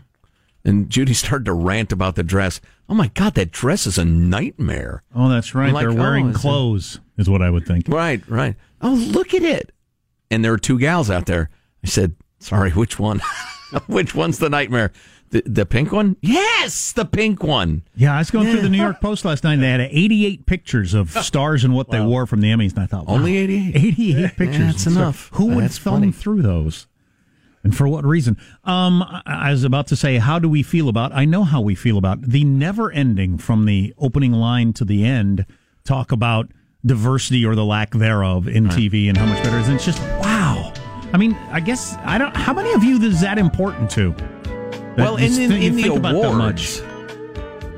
And 0.64 0.90
Judy 0.90 1.14
started 1.14 1.46
to 1.46 1.54
rant 1.54 1.92
about 1.92 2.16
the 2.16 2.24
dress. 2.24 2.62
Oh 2.90 2.96
my 2.96 3.08
God, 3.14 3.36
that 3.36 3.52
dress 3.52 3.86
is 3.86 3.98
a 4.00 4.06
nightmare. 4.06 5.04
Oh, 5.14 5.30
that's 5.30 5.54
right. 5.54 5.72
Like, 5.72 5.84
They're 5.84 5.92
oh, 5.92 5.96
wearing 6.02 6.30
is 6.30 6.38
clothes, 6.38 7.00
is 7.18 7.30
what 7.30 7.42
I 7.42 7.50
would 7.50 7.66
think. 7.68 7.88
Right, 7.88 8.28
right. 8.28 8.56
Oh, 8.82 8.94
look 8.94 9.34
at 9.34 9.44
it. 9.44 9.72
And 10.32 10.44
there 10.44 10.52
were 10.52 10.58
two 10.58 10.80
gals 10.80 11.10
out 11.10 11.26
there. 11.28 11.50
I 11.84 11.88
said, 11.88 12.16
sorry, 12.40 12.72
which 12.72 12.98
one? 13.00 13.22
which 13.88 14.16
one's 14.16 14.40
the 14.40 14.50
nightmare? 14.50 14.92
The, 15.32 15.44
the 15.46 15.66
pink 15.68 15.92
one? 15.92 16.18
Yes, 16.22 16.92
the 16.92 17.06
pink 17.06 17.44
one. 17.44 17.84
Yeah, 17.96 18.16
I 18.16 18.18
was 18.20 18.32
going 18.32 18.50
through 18.50 18.62
the 18.62 18.70
New 18.70 18.80
York 18.82 19.00
Post 19.00 19.24
last 19.26 19.44
night. 19.44 19.54
and 19.54 19.62
They 19.64 19.70
had 19.70 19.82
88 19.82 20.46
pictures 20.48 20.96
of 20.96 21.12
stars 21.24 21.64
and 21.64 21.76
what 21.76 21.92
they 21.92 22.02
wore 22.02 22.26
from 22.26 22.42
the 22.42 22.50
Emmys, 22.50 22.72
and 22.72 22.80
I 22.80 22.86
thought, 22.88 23.06
wow, 23.06 23.14
Only 23.14 23.38
88? 23.38 23.76
88 23.76 24.38
pictures. 24.38 24.66
that's 24.66 24.84
So 24.86 24.90
enough. 24.92 25.30
Who 25.34 25.46
would 25.54 25.64
That's 25.66 25.78
thumb 25.78 25.94
funny. 26.02 26.12
through 26.12 26.42
those? 26.42 26.88
And 27.64 27.76
for 27.76 27.88
what 27.88 28.06
reason? 28.06 28.38
Um, 28.64 29.04
I 29.26 29.52
was 29.52 29.64
about 29.64 29.88
to 29.88 29.96
say, 29.96 30.18
how 30.18 30.40
do 30.40 30.48
we 30.48 30.64
feel 30.64 30.88
about? 30.88 31.12
I 31.14 31.26
know 31.26 31.44
how 31.44 31.60
we 31.62 31.76
feel 31.76 31.98
about 31.98 32.22
the 32.22 32.44
never 32.46 32.92
ending 32.92 33.38
from 33.38 33.66
the 33.66 33.94
opening 33.98 34.32
line 34.32 34.72
to 34.74 34.86
the 34.86 35.04
end. 35.06 35.46
Talk 35.84 36.12
about 36.12 36.50
diversity 36.86 37.46
or 37.46 37.56
the 37.56 37.66
lack 37.66 37.92
thereof 37.92 38.48
in 38.48 38.68
TV 38.68 39.10
and 39.10 39.18
how 39.18 39.26
much 39.26 39.44
better 39.44 39.58
it 39.58 39.62
is. 39.62 39.68
And 39.68 39.76
it's 39.76 39.86
just 39.86 40.00
wow. 40.22 40.72
I 41.12 41.18
mean, 41.18 41.34
I 41.52 41.60
guess 41.60 41.96
I 42.00 42.18
don't. 42.18 42.36
How 42.36 42.54
many 42.54 42.72
of 42.74 42.84
you 42.84 43.02
is 43.02 43.20
that 43.22 43.38
important 43.38 43.90
to? 43.92 44.12
That 44.12 44.98
well, 44.98 45.18
in, 45.18 45.34
in, 45.40 45.52
in 45.52 45.76
the 45.76 45.88
awards, 45.88 46.82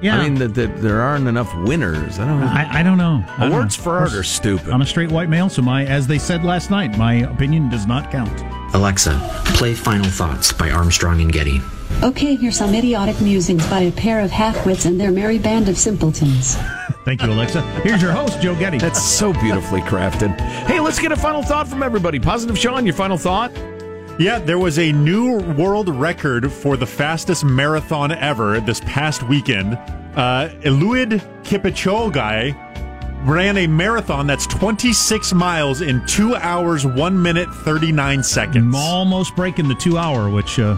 Yeah. 0.02 0.18
I 0.18 0.24
mean, 0.24 0.36
the, 0.36 0.48
the, 0.48 0.68
there 0.68 1.02
aren't 1.02 1.28
enough 1.28 1.54
winners. 1.60 2.20
I 2.20 2.26
don't 2.26 2.40
know. 2.40 2.48
I, 2.48 2.80
I 2.80 2.84
don't 2.84 2.98
know. 2.98 3.24
Awards 3.40 3.76
for 3.76 3.98
art 3.98 4.14
are 4.14 4.24
stupid. 4.24 4.70
I'm 4.70 4.82
a 4.82 4.86
straight 4.86 5.12
white 5.12 5.30
male, 5.30 5.50
so 5.50 5.62
my, 5.62 5.86
as 5.86 6.08
they 6.08 6.18
said 6.20 6.44
last 6.44 6.70
night, 6.72 6.98
my 6.98 7.16
opinion 7.16 7.70
does 7.70 7.86
not 7.86 8.12
count. 8.12 8.42
Alexa, 8.74 9.20
play 9.56 9.74
Final 9.74 10.10
Thoughts 10.10 10.54
by 10.54 10.72
Armstrong 10.72 11.22
and 11.22 11.32
Getty. 11.32 11.62
Okay, 12.04 12.36
here's 12.36 12.58
some 12.58 12.74
idiotic 12.74 13.20
musings 13.22 13.68
by 13.70 13.82
a 13.82 13.92
pair 13.92 14.22
of 14.22 14.32
half-wits 14.32 14.86
and 14.86 15.00
their 15.00 15.12
merry 15.12 15.38
band 15.38 15.68
of 15.70 15.78
simpletons. 15.78 16.56
Thank 17.06 17.22
you, 17.22 17.32
Alexa. 17.32 17.62
Here's 17.82 18.02
your 18.02 18.12
host, 18.12 18.42
Joe 18.42 18.56
Getty. 18.56 18.78
That's 18.78 19.04
so 19.04 19.34
beautifully 19.34 19.82
crafted. 19.82 20.40
Hey, 20.68 20.80
let's 20.80 21.00
get 21.00 21.12
a 21.12 21.16
final 21.16 21.44
thought 21.44 21.68
from 21.68 21.84
everybody. 21.84 22.20
Positive 22.20 22.58
Sean, 22.58 22.86
your 22.86 22.96
final 22.96 23.18
thought? 23.18 23.52
Yeah, 24.20 24.40
there 24.40 24.60
was 24.60 24.78
a 24.80 24.92
new 24.92 25.40
world 25.54 25.90
record 25.90 26.52
for 26.52 26.78
the 26.78 26.86
fastest 26.86 27.44
marathon 27.44 28.12
ever 28.12 28.60
this 28.60 28.80
past 28.82 29.24
weekend. 29.24 29.74
Uh, 30.16 30.50
Eliud 30.62 31.20
Kipchoge 31.44 32.56
ran 33.26 33.58
a 33.58 33.68
marathon 33.68 34.28
that's 34.28 34.48
26 34.48 35.34
miles 35.34 35.82
in 35.82 36.06
2 36.08 36.36
hours, 36.36 36.86
1 36.86 37.22
minute, 37.22 37.50
39 37.54 38.24
seconds. 38.24 38.76
Almost 38.78 39.36
breaking 39.36 39.68
the 39.68 39.76
two 39.76 39.98
hour, 39.98 40.30
which 40.30 40.60
uh, 40.60 40.78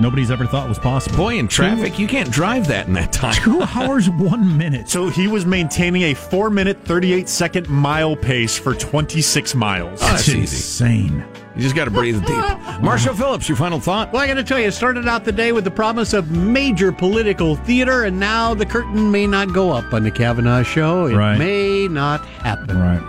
nobody's 0.00 0.30
ever 0.30 0.46
thought 0.46 0.68
was 0.68 0.78
possible. 0.78 1.16
Boy, 1.16 1.38
in 1.38 1.48
traffic, 1.48 1.98
you 1.98 2.06
can't 2.06 2.30
drive 2.30 2.66
that 2.68 2.86
in 2.86 2.92
that 2.94 3.12
time. 3.12 3.34
Two 3.34 3.62
hours, 3.74 4.08
one 4.10 4.56
minute. 4.56 4.88
So 4.88 5.08
he 5.08 5.28
was 5.28 5.44
maintaining 5.46 6.02
a 6.02 6.14
4 6.14 6.50
minute, 6.50 6.82
38 6.84 7.28
second 7.28 7.68
mile 7.68 8.16
pace 8.16 8.58
for 8.58 8.74
26 8.74 9.54
miles. 9.54 10.00
Oh, 10.02 10.06
that's 10.06 10.28
easy. 10.28 10.38
insane. 10.40 11.24
You 11.56 11.62
just 11.62 11.74
got 11.74 11.86
to 11.86 11.90
breathe 11.90 12.20
deep. 12.26 12.36
Marshall 12.82 13.14
Phillips, 13.14 13.48
your 13.48 13.56
final 13.56 13.80
thought? 13.80 14.12
Well, 14.12 14.20
I 14.22 14.26
got 14.26 14.34
to 14.34 14.44
tell 14.44 14.58
you, 14.58 14.66
it 14.68 14.72
started 14.72 15.08
out 15.08 15.24
the 15.24 15.32
day 15.32 15.52
with 15.52 15.64
the 15.64 15.70
promise 15.70 16.12
of 16.12 16.30
major 16.30 16.92
political 16.92 17.56
theater, 17.56 18.04
and 18.04 18.20
now 18.20 18.52
the 18.52 18.66
curtain 18.66 19.10
may 19.10 19.26
not 19.26 19.52
go 19.54 19.70
up 19.72 19.94
on 19.94 20.02
the 20.02 20.10
Kavanaugh 20.10 20.62
show. 20.62 21.06
It 21.06 21.16
Right. 21.16 21.38
may 21.38 21.88
not 21.88 22.24
happen. 22.26 22.78
Right. 22.78 23.02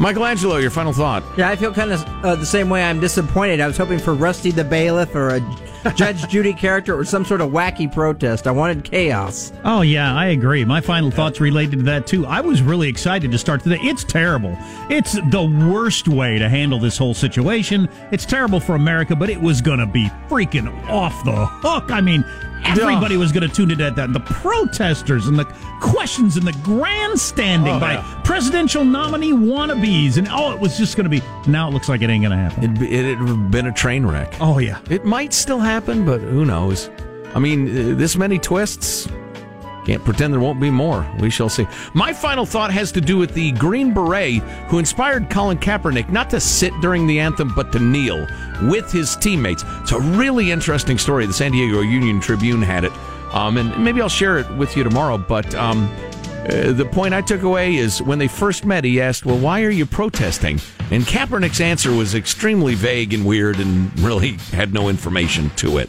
Michael 0.00 0.24
Angelo, 0.26 0.56
your 0.56 0.70
final 0.70 0.92
thought? 0.92 1.22
Yeah, 1.36 1.48
I 1.48 1.56
feel 1.56 1.72
kind 1.72 1.92
of 1.92 2.04
uh, 2.24 2.34
the 2.36 2.46
same 2.46 2.68
way. 2.68 2.82
I'm 2.84 3.00
disappointed. 3.00 3.60
I 3.60 3.66
was 3.66 3.76
hoping 3.76 3.98
for 3.98 4.14
Rusty 4.14 4.50
the 4.50 4.64
Bailiff 4.64 5.14
or 5.14 5.30
a 5.36 5.40
Judge 5.94 6.28
Judy 6.28 6.52
character 6.52 6.98
or 6.98 7.04
some 7.04 7.24
sort 7.24 7.40
of 7.40 7.50
wacky 7.50 7.92
protest. 7.92 8.46
I 8.46 8.50
wanted 8.50 8.84
chaos. 8.84 9.52
Oh, 9.64 9.82
yeah, 9.82 10.14
I 10.14 10.26
agree. 10.26 10.64
My 10.64 10.80
final 10.80 11.10
thoughts 11.10 11.40
related 11.40 11.78
to 11.78 11.82
that, 11.84 12.06
too. 12.06 12.26
I 12.26 12.40
was 12.40 12.62
really 12.62 12.88
excited 12.88 13.30
to 13.30 13.38
start 13.38 13.62
today. 13.62 13.78
It's 13.82 14.04
terrible. 14.04 14.56
It's 14.90 15.12
the 15.12 15.68
worst 15.70 16.08
way 16.08 16.38
to 16.38 16.48
handle 16.48 16.78
this 16.78 16.98
whole 16.98 17.14
situation. 17.14 17.88
It's 18.10 18.26
terrible 18.26 18.60
for 18.60 18.74
America, 18.74 19.16
but 19.16 19.30
it 19.30 19.40
was 19.40 19.60
going 19.60 19.78
to 19.78 19.86
be 19.86 20.08
freaking 20.28 20.68
off 20.88 21.24
the 21.24 21.46
hook. 21.46 21.90
I 21.90 22.00
mean, 22.00 22.24
everybody 22.64 23.16
was 23.16 23.32
going 23.32 23.48
to 23.48 23.54
tune 23.54 23.70
in 23.70 23.80
at 23.80 23.96
that. 23.96 24.12
The 24.12 24.20
protesters 24.20 25.26
and 25.26 25.38
the 25.38 25.44
questions 25.80 26.36
and 26.36 26.46
the 26.46 26.52
grandstanding 26.62 27.74
Oh, 27.74 27.80
by 27.80 27.94
yeah. 27.94 28.20
presidential 28.24 28.84
nominee 28.84 29.32
wannabes. 29.32 30.16
And 30.18 30.28
oh, 30.30 30.52
it 30.52 30.60
was 30.60 30.76
just 30.76 30.96
going 30.96 31.04
to 31.04 31.10
be. 31.10 31.22
Now 31.50 31.68
it 31.68 31.72
looks 31.72 31.88
like 31.88 32.02
it 32.02 32.10
ain't 32.10 32.22
going 32.24 32.36
to 32.36 32.42
happen. 32.42 32.64
It'd, 32.64 32.78
be, 32.80 32.90
it'd 32.92 33.18
have 33.18 33.50
been 33.50 33.66
a 33.66 33.72
train 33.72 34.04
wreck. 34.06 34.34
Oh, 34.40 34.58
yeah. 34.58 34.78
It 34.90 35.04
might 35.04 35.32
still 35.32 35.60
happen, 35.60 36.04
but 36.04 36.20
who 36.20 36.44
knows? 36.44 36.90
I 37.34 37.38
mean, 37.38 37.68
uh, 37.68 37.94
this 37.96 38.16
many 38.16 38.38
twists. 38.38 39.08
Can't 39.88 40.04
pretend 40.04 40.34
there 40.34 40.40
won't 40.40 40.60
be 40.60 40.68
more. 40.68 41.10
We 41.18 41.30
shall 41.30 41.48
see. 41.48 41.66
My 41.94 42.12
final 42.12 42.44
thought 42.44 42.70
has 42.70 42.92
to 42.92 43.00
do 43.00 43.16
with 43.16 43.32
the 43.32 43.52
Green 43.52 43.94
Beret 43.94 44.42
who 44.68 44.78
inspired 44.78 45.30
Colin 45.30 45.56
Kaepernick 45.56 46.10
not 46.10 46.28
to 46.28 46.40
sit 46.40 46.78
during 46.82 47.06
the 47.06 47.18
anthem, 47.18 47.54
but 47.54 47.72
to 47.72 47.78
kneel 47.78 48.26
with 48.64 48.92
his 48.92 49.16
teammates. 49.16 49.64
It's 49.80 49.92
a 49.92 49.98
really 49.98 50.50
interesting 50.50 50.98
story. 50.98 51.24
The 51.24 51.32
San 51.32 51.52
Diego 51.52 51.80
Union 51.80 52.20
Tribune 52.20 52.60
had 52.60 52.84
it. 52.84 52.92
Um, 53.32 53.56
and 53.56 53.82
maybe 53.82 54.02
I'll 54.02 54.10
share 54.10 54.36
it 54.36 54.50
with 54.58 54.76
you 54.76 54.84
tomorrow. 54.84 55.16
But 55.16 55.54
um, 55.54 55.90
uh, 56.44 56.72
the 56.72 56.84
point 56.84 57.14
I 57.14 57.22
took 57.22 57.40
away 57.40 57.76
is 57.76 58.02
when 58.02 58.18
they 58.18 58.28
first 58.28 58.66
met, 58.66 58.84
he 58.84 59.00
asked, 59.00 59.24
Well, 59.24 59.38
why 59.38 59.62
are 59.62 59.70
you 59.70 59.86
protesting? 59.86 60.60
And 60.90 61.04
Kaepernick's 61.04 61.62
answer 61.62 61.92
was 61.92 62.14
extremely 62.14 62.74
vague 62.74 63.14
and 63.14 63.24
weird 63.24 63.58
and 63.58 63.98
really 64.00 64.32
had 64.52 64.74
no 64.74 64.90
information 64.90 65.48
to 65.56 65.78
it, 65.78 65.88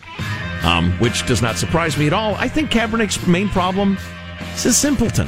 um, 0.63 0.91
which 0.99 1.25
does 1.25 1.41
not 1.41 1.57
surprise 1.57 1.97
me 1.97 2.07
at 2.07 2.13
all. 2.13 2.35
I 2.35 2.47
think 2.47 2.69
Kaepernick's 2.71 3.25
main 3.27 3.49
problem 3.49 3.97
is 4.55 4.65
a 4.65 4.73
simpleton. 4.73 5.27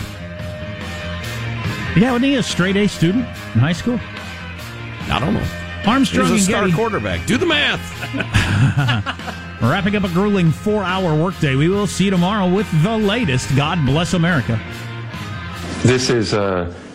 Yeah, 1.95 2.11
wasn't 2.11 2.25
he 2.25 2.35
a 2.35 2.43
straight 2.43 2.77
A 2.77 2.87
student 2.87 3.25
in 3.53 3.59
high 3.59 3.73
school? 3.73 3.99
I 5.13 5.19
don't 5.19 5.33
know. 5.33 5.45
Armstrong 5.85 6.27
He 6.27 6.33
was 6.33 6.47
and 6.47 6.49
a 6.49 6.51
star 6.51 6.61
Getty. 6.61 6.73
quarterback. 6.73 7.25
Do 7.25 7.37
the 7.37 7.45
math. 7.45 7.81
Wrapping 9.61 9.95
up 9.95 10.03
a 10.03 10.09
grueling 10.09 10.51
four 10.51 10.83
hour 10.83 11.15
workday. 11.21 11.55
We 11.55 11.69
will 11.69 11.87
see 11.87 12.05
you 12.05 12.11
tomorrow 12.11 12.47
with 12.49 12.67
the 12.83 12.97
latest. 12.97 13.55
God 13.55 13.83
bless 13.85 14.13
America. 14.13 14.59
This 15.83 16.09
is 16.09 16.33
a 16.33 16.73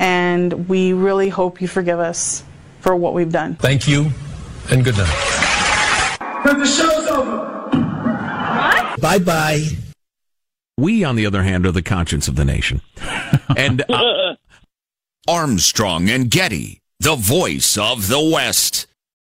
and 0.00 0.68
we 0.68 0.94
really 0.94 1.28
hope 1.28 1.60
you 1.60 1.68
forgive 1.68 2.00
us 2.00 2.42
for 2.80 2.96
what 2.96 3.14
we've 3.14 3.30
done. 3.30 3.54
Thank 3.56 3.86
you, 3.86 4.10
and 4.70 4.82
good 4.82 4.96
night. 4.96 6.16
But 6.42 6.58
the 6.58 6.66
show's 6.66 7.06
over. 7.06 7.68
What? 7.68 9.00
Bye 9.00 9.18
bye. 9.18 9.66
We, 10.76 11.04
on 11.04 11.14
the 11.14 11.26
other 11.26 11.42
hand, 11.42 11.66
are 11.66 11.72
the 11.72 11.82
conscience 11.82 12.26
of 12.26 12.34
the 12.34 12.44
nation. 12.44 12.80
And 13.56 13.82
uh, 13.90 14.36
Armstrong 15.28 16.08
and 16.08 16.30
Getty, 16.30 16.80
the 17.00 17.16
voice 17.16 17.76
of 17.76 18.06
the 18.06 18.20
West. 18.20 18.86